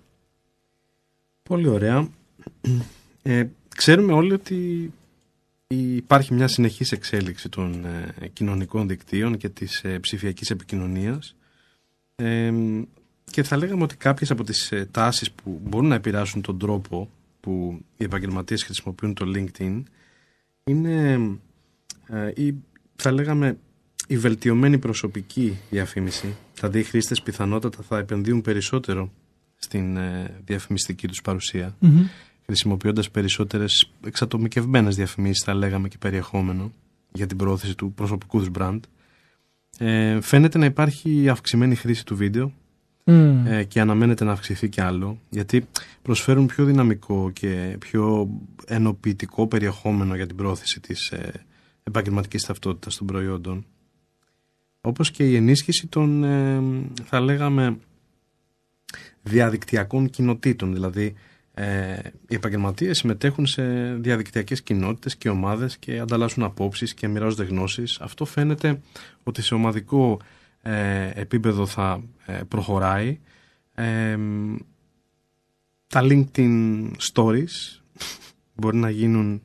Πολύ 1.42 1.68
ωραία. 1.68 2.08
Ε, 3.22 3.44
ξέρουμε 3.76 4.12
όλοι 4.12 4.32
ότι 4.32 4.92
υπάρχει 5.66 6.34
μια 6.34 6.48
συνεχής 6.48 6.92
εξέλιξη 6.92 7.48
των 7.48 7.84
ε, 8.20 8.28
κοινωνικών 8.28 8.88
δικτύων 8.88 9.36
και 9.36 9.48
της 9.48 9.84
ε, 9.84 9.98
ψηφιακής 9.98 10.50
επικοινωνίας 10.50 11.36
και 13.30 13.42
θα 13.42 13.56
λέγαμε 13.56 13.82
ότι 13.82 13.96
κάποιες 13.96 14.30
από 14.30 14.44
τις 14.44 14.72
τάσεις 14.90 15.30
που 15.30 15.60
μπορούν 15.64 15.88
να 15.88 15.94
επηρεάσουν 15.94 16.42
τον 16.42 16.58
τρόπο 16.58 17.10
που 17.40 17.80
οι 17.96 18.04
επαγγελματίες 18.04 18.62
χρησιμοποιούν 18.64 19.14
το 19.14 19.26
LinkedIn 19.34 19.82
είναι 20.64 21.20
ε, 22.08 22.32
ή 22.34 22.54
θα 22.96 23.12
λέγαμε 23.12 23.58
η 24.06 24.16
βελτιωμένη 24.16 24.78
προσωπική 24.78 25.58
διαφήμιση. 25.70 26.36
Δηλαδή 26.54 26.78
οι 26.78 26.82
χρήστες 26.82 27.22
πιθανότατα 27.22 27.82
θα 27.82 27.98
επενδύουν 27.98 28.40
περισσότερο 28.40 29.10
στην 29.56 29.96
ε, 29.96 30.40
διαφημιστική 30.44 31.08
τους 31.08 31.22
παρουσία 31.22 31.76
mm-hmm. 31.82 32.08
χρησιμοποιώντας 32.46 33.10
περισσότερες 33.10 33.90
εξατομικευμένες 34.06 34.96
διαφημίσεις 34.96 35.44
θα 35.44 35.54
λέγαμε 35.54 35.88
και 35.88 35.98
περιεχόμενο 35.98 36.72
για 37.12 37.26
την 37.26 37.36
προώθηση 37.36 37.74
του 37.74 37.92
προσωπικού 37.92 38.38
τους 38.38 38.48
μπραντ. 38.48 38.84
Ε, 39.78 40.20
φαίνεται 40.20 40.58
να 40.58 40.64
υπάρχει 40.64 41.28
αυξημένη 41.28 41.74
χρήση 41.74 42.04
του 42.04 42.16
βίντεο 42.16 42.52
mm. 43.04 43.42
ε, 43.46 43.64
και 43.64 43.80
αναμένεται 43.80 44.24
να 44.24 44.32
αυξηθεί 44.32 44.68
κι 44.68 44.80
άλλο 44.80 45.18
γιατί 45.30 45.66
προσφέρουν 46.02 46.46
πιο 46.46 46.64
δυναμικό 46.64 47.30
και 47.32 47.76
πιο 47.78 48.28
ενοποιητικό 48.66 49.46
περιεχόμενο 49.46 50.14
για 50.16 50.26
την 50.26 50.36
πρόθεση 50.36 50.80
της 50.80 51.10
ε, 51.10 51.32
Επαγγελματικής 51.82 52.44
ταυτότητας 52.44 52.96
των 52.96 53.06
προϊόντων 53.06 53.66
όπως 54.84 55.10
και 55.10 55.28
η 55.28 55.36
ενίσχυση 55.36 55.86
των 55.86 56.24
ε, 56.24 56.62
θα 57.04 57.20
λέγαμε 57.20 57.78
διαδικτυακών 59.22 60.10
κοινοτήτων 60.10 60.72
δηλαδή 60.72 61.14
ε, 61.54 61.98
οι 62.28 62.34
επαγγελματίες 62.34 62.98
συμμετέχουν 62.98 63.46
σε 63.46 63.94
διαδικτυακές 63.94 64.62
κοινότητες 64.62 65.16
και 65.16 65.28
ομάδες 65.28 65.78
και 65.78 65.98
ανταλλάσσουν 65.98 66.42
απόψεις 66.42 66.94
και 66.94 67.08
μοιράζονται 67.08 67.44
γνώσεις. 67.44 68.00
Αυτό 68.00 68.24
φαίνεται 68.24 68.80
ότι 69.22 69.42
σε 69.42 69.54
ομαδικό 69.54 70.20
ε, 70.62 71.10
επίπεδο 71.14 71.66
θα 71.66 72.02
προχωράει. 72.48 73.18
τα 75.86 76.00
LinkedIn 76.02 76.90
Stories 77.12 77.80
μπορεί 78.54 78.76
να 78.76 78.90
γίνουν 78.90 79.42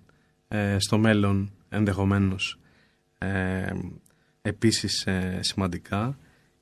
στο 0.77 0.97
μέλλον 0.97 1.51
ενδεχομένως 1.69 2.59
ε, 3.17 3.73
επίσης 4.41 5.05
ε, 5.05 5.39
σημαντικά 5.41 6.17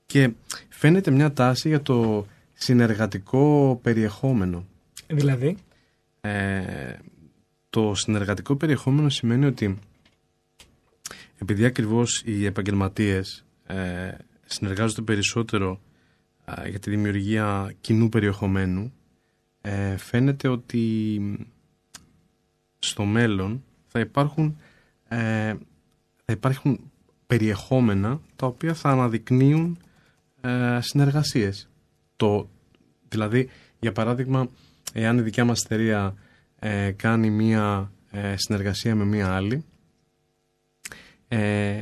και 0.05 0.31
φαίνεται 0.69 1.11
μια 1.11 1.33
τάση 1.33 1.67
για 1.67 1.81
το 1.81 2.25
συνεργατικό 2.53 3.79
περιεχόμενο. 3.83 4.65
Δηλαδή; 5.07 5.57
Ε, 6.21 6.95
το 7.69 7.95
συνεργατικό 7.95 8.55
περιεχόμενο 8.55 9.09
σημαίνει 9.09 9.45
ότι 9.45 9.79
επειδή 11.37 11.65
ακριβώς 11.65 12.21
οι 12.25 12.45
επαγγελματίες 12.45 13.45
ε, 13.65 14.11
συνεργάζονται 14.45 15.01
περισσότερο 15.01 15.79
ε, 16.45 16.69
για 16.69 16.79
τη 16.79 16.89
δημιουργία 16.89 17.73
κοινού 17.81 18.09
περιεχομένου 18.09 18.93
ε, 19.61 19.97
φαίνεται 19.97 20.47
ότι 20.47 21.21
στο 22.79 23.05
μέλλον 23.05 23.63
θα 23.87 23.99
υπάρχουν, 23.99 24.57
ε, 25.07 25.53
θα 26.25 26.33
υπάρχουν 26.33 26.91
περιεχόμενα 27.27 28.19
τα 28.35 28.45
οποία 28.45 28.73
θα 28.73 28.89
αναδεικνύουν 28.89 29.77
ε, 30.41 30.79
συνεργασίες. 30.81 31.69
Το, 32.15 32.49
δηλαδή, 33.07 33.49
για 33.79 33.91
παράδειγμα, 33.91 34.49
εάν 34.93 35.17
η 35.17 35.21
δικιά 35.21 35.45
μας 35.45 35.63
εταιρεία 35.63 36.15
ε, 36.59 36.91
κάνει 36.91 37.29
μία 37.29 37.91
ε, 38.11 38.33
συνεργασία 38.37 38.95
με 38.95 39.05
μία 39.05 39.35
άλλη 39.35 39.63
ε, 41.27 41.81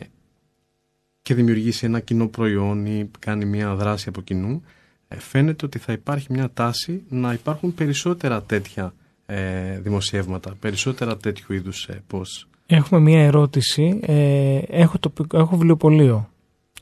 και 1.22 1.34
δημιουργήσει 1.34 1.86
ένα 1.86 2.00
κοινό 2.00 2.28
προϊόν 2.28 2.86
ή 2.86 3.12
κάνει 3.20 3.46
μία 3.46 3.76
δράση 3.76 4.10
από 4.10 4.22
κοινού, 4.22 4.64
ε, 5.08 5.20
φαίνεται 5.20 5.66
ότι 5.66 5.80
θα 5.80 5.94
υπάρχει 5.94 6.28
μια 6.30 6.52
τάση 6.54 7.04
να 7.10 7.34
υπάρχουν 7.34 7.74
περισσότερα 7.74 8.42
τέτοια 8.42 8.94
ε, 9.26 9.80
δημοσιεύματα, 9.80 10.56
περισσότερα 10.60 11.18
τέτοιου 11.18 11.54
είδους 11.54 11.88
ε, 11.88 12.04
posts. 12.12 12.48
Έχουμε 12.66 13.00
μία 13.02 13.24
ερώτηση. 13.24 14.00
Ε, 14.02 14.58
έχω, 14.68 15.00
τοπικό, 15.00 15.38
έχω 15.38 15.56
βιβλιοπωλείο. 15.56 16.30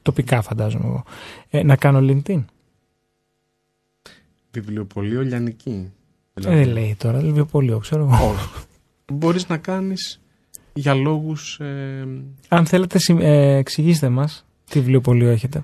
Τοπικά 0.01 0.41
φαντάζομαι 0.41 0.85
εγώ. 0.85 1.03
Ε, 1.49 1.63
να 1.63 1.75
κάνω 1.75 1.99
LinkedIn. 2.01 2.43
Βιβλιοπωλείο 4.51 5.21
λιανική. 5.21 5.91
Ε, 6.33 6.41
δεν 6.41 6.67
λέει 6.67 6.95
τώρα. 6.95 7.19
Βιβλιοπωλείο, 7.19 7.79
ξέρω 7.79 8.01
εγώ. 8.03 8.29
Όχι. 8.29 8.49
Μπορείς 9.13 9.47
να 9.47 9.57
κάνεις 9.57 10.21
για 10.73 10.93
λόγους... 10.93 11.59
ε, 11.59 12.07
Αν 12.47 12.65
θέλετε, 12.65 12.99
συμ- 12.99 13.21
ε, 13.21 13.55
εξηγήστε 13.55 14.09
μας 14.09 14.45
τι 14.69 14.79
βιβλιοπωλείο 14.79 15.29
έχετε. 15.29 15.63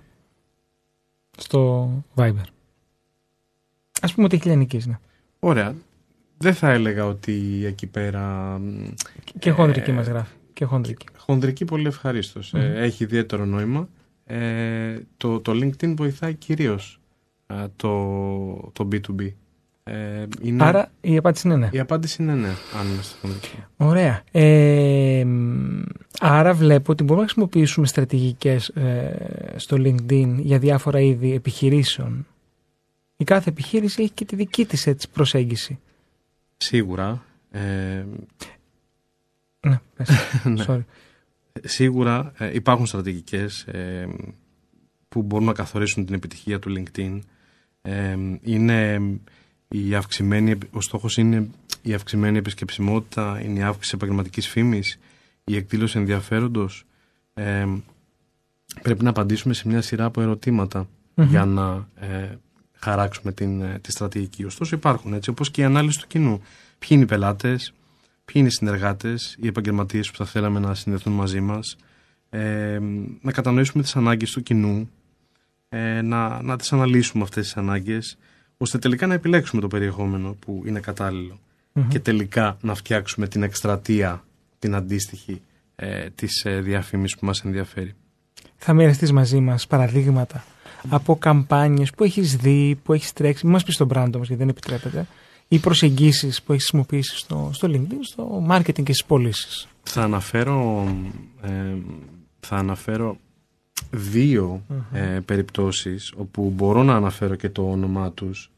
Στο 1.38 1.90
Viber. 2.16 2.44
Ας 4.02 4.14
πούμε 4.14 4.26
ότι 4.26 4.36
έχει 4.36 4.48
λιανικής, 4.48 4.86
ναι. 4.86 5.00
ωραία. 5.40 5.76
Δεν 6.38 6.54
θα 6.54 6.72
έλεγα 6.72 7.06
ότι 7.06 7.64
εκεί 7.66 7.88
πέρα... 7.88 8.58
μ, 8.60 8.88
Και 9.40 9.52
χονδρική 9.52 9.90
Ε, 9.90 9.94
μας 9.94 10.08
γράφει. 10.08 10.34
Και 10.54 10.66
χονδρική. 10.66 11.06
Χονδρική 11.18 11.66
πολύ 11.66 11.88
ευχαρίστως. 11.88 12.54
Ε, 12.54 12.58
Μμμ. 12.58 12.84
έχει 12.84 13.04
ιδιαίτερο 13.04 13.46
νόημα. 13.46 13.90
Ε, 14.26 15.00
το, 15.18 15.40
το 15.40 15.52
LinkedIn 15.52 15.94
βοηθάει 15.98 16.34
κυρίως 16.34 17.00
ε, 17.48 17.56
το, 17.76 17.92
το 18.74 18.88
B2B. 18.92 19.32
Ε, 19.84 20.26
είναι, 20.42 20.64
Άρα 20.64 20.92
η 21.02 21.18
απάντηση 21.18 21.48
είναι 21.48 21.56
ναι. 21.58 21.70
Η 21.72 21.80
απάντηση 21.80 22.24
είναι 22.24 22.34
ναι, 22.34 22.48
αν 22.80 22.88
είναι 22.94 23.02
στη 23.02 23.16
χονδρική. 23.22 23.64
Ωραία. 23.78 24.24
Ε, 24.32 25.24
μ, 25.26 25.82
άρα 26.20 26.54
βλέπω 26.54 26.92
ότι 26.92 27.04
μπορούμε 27.04 27.22
να 27.26 27.32
χρησιμοποιήσουμε 27.32 27.88
στρατηγικές 27.88 28.68
ε, 28.68 29.16
στο 29.56 29.78
LinkedIn 29.80 30.36
για 30.38 30.60
διάφορα 30.60 31.00
είδη 31.00 31.34
επιχειρήσεων. 31.34 32.28
Η 33.18 33.24
κάθε 33.24 33.50
επιχείρηση 33.50 34.02
έχει 34.02 34.12
και 34.12 34.26
τη 34.26 34.36
δική 34.36 34.66
της 34.66 34.88
έτσι, 34.88 35.10
προσέγγιση. 35.10 35.80
Σίγουρα. 36.58 37.24
Ε, 37.52 38.04
Ναι, 39.60 39.80
πες. 39.96 40.10
ναι. 40.44 40.66
Sorry. 40.68 40.84
Σίγουρα 41.64 42.32
ε, 42.38 42.54
υπάρχουν 42.54 42.86
στρατηγικές 42.86 43.62
ε, 43.62 44.08
που 45.10 45.22
μπορούν 45.22 45.46
να 45.46 45.54
καθορίσουν 45.54 46.06
την 46.06 46.16
επιτυχία 46.16 46.60
του 46.60 46.74
LinkedIn. 46.78 47.20
Ε, 47.82 48.16
είναι 48.42 49.02
η 49.68 49.96
αυξημένη, 49.96 50.58
ο 50.72 50.82
στόχος 50.82 51.18
είναι 51.18 51.50
η 51.82 51.94
αυξημένη 51.94 52.38
επισκεψιμότητα, 52.38 53.42
είναι 53.44 53.60
η 53.60 53.64
αύξηση 53.64 53.96
επαγγελματικής 53.96 54.48
φήμης, 54.48 55.00
η 55.44 55.56
εκδήλωση 55.56 55.98
ενδιαφέροντος. 56.00 56.86
Ε, 57.34 57.68
πρέπει 58.82 59.04
να 59.04 59.10
απαντήσουμε 59.10 59.54
σε 59.54 59.68
μια 59.68 59.82
σειρά 59.82 60.06
από 60.06 60.22
ερωτήματα 60.22 60.88
Μμμ. 61.16 61.30
για 61.30 61.46
να 61.46 61.88
ε, 61.96 62.36
χαράξουμε 62.80 63.32
την, 63.32 63.62
ε, 63.62 63.80
τη 63.82 63.92
στρατηγική. 63.92 64.46
Ωστόσο 64.46 64.76
υπάρχουν 64.76 65.14
έτσι, 65.14 65.30
όπως 65.30 65.52
και 65.52 65.62
η 65.62 65.64
ανάλυση 65.64 66.00
του 66.00 66.08
κοινού. 66.08 66.42
Ποιοι 66.80 66.90
είναι 66.90 67.02
οι 67.02 67.06
πελάτες, 67.06 67.74
ποιοι 68.26 68.36
είναι 68.36 68.48
οι 68.48 68.52
συνεργάτες, 68.52 69.38
οι 69.42 69.48
επαγγελματίες 69.48 70.12
που 70.12 70.18
θα 70.18 70.26
θέλαμε 70.26 70.60
να 70.60 70.74
συνδεθούν 70.74 71.14
μαζί 71.14 71.40
μας, 71.40 71.78
ε, 72.30 72.80
να 73.22 73.32
κατανοήσουμε 73.32 73.84
τις 73.84 73.96
ανάγκες 73.96 74.32
του 74.32 74.44
κοινού, 74.44 74.90
ε, 75.70 76.02
να, 76.02 76.42
να 76.42 76.58
τις 76.58 76.74
αναλύσουμε 76.74 77.24
αυτές 77.24 77.44
τις 77.44 77.58
ανάγκες, 77.58 78.18
ώστε 78.58 78.78
τελικά 78.78 79.08
να 79.08 79.14
επιλέξουμε 79.14 79.62
το 79.62 79.68
περιεχόμενο 79.68 80.36
που 80.40 80.64
είναι 80.66 80.80
κατάλληλο 80.80 81.40
Μμμ. 81.74 81.88
και 81.88 82.00
τελικά 82.00 82.58
να 82.62 82.76
φτιάξουμε 82.76 83.28
την 83.28 83.44
εκστρατεία, 83.44 84.24
την 84.60 84.76
αντίστοιχη 84.76 85.42
ε, 85.76 86.10
της 86.10 86.46
ε, 86.46 86.60
διαφήμισης 86.60 87.18
που 87.18 87.26
μας 87.26 87.44
ενδιαφέρει. 87.44 87.96
Θα 88.58 88.74
μοιραστείς 88.74 89.12
μαζί 89.12 89.40
μας 89.40 89.68
παραδείγματα 89.68 90.44
από 90.90 91.16
καμπάνιες 91.18 91.92
που 91.92 92.04
έχεις 92.04 92.36
δει, 92.36 92.80
που 92.84 92.94
έχεις 92.94 93.14
τρέξει. 93.14 93.44
Μην 93.46 93.54
μας 93.54 93.64
πεις 93.64 93.78
τον 93.78 93.88
brand 93.94 94.10
όμως 94.16 94.28
γιατί 94.28 94.36
δεν 94.36 94.50
επιτρέπεται. 94.50 95.06
Ή 95.48 95.60
προσεγγίσεις 95.60 96.42
που 96.42 96.52
έχεις 96.54 96.64
χρησιμοποιήσει 96.68 97.18
στο, 97.18 97.50
στο 97.54 97.68
LinkedIn, 97.72 98.00
στο 98.02 98.46
marketing 98.50 98.84
και 98.84 98.94
στις 98.94 99.06
πωλήσεις. 99.06 99.68
Θα 99.84 100.02
αναφέρω, 100.02 100.88
ε, 101.42 101.74
θα 102.40 102.56
αναφέρω 102.56 103.18
δύο 103.92 104.62
ε, 104.94 105.20
περιπτώσεις 105.26 106.14
όπου 106.18 106.52
μπορώ 106.56 106.84
να 106.84 106.96
αναφέρω 106.96 107.36
και 107.36 107.50
το 107.50 107.70
όνομά 107.72 108.12
τους 108.12 108.52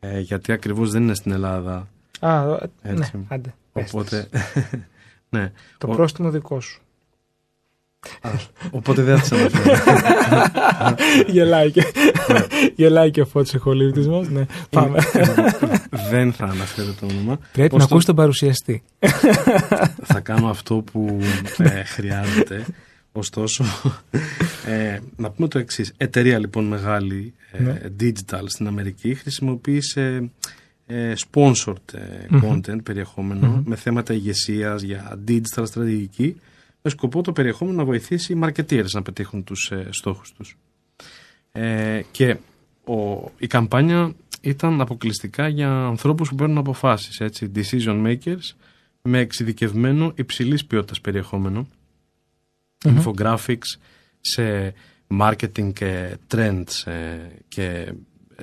ε, 0.00 0.20
γιατί 0.20 0.52
ακριβώς 0.52 0.90
δεν 0.90 1.02
είναι 1.02 1.14
στην 1.14 1.32
Ελλάδα 1.32 1.88
Α, 2.20 2.42
ε, 2.42 2.68
ναι, 2.82 2.90
Έτσι. 2.92 3.24
άντε. 3.28 3.54
πες 3.72 3.88
οπότε, 3.92 4.28
τις. 4.30 4.64
ναι, 5.30 5.52
Το 5.78 5.90
ο- 5.90 5.94
πρόστιμο 5.94 6.30
δικό 6.30 6.60
σου. 6.60 6.82
Α, 8.20 8.30
οπότε 8.70 9.02
δεν 9.02 9.18
θα 9.18 9.22
τις 9.22 9.32
αναφέρω 9.32 9.74
Γελάει 11.26 11.70
και, 11.70 11.82
γελάει 12.76 13.10
και 13.10 13.20
ο 13.20 13.26
Φώτης 13.26 13.54
εχολήπτης 13.54 14.08
μας. 14.08 14.28
Ναι, 14.28 14.46
πάμε. 14.70 14.98
δεν 16.10 16.32
θα 16.32 16.44
αναφέρω 16.44 16.94
το 17.00 17.06
όνομα 17.06 17.36
Πρέπει 17.52 17.58
να 17.58 17.64
Ωστόσο- 17.64 17.84
ακούσει 17.84 18.06
τον 18.06 18.16
παρουσιαστή. 18.16 18.82
θα 20.02 20.20
κάνω 20.20 20.48
αυτό 20.48 20.74
που 20.92 21.18
ε, 21.58 21.84
χρειάζεται. 21.84 22.64
Ωστόσο, 23.16 23.64
ε, 24.66 24.98
να 25.16 25.30
πούμε 25.30 25.48
το 25.48 25.58
εξής. 25.58 25.92
Εταιρεία 25.96 26.38
λοιπόν 26.38 26.64
μεγάλη, 26.64 27.34
ε, 27.52 27.62
Ναι. 27.62 27.80
digital 28.00 28.42
στην 28.46 28.66
Αμερική, 28.66 29.14
χρησιμοποίησε 29.14 30.30
ε, 30.86 31.12
sponsored 31.30 31.94
ε, 31.94 32.26
Μμμ. 32.28 32.40
content, 32.50 32.82
περιεχόμενο, 32.82 33.62
με 33.66 33.76
θέματα 33.76 34.12
ηγεσίας 34.14 34.82
για 34.82 35.18
digital 35.28 35.62
στρατηγική, 35.66 36.36
με 36.84 36.90
σκοπό 36.90 37.22
το 37.22 37.32
περιεχόμενο 37.32 37.76
να 37.76 37.84
βοηθήσει 37.84 38.32
οι 38.32 38.40
marketeers 38.42 38.90
να 38.92 39.02
πετύχουν 39.02 39.44
τους 39.44 39.70
ε, 39.70 39.88
στόχους 39.90 40.32
τους. 40.32 40.56
Ε, 41.52 42.02
και 42.10 42.36
ο, 42.84 43.30
η 43.38 43.46
καμπάνια 43.46 44.14
ήταν 44.40 44.80
αποκλειστικά 44.80 45.48
για 45.48 45.70
ανθρώπους 45.70 46.28
που 46.28 46.34
παίρνουν 46.34 46.58
αποφάσεις, 46.58 47.20
έτσι, 47.20 47.52
decision 47.54 48.06
makers, 48.06 48.54
με 49.02 49.18
εξειδικευμένο 49.18 50.12
υψηλής 50.14 50.64
ποιότητας 50.64 51.00
περιεχόμενο, 51.00 51.68
Μμμ. 52.84 52.98
infographics 52.98 53.78
σε 54.20 54.74
marketing 55.20 55.72
και 55.72 56.16
trends 56.30 56.84
ε, 56.84 57.16
και 57.48 57.92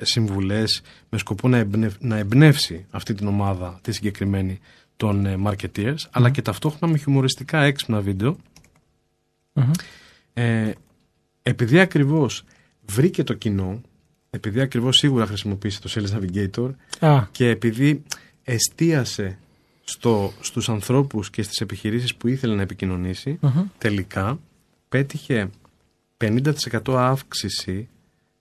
συμβουλές 0.00 0.82
με 1.08 1.18
σκοπό 1.18 1.48
να, 1.48 1.58
εμπνευ- 1.58 2.02
να 2.02 2.16
εμπνεύσει 2.16 2.86
αυτή 2.90 3.14
την 3.14 3.26
ομάδα 3.26 3.78
τη 3.82 3.92
συγκεκριμένη 3.92 4.60
των 5.02 5.26
ε, 5.26 5.38
marketeers 5.44 5.96
αλλά 6.10 6.30
και 6.30 6.42
ταυτόχρονα 6.42 6.92
με 6.92 6.98
χιουμοριστικά 6.98 7.62
έξυπνα 7.62 8.00
βίντεο 8.00 8.36
Μμμ. 9.52 9.70
ε, 10.32 10.72
επειδή 11.42 11.80
ακριβώς 11.80 12.44
βρήκε 12.86 13.24
το 13.24 13.34
κοινό 13.34 13.80
επειδή 14.30 14.60
ακριβώς 14.60 14.96
σίγουρα 14.96 15.26
χρησιμοποίησε 15.26 15.80
το 15.80 15.90
Sales 15.94 16.18
Navigator 16.18 16.70
Α, 16.98 17.26
και 17.30 17.48
επειδή 17.48 18.02
εστίασε 18.44 19.38
στο, 19.84 20.32
στους 20.40 20.68
ανθρώπους 20.68 21.30
και 21.30 21.42
στις 21.42 21.60
επιχειρήσεις 21.60 22.14
που 22.14 22.28
ήθελε 22.28 22.54
να 22.54 22.62
επικοινωνήσει 22.62 23.38
μμμ. 23.40 23.62
τελικά 23.78 24.38
πέτυχε 24.88 25.50
50% 26.18 26.52
αύξηση 26.86 27.88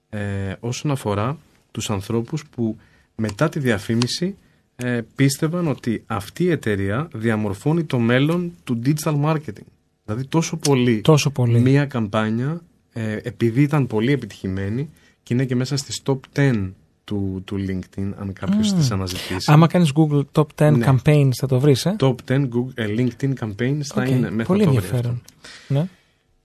ε, 0.09 0.53
όσον 0.59 0.91
αφορά 0.91 1.37
τους 1.71 1.89
ανθρώπους 1.89 2.45
που 2.45 2.77
μετά 3.15 3.49
τη 3.49 3.59
διαφήμιση 3.59 4.35
ε, 4.83 5.01
πίστευαν 5.15 5.67
ότι 5.67 6.03
αυτή 6.05 6.43
η 6.43 6.49
εταιρεία 6.51 7.07
διαμορφώνει 7.13 7.83
το 7.83 7.99
μέλλον 7.99 8.51
του 8.63 8.81
digital 8.85 9.21
marketing. 9.23 9.65
Δηλαδή 10.05 10.25
τόσο 10.25 10.57
πολύ 10.57 11.01
τόσο 11.01 11.29
πολύ. 11.29 11.59
μία 11.59 11.85
καμπάνια 11.85 12.61
ε, 12.93 13.17
επειδή 13.23 13.61
ήταν 13.61 13.87
πολύ 13.87 14.11
επιτυχημένη 14.11 14.89
και 15.23 15.33
είναι 15.33 15.45
και 15.45 15.55
μέσα 15.55 15.77
στις 15.77 16.01
top 16.05 16.19
10 16.35 16.71
του, 17.03 17.41
του 17.45 17.55
LinkedIn, 17.67 18.11
αν 18.19 18.33
κάποιος 18.33 18.71
Mm. 18.73 18.75
τις 18.77 18.91
αναζητήσει. 18.91 19.51
Άμα 19.51 19.67
κάνεις 19.67 19.91
Google 19.95 20.21
Top 20.31 20.45
10 20.55 20.71
Ναι. 20.77 20.85
campaigns 20.91 21.29
θα 21.35 21.47
το 21.47 21.59
βρεις, 21.59 21.85
ε; 21.85 21.95
Top 21.99 22.15
10 22.27 22.33
Google, 22.43 22.71
ε, 22.73 22.85
LinkedIn 22.97 23.33
campaigns 23.39 23.79
θα 23.83 24.01
Οκ, 24.01 24.09
είναι 24.09 24.31
μέσα 24.31 24.47
Πολύ 24.47 24.63
το 24.63 24.71
βρει 24.71 24.83
ενδιαφέρον. 24.83 25.21
αυτό. 25.25 25.73
Ναι. 25.73 25.87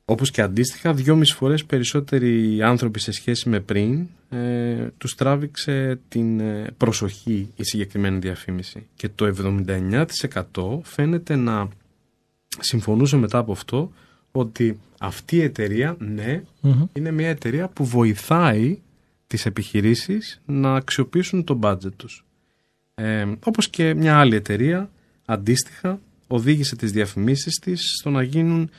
Όπως 0.08 0.30
και 0.30 0.42
αντίστοιχα, 0.42 0.92
δυόμιση 0.94 1.34
φορές 1.34 1.64
περισσότεροι 1.64 2.62
άνθρωποι 2.62 3.00
σε 3.00 3.12
σχέση 3.12 3.48
με 3.48 3.60
πριν 3.60 4.06
ε, 4.30 4.86
τους 4.98 5.14
τράβηξε 5.14 6.00
την 6.08 6.40
ε, 6.40 6.74
προσοχή 6.76 7.52
η 7.56 7.64
συγκεκριμένη 7.64 8.18
διαφήμιση. 8.18 8.86
Και 8.96 9.08
το 9.08 9.34
79% 10.54 10.78
φαίνεται 10.82 11.36
να 11.36 11.68
συμφωνούσε 12.58 13.16
μετά 13.16 13.38
από 13.38 13.52
αυτό 13.52 13.92
ότι 14.32 14.80
αυτή 14.98 15.36
η 15.36 15.42
εταιρεία, 15.42 15.96
ναι, 15.98 16.42
Μμμ. 16.60 16.84
είναι 16.92 17.10
μια 17.10 17.28
εταιρεία 17.28 17.68
που 17.68 17.84
βοηθάει 17.84 18.78
τις 19.26 19.46
επιχειρήσεις 19.46 20.40
να 20.46 20.74
αξιοποιήσουν 20.74 21.44
το 21.44 21.58
budget 21.62 21.92
τους. 21.96 22.24
Ε, 22.94 23.26
όπως 23.44 23.68
και 23.68 23.94
μια 23.94 24.18
άλλη 24.18 24.34
εταιρεία, 24.34 24.90
αντίστοιχα, 25.24 26.00
οδήγησε 26.26 26.76
τις 26.76 26.92
διαφημίσεις 26.92 27.58
της 27.58 27.80
στο 27.98 28.10
να 28.10 28.22
γίνουν 28.22 28.70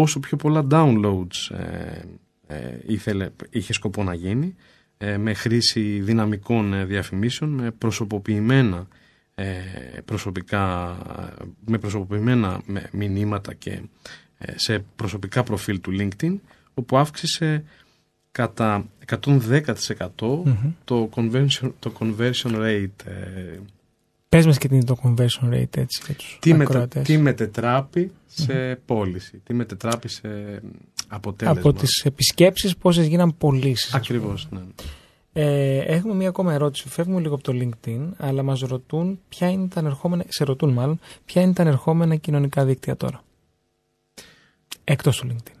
όσο 0.00 0.20
πιο 0.20 0.36
πολλά 0.36 0.66
downloads 0.70 1.56
ε, 1.56 2.00
ε, 2.46 2.78
ήθελε, 2.86 3.30
είχε 3.50 3.72
σκοπό 3.72 4.02
να 4.02 4.14
γίνει, 4.14 4.54
ε, 4.98 5.16
με 5.16 5.34
χρήση 5.34 6.00
δυναμικών 6.00 6.72
ε, 6.72 6.84
διαφημίσεων, 6.84 7.50
με 7.50 7.70
προσωποποιημένα 7.70 8.88
ε, 9.34 9.54
προσωπικά, 10.04 10.96
με 11.66 11.78
προσωποποιημένα 11.78 12.60
με- 12.66 12.88
μηνύματα 12.92 13.54
και 13.54 13.80
ε, 14.38 14.52
σε 14.56 14.84
προσωπικά 14.96 15.42
προφίλ 15.42 15.80
του 15.80 15.92
LinkedIn, 15.98 16.34
όπου 16.74 16.96
αύξησε 16.96 17.64
κατά 18.32 18.86
110% 19.06 19.20
Μμμ. 20.18 20.72
το, 20.84 21.08
conversion, 21.14 21.72
το 21.78 21.92
conversion 21.98 22.52
rate. 22.54 22.88
Ε, 24.28 24.36
Πες 24.36 24.46
μας 24.46 24.58
και 24.58 24.68
τι 24.68 24.74
είναι 24.74 24.84
το 24.84 24.96
conversion 25.02 25.52
rate 25.52 25.76
έτσι 25.76 26.02
για 26.06 26.14
τους 26.14 26.38
τι, 26.40 26.52
μετε, 26.52 26.62
ακροατές. 26.62 27.02
τι 27.02 27.18
μετετράπει 27.18 28.12
σε 28.26 28.80
πώληση, 28.86 29.40
τι 29.44 29.54
μετετράπει 29.54 30.08
σε 30.08 30.28
αποτέλεσμα. 31.08 31.60
Από 31.60 31.72
τις 31.72 32.04
επισκέψεις 32.04 32.76
πόσες 32.76 33.06
γίναν 33.06 33.36
πωλήσεις. 33.36 33.94
Ακριβώς, 33.94 34.48
ναι. 34.50 34.60
Ε, 35.32 35.78
έχουμε 35.78 36.14
μία 36.14 36.28
ακόμα 36.28 36.52
ερώτηση. 36.52 36.88
Φεύγουμε 36.88 37.20
λίγο 37.20 37.34
από 37.34 37.42
το 37.42 37.52
LinkedIn, 37.54 38.08
αλλά 38.16 38.42
μας 38.42 38.60
ρωτούν 38.60 39.20
ποια 39.28 39.48
είναι 39.48 39.68
τα 39.68 39.80
ανερχόμενα, 39.80 40.24
σε 40.28 40.44
ρωτούν 40.44 40.72
μάλλον, 40.72 40.98
ποια 41.24 41.42
είναι 41.42 41.52
τα 41.52 41.62
ανερχόμενα 41.62 42.16
κοινωνικά 42.16 42.64
δίκτυα 42.64 42.96
τώρα. 42.96 43.22
Εκτός 44.84 45.16
του 45.16 45.26
LinkedIn. 45.30 45.56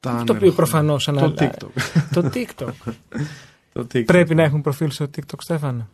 Τα 0.00 0.10
το 0.10 0.14
οποίο 0.16 0.30
ανερχόμενα. 0.30 0.54
προφανώς 0.54 1.04
Το 1.04 1.10
ανα... 1.10 1.34
TikTok. 1.38 1.70
το 2.12 2.30
TikTok. 2.34 2.92
το 3.72 3.86
TikTok. 3.92 4.04
Πρέπει 4.04 4.34
να 4.34 4.42
έχουν 4.42 4.60
προφίλ 4.60 4.90
στο 4.90 5.10
TikTok, 5.16 5.38
Στέφανε; 5.38 5.88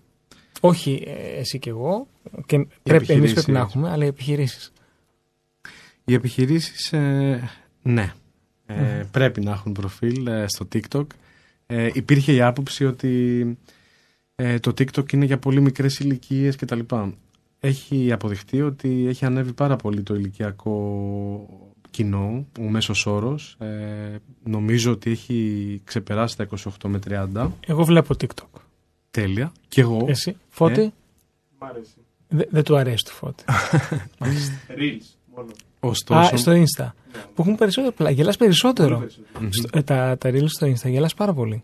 Όχι 0.61 1.03
ε, 1.07 1.39
εσύ 1.39 1.59
και 1.59 1.71
εγώ, 1.71 2.07
και 2.47 2.57
πρέπει, 2.57 2.73
εμείς 2.83 3.01
επιχειρήσεις, 3.09 3.35
πρέπει 3.35 3.51
να 3.51 3.61
έτσι. 3.61 3.73
έχουμε, 3.77 3.91
αλλά 3.91 4.05
οι 4.05 4.09
επιχειρήσεις. 4.09 4.73
Οι 6.05 6.15
επιχειρήσεις, 6.15 6.93
ε, 6.93 7.51
ναι, 7.83 8.13
ε, 8.67 9.03
πρέπει 9.11 9.41
να 9.41 9.51
έχουν 9.51 9.73
προφίλ 9.73 10.27
ε, 10.27 10.45
στο 10.49 10.69
TikTok. 10.73 11.07
Ε, 11.67 11.91
υπήρχε 11.93 12.33
η 12.33 12.41
άποψη 12.43 12.85
ότι 12.85 13.59
ε, 14.35 14.59
το 14.59 14.71
TikTok 14.71 15.13
είναι 15.13 15.25
για 15.25 15.39
πολύ 15.39 15.61
μικρές 15.61 15.99
ηλικίες 15.99 16.57
κτλ. 16.57 16.81
Έχει 17.61 18.13
αποδειχτεί 18.13 18.63
ότι 18.63 19.07
έχει 19.09 19.25
ανέβει 19.25 19.53
πάρα 19.53 19.77
πολύ 19.77 20.03
το 20.03 20.15
ηλικιακό 20.15 21.49
κοινό, 21.91 22.47
ο 22.61 22.63
μέσος 22.63 23.07
όρος. 23.07 23.57
Ε, 23.61 24.17
νομίζω 24.45 24.93
ότι 24.93 25.11
έχει 25.11 25.81
ξεπεράσει 25.85 26.37
τα 26.37 26.49
28 26.81 26.89
με 26.89 26.99
30. 27.35 27.51
Εγώ 27.67 27.85
βλέπω 27.85 28.15
TikTok. 28.21 28.61
Τέλεια. 29.21 29.53
Και 29.69 29.81
εγώ. 29.81 30.05
Εσύ, 30.09 30.37
Φώτη, 30.49 30.81
Ε. 30.81 30.91
Μ' 31.61 31.65
αρέσει. 31.65 31.91
Δε- 32.29 32.45
δεν 32.51 32.63
του 32.63 32.77
αρέσει 32.77 33.05
του 33.05 33.11
Φώτη. 33.13 33.45
Reels 34.79 35.07
μόνο. 35.35 35.49
Ωστόσο, 35.81 36.35
Α, 36.35 36.37
στο 36.37 36.53
Insta. 36.53 36.87
Που 37.35 37.43
έχουν 37.43 37.55
περισσότερο 37.57 37.93
πλά. 37.95 38.11
Γελάς 38.11 38.37
περισσότερο. 38.37 38.89
Πολύ 38.97 39.01
περισσότερο. 39.01 39.41
Μμμ. 39.45 39.51
Στο- 39.51 39.69
ε, 39.79 39.83
τα, 39.83 40.17
τα 40.19 40.31
reels 40.31 40.49
στο 40.49 40.67
Insta 40.67 40.91
γελάς 40.91 41.15
πάρα 41.15 41.33
πολύ. 41.33 41.63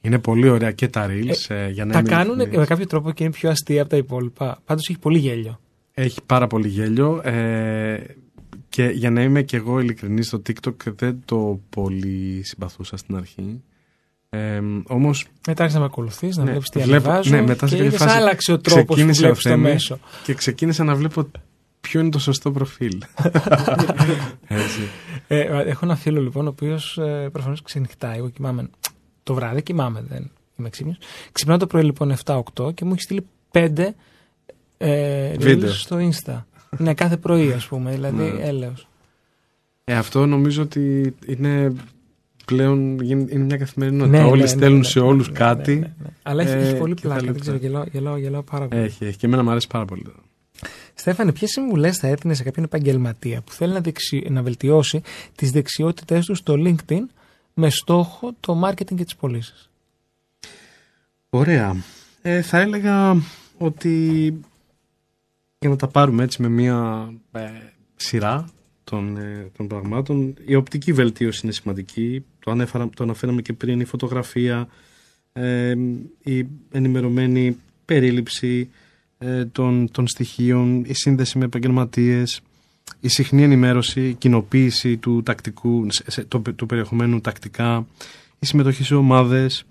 είναι 0.00 0.18
πολύ 0.18 0.48
ωραία 0.48 0.72
και 0.72 0.88
τα 0.88 1.06
reels. 1.10 1.44
ε, 1.54 1.68
για 1.68 1.84
να 1.84 1.92
τα 1.92 1.98
είμαι 1.98 2.08
κάνουν 2.08 2.34
ειλικρινής. 2.34 2.58
με 2.58 2.64
κάποιο 2.66 2.86
τρόπο 2.86 3.10
και 3.12 3.24
είναι 3.24 3.32
πιο 3.32 3.50
αστεία 3.50 3.80
από 3.80 3.90
τα 3.90 3.96
υπόλοιπα. 3.96 4.60
Πάντως 4.64 4.88
έχει 4.88 4.98
πολύ 4.98 5.18
γέλιο. 5.18 5.60
Έχει 5.94 6.20
πάρα 6.26 6.46
πολύ 6.46 6.68
γέλιο 6.68 7.20
ε, 7.24 8.04
και 8.68 8.84
για 8.84 9.10
να 9.10 9.22
είμαι 9.22 9.42
και 9.42 9.56
εγώ 9.56 9.80
ειλικρινής 9.80 10.26
στο 10.26 10.42
TikTok 10.46 10.92
δεν 10.96 11.22
το 11.24 11.60
πολύ 11.70 12.40
συμπαθούσα 12.44 12.96
στην 12.96 13.16
αρχή. 13.16 13.62
Ε, 14.34 14.60
όμως 14.86 15.26
Μετά 15.46 15.62
άρχισε 15.62 15.78
να 15.78 15.84
με 15.84 15.90
ακολουθείς, 15.92 16.36
να 16.36 16.44
Ναι, 16.44 16.50
βλέπεις 16.50 16.68
τι 16.70 16.78
βλέπω- 16.80 17.08
ανεβάζω. 17.08 17.30
ναι, 17.30 17.42
μετά 17.42 17.66
σε 17.66 17.76
και 17.76 17.82
κάποια 17.82 17.84
είδες, 17.86 17.98
φάση 18.08 18.16
άλλαξε 18.22 18.52
ο 18.52 18.58
τρόπος 18.58 18.84
που 18.84 18.92
ξεκίνησε 18.92 19.20
ο 19.20 19.24
βλέπει 19.24 19.42
το 19.42 19.48
Θέμης. 19.48 19.72
μέσο. 19.72 19.98
και 20.24 20.34
ξεκίνησα 20.34 20.84
να 20.84 20.94
βλέπω 20.94 21.30
ποιο 21.80 22.00
είναι 22.00 22.10
το 22.10 22.18
σωστό 22.18 22.50
προφίλ. 22.52 23.02
Έτσι. 24.48 24.80
Ε, 25.28 25.40
έχω 25.40 25.84
ένα 25.84 25.96
φίλο 25.96 26.20
λοιπόν, 26.22 26.46
ο 26.46 26.48
οποίος 26.48 26.98
ε, 26.98 27.28
προφανώς 27.32 27.62
ξενυχτάει. 27.62 28.18
Εγώ 28.18 28.28
κοιμάμαι 28.28 28.70
το 29.22 29.34
βράδυ, 29.34 29.62
κοιμάμαι, 29.62 30.04
δεν 30.08 30.30
είμαι 30.58 30.68
ξύπνιος. 30.68 30.98
Ξυπνάω 31.32 31.56
το 31.56 31.66
πρωί 31.66 31.82
λοιπόν 31.84 32.14
7-8 32.24 32.74
και 32.74 32.84
μου 32.84 32.92
έχει 32.92 33.00
στείλει 33.02 33.26
5 33.52 33.94
ε, 34.78 35.32
reels 35.34 35.38
Βίντεο. 35.38 35.70
στο 35.72 35.96
Insta. 36.10 36.42
ναι, 36.78 36.94
κάθε 36.94 37.16
πρωί 37.16 37.52
ας 37.52 37.66
πούμε, 37.66 37.90
δηλαδή 37.90 38.22
Ναι. 38.32 38.42
έλεος. 38.42 38.86
Ε, 39.84 39.94
αυτό 39.94 40.26
νομίζω 40.26 40.62
ότι 40.62 41.14
είναι 41.26 41.72
πλέον 42.46 43.00
γίν- 43.00 43.30
είναι 43.32 43.44
μια 43.44 43.56
καθημερινότητα. 43.56 44.18
Ναι, 44.22 44.24
Όλοι 44.30 44.40
ναι, 44.40 44.46
στέλνουν 44.46 44.78
ναι, 44.78 44.84
σε 44.84 45.00
ναι, 45.00 45.06
όλους 45.06 45.28
ναι, 45.28 45.34
κάτι. 45.38 45.74
ναι, 45.74 45.80
ναι, 45.80 45.92
ναι. 46.02 46.08
Αλλά 46.22 46.42
έχει, 46.42 46.52
ε, 46.52 46.60
έχει 46.68 46.76
πολύ 46.76 46.94
και 46.94 47.02
τα 47.02 47.08
πλάκα. 47.08 47.20
Δεν 47.20 47.26
λεπτά. 47.32 47.40
ξέρω, 47.40 47.56
γελάω, 47.56 47.84
γελάω, 47.92 48.16
γελάω 48.16 48.42
πάρα 48.42 48.68
πολύ. 48.68 48.82
Έχει, 48.82 49.04
έχει. 49.04 49.16
Και 49.16 49.26
εμένα 49.26 49.42
μου 49.42 49.50
αρέσει 49.50 49.66
πάρα 49.66 49.84
πολύ. 49.84 50.04
Στέφανε, 50.94 51.32
ποιες 51.32 51.50
συμβουλές 51.50 51.98
θα 51.98 52.06
έδινε 52.06 52.34
σε 52.34 52.42
κάποιον 52.42 52.64
επαγγελματία 52.64 53.40
που 53.42 53.52
θέλει 53.52 53.72
να, 53.72 53.80
δεξι... 53.80 54.26
να 54.30 54.42
βελτιώσει 54.42 55.00
τις 55.34 55.50
δεξιότητές 55.50 56.26
του 56.26 56.34
στο 56.34 56.54
LinkedIn 56.58 57.00
με 57.54 57.70
στόχο 57.70 58.32
το 58.40 58.60
marketing 58.64 58.94
και 58.96 59.04
τις 59.04 59.16
πωλήσεις; 59.16 59.70
Ωραία. 61.30 61.76
Ε, 62.22 62.42
θα 62.42 62.60
έλεγα 62.60 63.16
ότι 63.58 63.98
για 65.58 65.68
να 65.70 65.76
τα 65.76 65.88
πάρουμε 65.88 66.22
έτσι 66.22 66.42
με 66.42 66.48
μια 66.48 67.10
ε, 67.32 67.50
σειρά 67.96 68.48
των, 68.84 69.16
ε, 69.16 69.50
των 69.56 69.66
πραγμάτων, 69.66 70.34
η 70.46 70.54
οπτική 70.54 70.92
βελτίωση 70.92 71.40
είναι 71.44 71.52
σημαντική. 71.52 72.24
Το, 72.44 72.50
ανέφερα, 72.50 72.88
το 72.96 73.04
αναφέραμε 73.04 73.42
και 73.42 73.52
πριν, 73.52 73.80
η 73.80 73.84
φωτογραφία, 73.84 74.68
ε, 75.32 75.74
η 76.22 76.46
ενημερωμένη 76.70 77.56
περίληψη 77.84 78.70
ε, 79.18 79.44
των, 79.44 79.90
των 79.90 80.06
στοιχείων, 80.08 80.84
η 80.86 80.94
σύνδεση 80.94 81.38
με 81.38 81.44
επαγγελματίες, 81.44 82.40
η 83.00 83.08
συχνή 83.08 83.42
ενημέρωση, 83.42 84.08
η 84.08 84.14
κοινοποίηση 84.14 84.96
του, 84.96 85.22
τακτικού, 85.22 85.86
σε- 85.90 86.10
σε- 86.10 86.24
του, 86.24 86.42
του 86.56 86.66
περιεχομένου 86.66 87.20
τακτικά, 87.20 87.86
η 88.38 88.46
συμμετοχή 88.46 88.84
σε 88.84 88.94
ομάδες, 88.94 89.64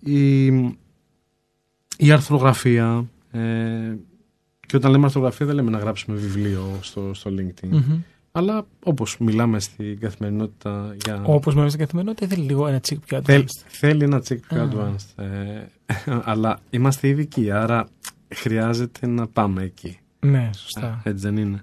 η, 0.00 0.44
η 1.96 2.10
αρθρογραφία. 2.12 3.04
Ε, 3.30 3.94
και 4.66 4.76
όταν 4.76 4.90
λέμε 4.90 5.04
αρθρογραφία 5.04 5.46
δεν 5.46 5.54
λέμε 5.54 5.70
να 5.70 5.78
γράψουμε 5.78 6.16
βιβλίο 6.16 6.78
στο, 6.80 7.10
στο 7.14 7.30
LinkedIn. 7.38 7.68
Αλλά 8.36 8.66
όπως 8.82 9.18
μιλάμε 9.18 9.60
στην 9.60 9.98
καθημερινότητα 10.00 10.96
για... 11.04 11.22
Όπως 11.24 11.54
με 11.54 11.68
στην 11.68 11.80
καθημερινότητα, 11.80 12.26
θέλει 12.26 12.42
λίγο 12.46 12.66
ένα 12.66 12.80
τσικ 12.80 12.98
πιο 13.06 13.22
Θέλ- 13.22 13.42
advanced. 13.48 13.62
θέλει 13.66 14.04
ένα 14.04 14.22
check 14.28 14.38
πιο 14.48 14.62
Α. 14.62 14.68
advanced. 14.72 15.24
Ε, 15.24 15.64
αλλά 16.30 16.60
είμαστε 16.70 17.08
ειδικοί, 17.08 17.50
άρα 17.50 17.88
χρειάζεται 18.34 19.06
να 19.06 19.26
πάμε 19.26 19.62
εκεί. 19.62 19.98
Ναι, 20.20 20.50
σωστά. 20.56 21.00
Έτσι 21.04 21.24
δεν 21.26 21.36
είναι. 21.36 21.62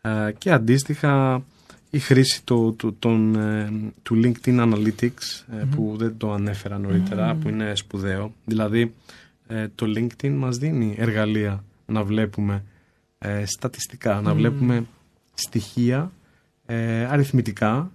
Ε, 0.00 0.32
και 0.38 0.50
αντίστοιχα 0.52 1.42
η 1.90 1.98
χρήση 1.98 2.44
του, 2.44 2.74
του, 2.78 2.96
των, 2.98 3.34
ε, 3.34 3.70
του 4.02 4.20
LinkedIn 4.24 4.72
Analytics 4.72 5.44
ε, 5.52 5.64
που 5.74 5.94
δεν 5.98 6.14
το 6.16 6.32
ανέφερα 6.32 6.78
νωρίτερα, 6.78 7.34
που 7.34 7.48
είναι 7.48 7.74
σπουδαίο. 7.74 8.32
Δηλαδή 8.44 8.94
ε, 9.46 9.66
το 9.74 9.86
LinkedIn 9.96 10.30
μας 10.30 10.56
δίνει 10.56 10.94
εργαλεία 10.98 11.64
να 11.86 12.04
βλέπουμε 12.04 12.64
ε, 13.18 13.42
στατιστικά, 13.46 14.20
να 14.20 14.34
βλέπουμε 14.34 14.84
στοιχεία 15.42 16.12
ε, 16.66 17.04
αριθμητικά 17.04 17.92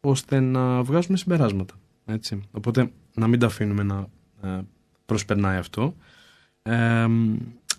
ώστε 0.00 0.40
να 0.40 0.82
βγάζουμε 0.82 1.16
συμπεράσματα. 1.16 1.74
Έτσι. 2.06 2.42
Οπότε 2.50 2.90
να 3.14 3.26
μην 3.26 3.38
τα 3.38 3.46
αφήνουμε 3.46 3.82
να 3.82 4.06
ε, 4.42 4.60
προσπερνάει 5.06 5.56
αυτό. 5.56 5.94
Ε, 6.62 7.06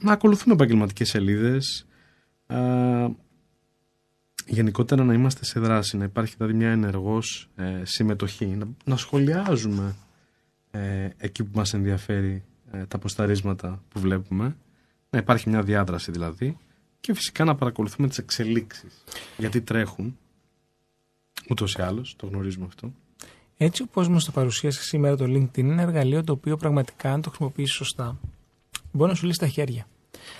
να 0.01 0.11
ακολουθούμε 0.11 0.53
επαγγελματικές 0.53 1.09
σελίδες. 1.09 1.85
Ε, 2.47 3.07
γενικότερα 4.45 5.03
να 5.03 5.13
είμαστε 5.13 5.45
σε 5.45 5.59
δράση, 5.59 5.97
να 5.97 6.03
υπάρχει 6.03 6.33
δηλαδή 6.37 6.53
μια 6.53 6.69
ενεργός 6.69 7.49
ε, 7.55 7.81
συμμετοχή, 7.83 8.45
να, 8.45 8.67
να 8.85 8.97
σχολιάζουμε 8.97 9.95
ε, 10.71 11.09
εκεί 11.17 11.43
που 11.43 11.51
μας 11.53 11.73
ενδιαφέρει 11.73 12.43
ε, 12.71 12.85
τα 12.85 12.97
ποσταρίσματα 12.97 13.83
που 13.89 13.99
βλέπουμε, 13.99 14.55
να 15.09 15.19
υπάρχει 15.19 15.49
μια 15.49 15.61
διάδραση 15.61 16.11
δηλαδή 16.11 16.57
και 17.01 17.13
φυσικά 17.13 17.43
να 17.43 17.55
παρακολουθούμε 17.55 18.07
τις 18.07 18.17
εξελίξεις 18.17 19.03
γιατί 19.37 19.61
τρέχουν 19.61 20.17
ούτως 21.49 21.73
ή 21.73 21.81
άλλως, 21.81 22.15
το 22.17 22.27
γνωρίζουμε 22.27 22.65
αυτό. 22.65 22.93
Έτσι 23.57 23.81
όπως 23.81 24.07
μας 24.07 24.25
το 24.25 24.31
παρουσίασε 24.31 24.83
σήμερα 24.83 25.15
το 25.15 25.25
LinkedIn 25.25 25.57
είναι 25.57 25.71
ένα 25.71 25.81
εργαλείο 25.81 26.23
το 26.23 26.31
οποίο 26.31 26.57
πραγματικά 26.57 27.13
αν 27.13 27.21
το 27.21 27.29
χρησιμοποιήσεις 27.29 27.75
σωστά 27.75 28.19
μπορεί 28.91 29.11
να 29.11 29.17
σου 29.17 29.25
λύσει 29.25 29.39
τα 29.39 29.47
χέρια. 29.47 29.87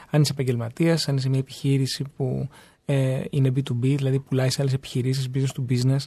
Αν 0.10 0.22
είσαι 0.22 0.32
επαγγελματίας, 0.32 1.08
αν 1.08 1.18
είσαι 1.18 1.30
μια 1.30 1.40
επιχείρηση 1.40 2.04
που 2.16 2.50
ε, 2.86 3.24
είναι 3.30 3.52
B2B, 3.56 3.82
δηλαδή 3.82 4.20
πουλάει 4.20 4.50
σε 4.50 4.62
άλλες 4.62 4.74
επιχειρήσεις, 4.74 5.28
business 5.34 5.62
to 5.62 5.74
business, 5.74 6.00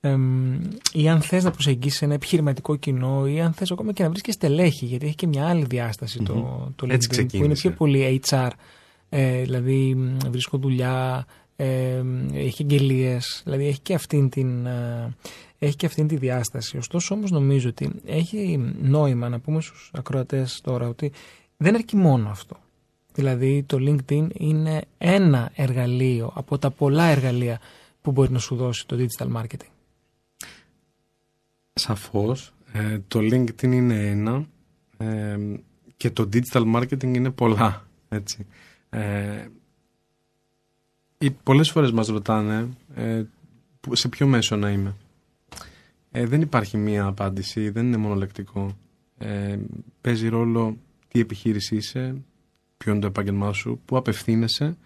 εμ, 0.00 0.60
ή 0.92 1.08
αν 1.08 1.20
θες 1.20 1.44
να 1.44 1.50
προσεγγίσεις 1.50 2.02
ένα 2.02 2.14
επιχειρηματικό 2.14 2.76
κοινό, 2.76 3.26
ή 3.26 3.40
αν 3.40 3.52
θες 3.52 3.70
ακόμα 3.70 3.92
και 3.92 4.02
να 4.02 4.10
βρει 4.10 4.20
και 4.20 4.32
στελέχη, 4.32 4.86
γιατί 4.86 5.06
έχει 5.06 5.14
και 5.14 5.26
μια 5.26 5.48
άλλη 5.48 5.64
διάσταση 5.64 6.18
το, 6.22 6.72
το 6.76 6.86
Έτσι 6.90 7.08
LinkedIn, 7.10 7.14
που 7.14 7.20
είναι 7.20 7.28
ξεκίνησε. 7.28 7.60
πιο 7.60 7.70
πολύ 7.70 8.20
HR, 8.26 8.50
ε, 9.14 9.42
δηλαδή 9.42 9.94
μ, 9.94 10.16
βρίσκω 10.30 10.58
δουλειά, 10.58 11.26
ε, 11.56 12.02
έχει 12.32 12.62
εγγελίε, 12.62 13.18
δηλαδή 13.44 13.66
έχει 13.66 13.80
και 13.80 13.94
αυτήν 13.94 14.28
την. 14.28 14.66
ε, 14.66 15.14
έχει 15.58 15.76
και 15.76 15.86
αυτήν 15.86 16.08
τη 16.08 16.16
διάσταση. 16.16 16.76
Ωστόσο 16.76 17.14
όμως 17.14 17.30
νομίζω 17.30 17.68
ότι 17.68 17.90
έχει 18.06 18.74
νόημα 18.82 19.28
να 19.28 19.38
πούμε 19.40 19.60
στους 19.60 19.90
ακροατές 19.94 20.60
τώρα 20.60 20.88
ότι 20.88 21.12
δεν 21.56 21.74
αρκεί 21.74 21.96
μόνο 21.96 22.28
αυτό. 22.28 22.56
Δηλαδή 23.14 23.62
το 23.62 23.78
LinkedIn 23.80 24.28
είναι 24.32 24.82
ένα 24.98 25.50
εργαλείο 25.54 26.32
από 26.34 26.58
τα 26.58 26.70
πολλά 26.70 27.04
εργαλεία 27.04 27.60
που 28.02 28.12
μπορεί 28.12 28.32
να 28.32 28.38
σου 28.38 28.56
δώσει 28.56 28.86
το 28.86 28.96
digital 28.98 29.32
marketing. 29.36 29.70
Σαφώς. 31.72 32.52
Ε, 32.72 32.98
το 33.08 33.18
LinkedIn 33.18 33.72
είναι 33.72 34.08
ένα 34.08 34.46
ε, 34.96 35.36
και 35.96 36.10
το 36.10 36.28
digital 36.32 36.74
marketing 36.74 37.14
είναι 37.14 37.30
πολλά. 37.30 37.86
Έτσι. 38.08 38.46
Ε, 38.94 39.46
οι, 41.18 41.30
πολλές 41.30 41.70
φορές 41.70 41.92
μας 41.92 42.06
ρωτάνε 42.06 42.68
ε, 42.94 43.22
που- 43.80 43.96
σε 43.96 44.08
ποιο 44.08 44.26
μέσο 44.26 44.56
να 44.56 44.70
είμαι. 44.70 44.96
Ε, 46.10 46.26
δεν 46.26 46.40
υπάρχει 46.40 46.76
μία 46.76 47.04
απάντηση, 47.04 47.70
δεν 47.70 47.86
είναι 47.86 47.96
μονολεκτικό. 47.96 48.76
Ε, 49.18 49.58
παίζει 50.00 50.28
ρόλο 50.28 50.76
τι 51.08 51.20
επιχείρηση 51.20 51.76
είσαι, 51.76 52.14
ποιο 52.76 52.92
είναι 52.92 53.00
το 53.00 53.06
επάγγελμά 53.06 53.52
σου, 53.52 53.80
πού 53.84 53.96
απευθύνεσαι 53.96 54.76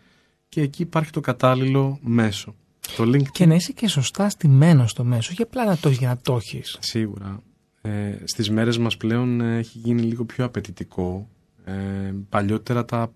και 0.49 0.61
εκεί 0.61 0.83
υπάρχει 0.83 1.11
το 1.11 1.21
κατάλληλο 1.21 1.99
μέσο. 2.03 2.55
Το 2.97 3.05
LinkedIn 3.05 3.31
Και 3.33 3.47
να 3.47 3.55
είσαι 3.55 3.73
και 3.73 3.89
σωστά 3.89 4.29
στημένο 4.29 4.87
στο 4.87 5.05
μέσο, 5.05 5.31
όχι 5.33 5.43
απλά 5.43 5.65
να 5.65 5.77
το 5.77 5.89
έχεις 5.89 5.99
για 5.99 6.09
να 6.09 6.17
το 6.17 6.35
έχεις. 6.37 6.77
Σίγουρα. 6.81 7.43
Ε, 7.83 8.19
στις 8.25 8.51
μέρες 8.51 8.79
μας 8.79 8.97
πλέον 8.97 9.41
ε, 9.41 9.59
έχει 9.59 9.79
γίνει 9.79 10.03
λίγο 10.03 10.25
πιο 10.25 10.45
απαιτητικό. 10.45 11.29
Ε, 11.65 12.13
παλιότερα 12.29 12.85
τα, 12.85 13.13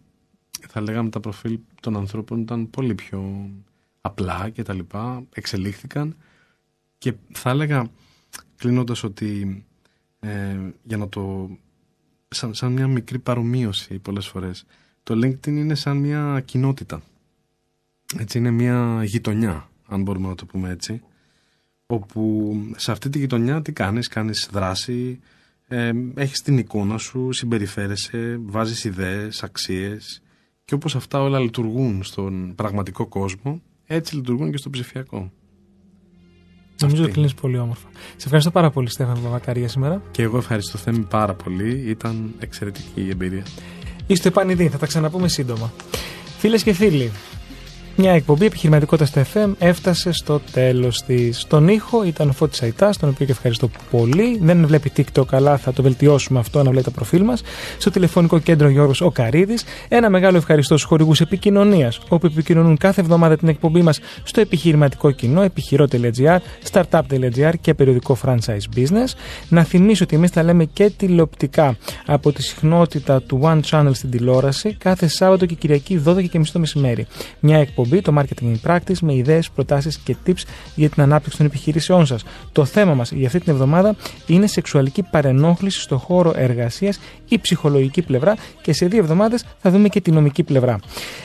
θα 0.69 0.81
λέγαμε 0.81 1.11
τα 1.11 1.21
προφίλ 1.21 1.59
των 1.81 1.97
ανθρώπων 1.97 2.41
ήταν 2.41 2.71
πολύ 2.71 2.95
πιο 2.95 3.51
απλά 4.01 4.49
και 4.49 4.63
τα 4.63 4.75
λοιπά. 4.75 5.23
Εξελίχθηκαν 5.35 6.17
και 6.99 7.15
θα 7.33 7.51
έλεγα 7.51 7.91
κλείνοντας 8.57 9.03
ότι 9.03 9.65
ε, 10.21 10.59
για 10.83 10.97
να 10.97 11.09
το... 11.09 11.51
Σαν, 12.29 12.55
σαν 12.55 12.73
μια 12.73 12.87
μικρή 12.87 13.19
παρομοίωση 13.19 13.99
πολλές 13.99 14.27
φορές. 14.27 14.65
Το 15.03 15.15
LinkedIn 15.15 15.47
είναι 15.47 15.75
σαν 15.75 15.97
μια 15.97 16.43
κοινότητα. 16.45 17.03
Έτσι 18.19 18.39
είναι 18.39 18.51
μια 18.51 19.05
γειτονιά, 19.05 19.71
αν 19.87 20.03
μπορούμε 20.03 20.29
να 20.29 20.35
το 20.35 20.47
πούμε 20.47 20.71
έτσι 20.71 21.03
όπου 21.91 22.55
σε 22.77 22.93
αυτή 22.93 23.09
τη 23.09 23.19
γειτονιά 23.19 23.63
τι 23.63 23.73
κάνεις, 23.73 24.09
κάνεις 24.09 24.49
δράση, 24.53 25.21
ε, 25.69 25.93
έχεις 26.15 26.43
την 26.43 26.59
εικόνα 26.59 26.99
σου, 26.99 27.33
συμπεριφέρεσαι, 27.33 28.41
βάζεις 28.43 28.85
ιδέες, 28.85 29.43
αξίες 29.43 30.23
και 30.71 30.77
όπως 30.77 30.97
αυτά 30.97 31.23
όλα 31.23 31.39
λειτουργούν 31.39 32.03
στον 32.03 32.55
πραγματικό 32.55 33.07
κόσμο, 33.07 33.63
έτσι 33.87 34.17
λειτουργούν 34.17 34.51
και 34.51 34.57
στο 34.57 34.71
ψηφιακό. 34.71 35.17
Νομίζω 36.81 37.03
Αυτή. 37.03 37.03
ότι 37.03 37.11
κλείνει 37.13 37.31
πολύ 37.41 37.59
όμορφα. 37.59 37.89
Σε 37.93 38.25
ευχαριστώ 38.25 38.51
πάρα 38.51 38.71
πολύ, 38.71 38.91
Στέφανο 38.91 39.21
Παπακαρία, 39.21 39.69
σήμερα. 39.69 40.03
Και 40.11 40.23
εγώ 40.23 40.37
ευχαριστώ 40.37 40.79
Θέμη 40.79 40.99
πάρα 40.99 41.35
πολύ, 41.35 41.71
ήταν 41.71 42.35
εξαιρετική 42.39 43.01
η 43.01 43.09
εμπειρία. 43.09 43.43
Είστε 44.07 44.29
επανειδή, 44.29 44.69
θα 44.69 44.79
τα 44.79 44.87
ξαναπούμε 44.87 45.29
σύντομα. 45.29 45.73
Φίλες 46.39 46.63
και 46.63 46.73
φίλοι, 46.73 47.11
μια 48.01 48.13
εκπομπή 48.13 48.47
επιχειρηματικότητας 48.47 49.09
στο 49.09 49.23
FM 49.35 49.53
έφτασε 49.59 50.13
στο 50.13 50.41
τέλος 50.53 51.03
της. 51.03 51.41
Στον 51.41 51.69
ήχο 51.69 52.05
ήταν 52.05 52.29
ο 52.29 52.33
Φώτης 52.33 52.63
Αϊτάς, 52.63 52.97
τον 52.97 53.09
οποίο 53.09 53.27
και 53.27 53.33
ευχαριστώ 53.33 53.71
πολύ. 53.91 54.39
Δεν 54.43 54.67
βλέπει 54.67 54.93
TikTok, 54.97 55.25
αλλά 55.31 55.57
θα 55.57 55.73
το 55.73 55.83
βελτιώσουμε 55.83 56.39
αυτό 56.39 56.63
να 56.63 56.71
βλέπει 56.71 56.85
το 56.85 56.91
προφίλ 56.91 57.23
μας. 57.25 57.43
Στο 57.79 57.91
τηλεφωνικό 57.91 58.39
κέντρο 58.39 58.69
Γιώργος 58.69 59.01
Οκαρίδης. 59.01 59.65
Ένα 59.89 60.11
μεγάλο 60.11 60.37
ευχαριστώ 60.37 60.77
στους 60.77 60.89
χορηγούς 60.89 61.21
επικοινωνίας, 61.21 62.01
όπου 62.09 62.27
επικοινωνούν 62.27 62.77
κάθε 62.77 63.01
εβδομάδα 63.01 63.37
την 63.37 63.49
εκπομπή 63.49 63.83
μας 63.83 64.01
στο 64.23 64.41
επιχειρηματικό 64.41 65.11
κοινό, 65.11 65.43
επιχειρό.gr, 65.43 66.39
startup.gr 66.73 67.53
και 67.61 67.75
περιοδικό 67.75 68.17
franchise 68.25 68.79
business. 68.79 69.15
Να 69.49 69.65
θυμίσω 69.65 70.05
ότι 70.05 70.17
εμείς 70.17 70.31
τα 70.31 70.43
λέμε 70.43 70.65
και 70.65 70.91
τηλεοπτικά 70.97 71.77
από 72.07 72.33
τη 72.33 72.43
συχνότητα 72.43 73.23
του 73.23 73.41
One 73.43 73.61
Channel 73.71 73.91
στην 73.93 74.11
τηλεόραση 74.11 74.75
κάθε 74.79 75.07
Σάββατο 75.07 75.47
και 75.47 75.55
Κυριακή 75.55 76.03
12 76.07 76.29
και 76.29 76.39
μισή 76.39 76.53
το 76.53 76.59
μεσημέρι. 76.59 77.07
Μια 77.41 77.59
εκπομπή, 77.59 77.90
το 77.99 78.15
Marketing 78.19 78.45
in 78.45 78.71
Practice, 78.71 78.99
με 79.01 79.15
ιδέες, 79.15 79.51
προτάσεις 79.51 79.99
και 79.99 80.17
tips 80.27 80.43
για 80.75 80.89
την 80.89 81.03
ανάπτυξη 81.03 81.39
των 81.39 81.47
επιχειρήσεών 81.47 82.07
σας. 82.07 82.25
Το 82.53 82.65
θέμα 82.65 82.95
μας 82.95 83.13
για 83.13 83.27
αυτή 83.27 83.41
την 83.41 83.53
εβδομάδα 83.53 83.97
είναι 84.27 84.47
σεξουαλική 84.47 85.03
παρενόχληση 85.03 85.81
στο 85.81 85.99
χώρο 85.99 86.33
εργασίας 86.37 87.01
ή 87.29 87.39
ψυχολογική 87.39 88.03
πλευρά 88.03 88.37
και 88.63 88.73
σε 88.73 88.87
δύο 88.87 88.99
εβδομάδες 88.99 89.45
θα 89.59 89.71
δούμε 89.71 89.89
και 89.89 90.01
τη 90.01 90.11
νομική 90.11 90.43
πλευρά. 90.43 90.79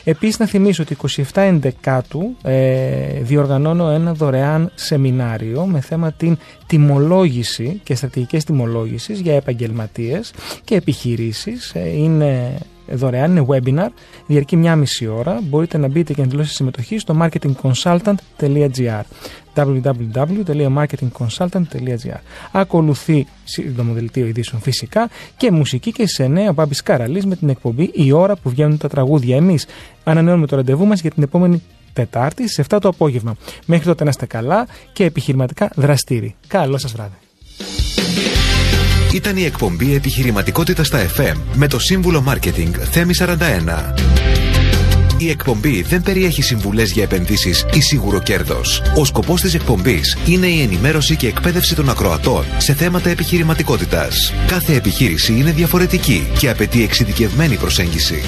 Επίσης, 0.04 0.38
να 0.38 0.46
θυμίσω 0.46 0.82
ότι 0.82 0.96
27 1.16 1.22
Ενδεκάτου 1.34 2.36
ε, 2.42 3.20
διοργανώνω 3.20 3.90
ένα 3.90 4.12
δωρεάν 4.12 4.70
σεμινάριο 4.74 5.64
με 5.64 5.80
θέμα 5.80 6.12
την 6.12 6.38
τιμολόγηση 6.66 7.80
και 7.84 7.94
στρατηγικές 7.94 8.44
τιμολόγησης 8.44 9.20
για 9.20 9.34
επαγγελματίες 9.34 10.32
και 10.64 10.74
επιχειρήσεις. 10.74 11.72
Ε, 11.74 11.88
είναι 11.88 12.58
δωρεάν, 12.92 13.36
είναι 13.36 13.46
webinar, 13.48 13.88
διαρκεί 14.26 14.56
μια 14.56 14.76
μισή 14.76 15.06
ώρα. 15.06 15.40
Μπορείτε 15.42 15.78
να 15.78 15.88
μπείτε 15.88 16.12
και 16.12 16.22
να 16.22 16.28
δηλώσετε 16.28 16.54
συμμετοχή 16.54 16.98
στο 16.98 17.16
marketingconsultant.gr 17.22 19.02
www.marketingconsultant.gr 19.54 22.20
Ακολουθεί 22.52 23.26
σύντομο 23.44 23.92
δελτίο 23.92 24.26
ειδήσεων 24.26 24.62
φυσικά 24.62 25.08
και 25.36 25.50
μουσική 25.50 25.92
και 25.92 26.06
σε 26.06 26.26
νέα 26.26 26.52
Μπάμπης 26.52 26.82
Καραλής 26.82 27.26
με 27.26 27.36
την 27.36 27.48
εκπομπή 27.48 27.90
«Η 27.94 28.12
ώρα 28.12 28.36
που 28.36 28.50
βγαίνουν 28.50 28.78
τα 28.78 28.88
τραγούδια». 28.88 29.36
Εμείς 29.36 29.66
ανανεώνουμε 30.04 30.46
το 30.46 30.56
ραντεβού 30.56 30.86
μας 30.86 31.00
για 31.00 31.10
την 31.10 31.22
επόμενη 31.22 31.62
Τετάρτη 31.96 32.48
σε 32.48 32.64
7 32.68 32.78
το 32.80 32.88
απόγευμα. 32.88 33.36
Μέχρι 33.66 33.84
τότε 33.84 34.04
να 34.04 34.10
είστε 34.10 34.26
καλά 34.26 34.66
και 34.92 35.04
επιχειρηματικά 35.04 35.70
δραστήριοι. 35.74 36.34
Καλό 36.46 36.78
σας 36.78 36.92
βράδυ. 36.92 37.14
Ήταν 39.16 39.36
η 39.36 39.44
εκπομπή 39.44 39.94
Επιχειρηματικότητα 39.94 40.84
στα 40.84 41.06
FM 41.16 41.34
με 41.54 41.68
το 41.68 41.78
σύμβουλο 41.78 42.24
Marketing 42.28 42.70
Θέμη 42.90 43.12
41. 43.18 43.34
Η 45.18 45.30
εκπομπή 45.30 45.82
δεν 45.82 46.02
περιέχει 46.02 46.42
συμβουλές 46.42 46.92
για 46.92 47.02
επενδύσεις 47.02 47.66
ή 47.72 47.80
σίγουρο 47.80 48.22
κέρδος. 48.22 48.82
Ο 48.96 49.04
σκοπός 49.04 49.40
της 49.40 49.54
εκπομπής 49.54 50.18
είναι 50.26 50.46
η 50.46 50.60
ενημέρωση 50.60 51.16
και 51.16 51.26
εκπαίδευση 51.26 51.74
των 51.74 51.88
ακροατών 51.88 52.44
σε 52.56 52.74
θέματα 52.74 53.10
επιχειρηματικότητας. 53.10 54.32
Κάθε 54.46 54.74
επιχείρηση 54.74 55.32
είναι 55.32 55.50
διαφορετική 55.50 56.28
και 56.38 56.50
απαιτεί 56.50 56.82
εξειδικευμένη 56.82 57.56
προσέγγιση. 57.56 58.22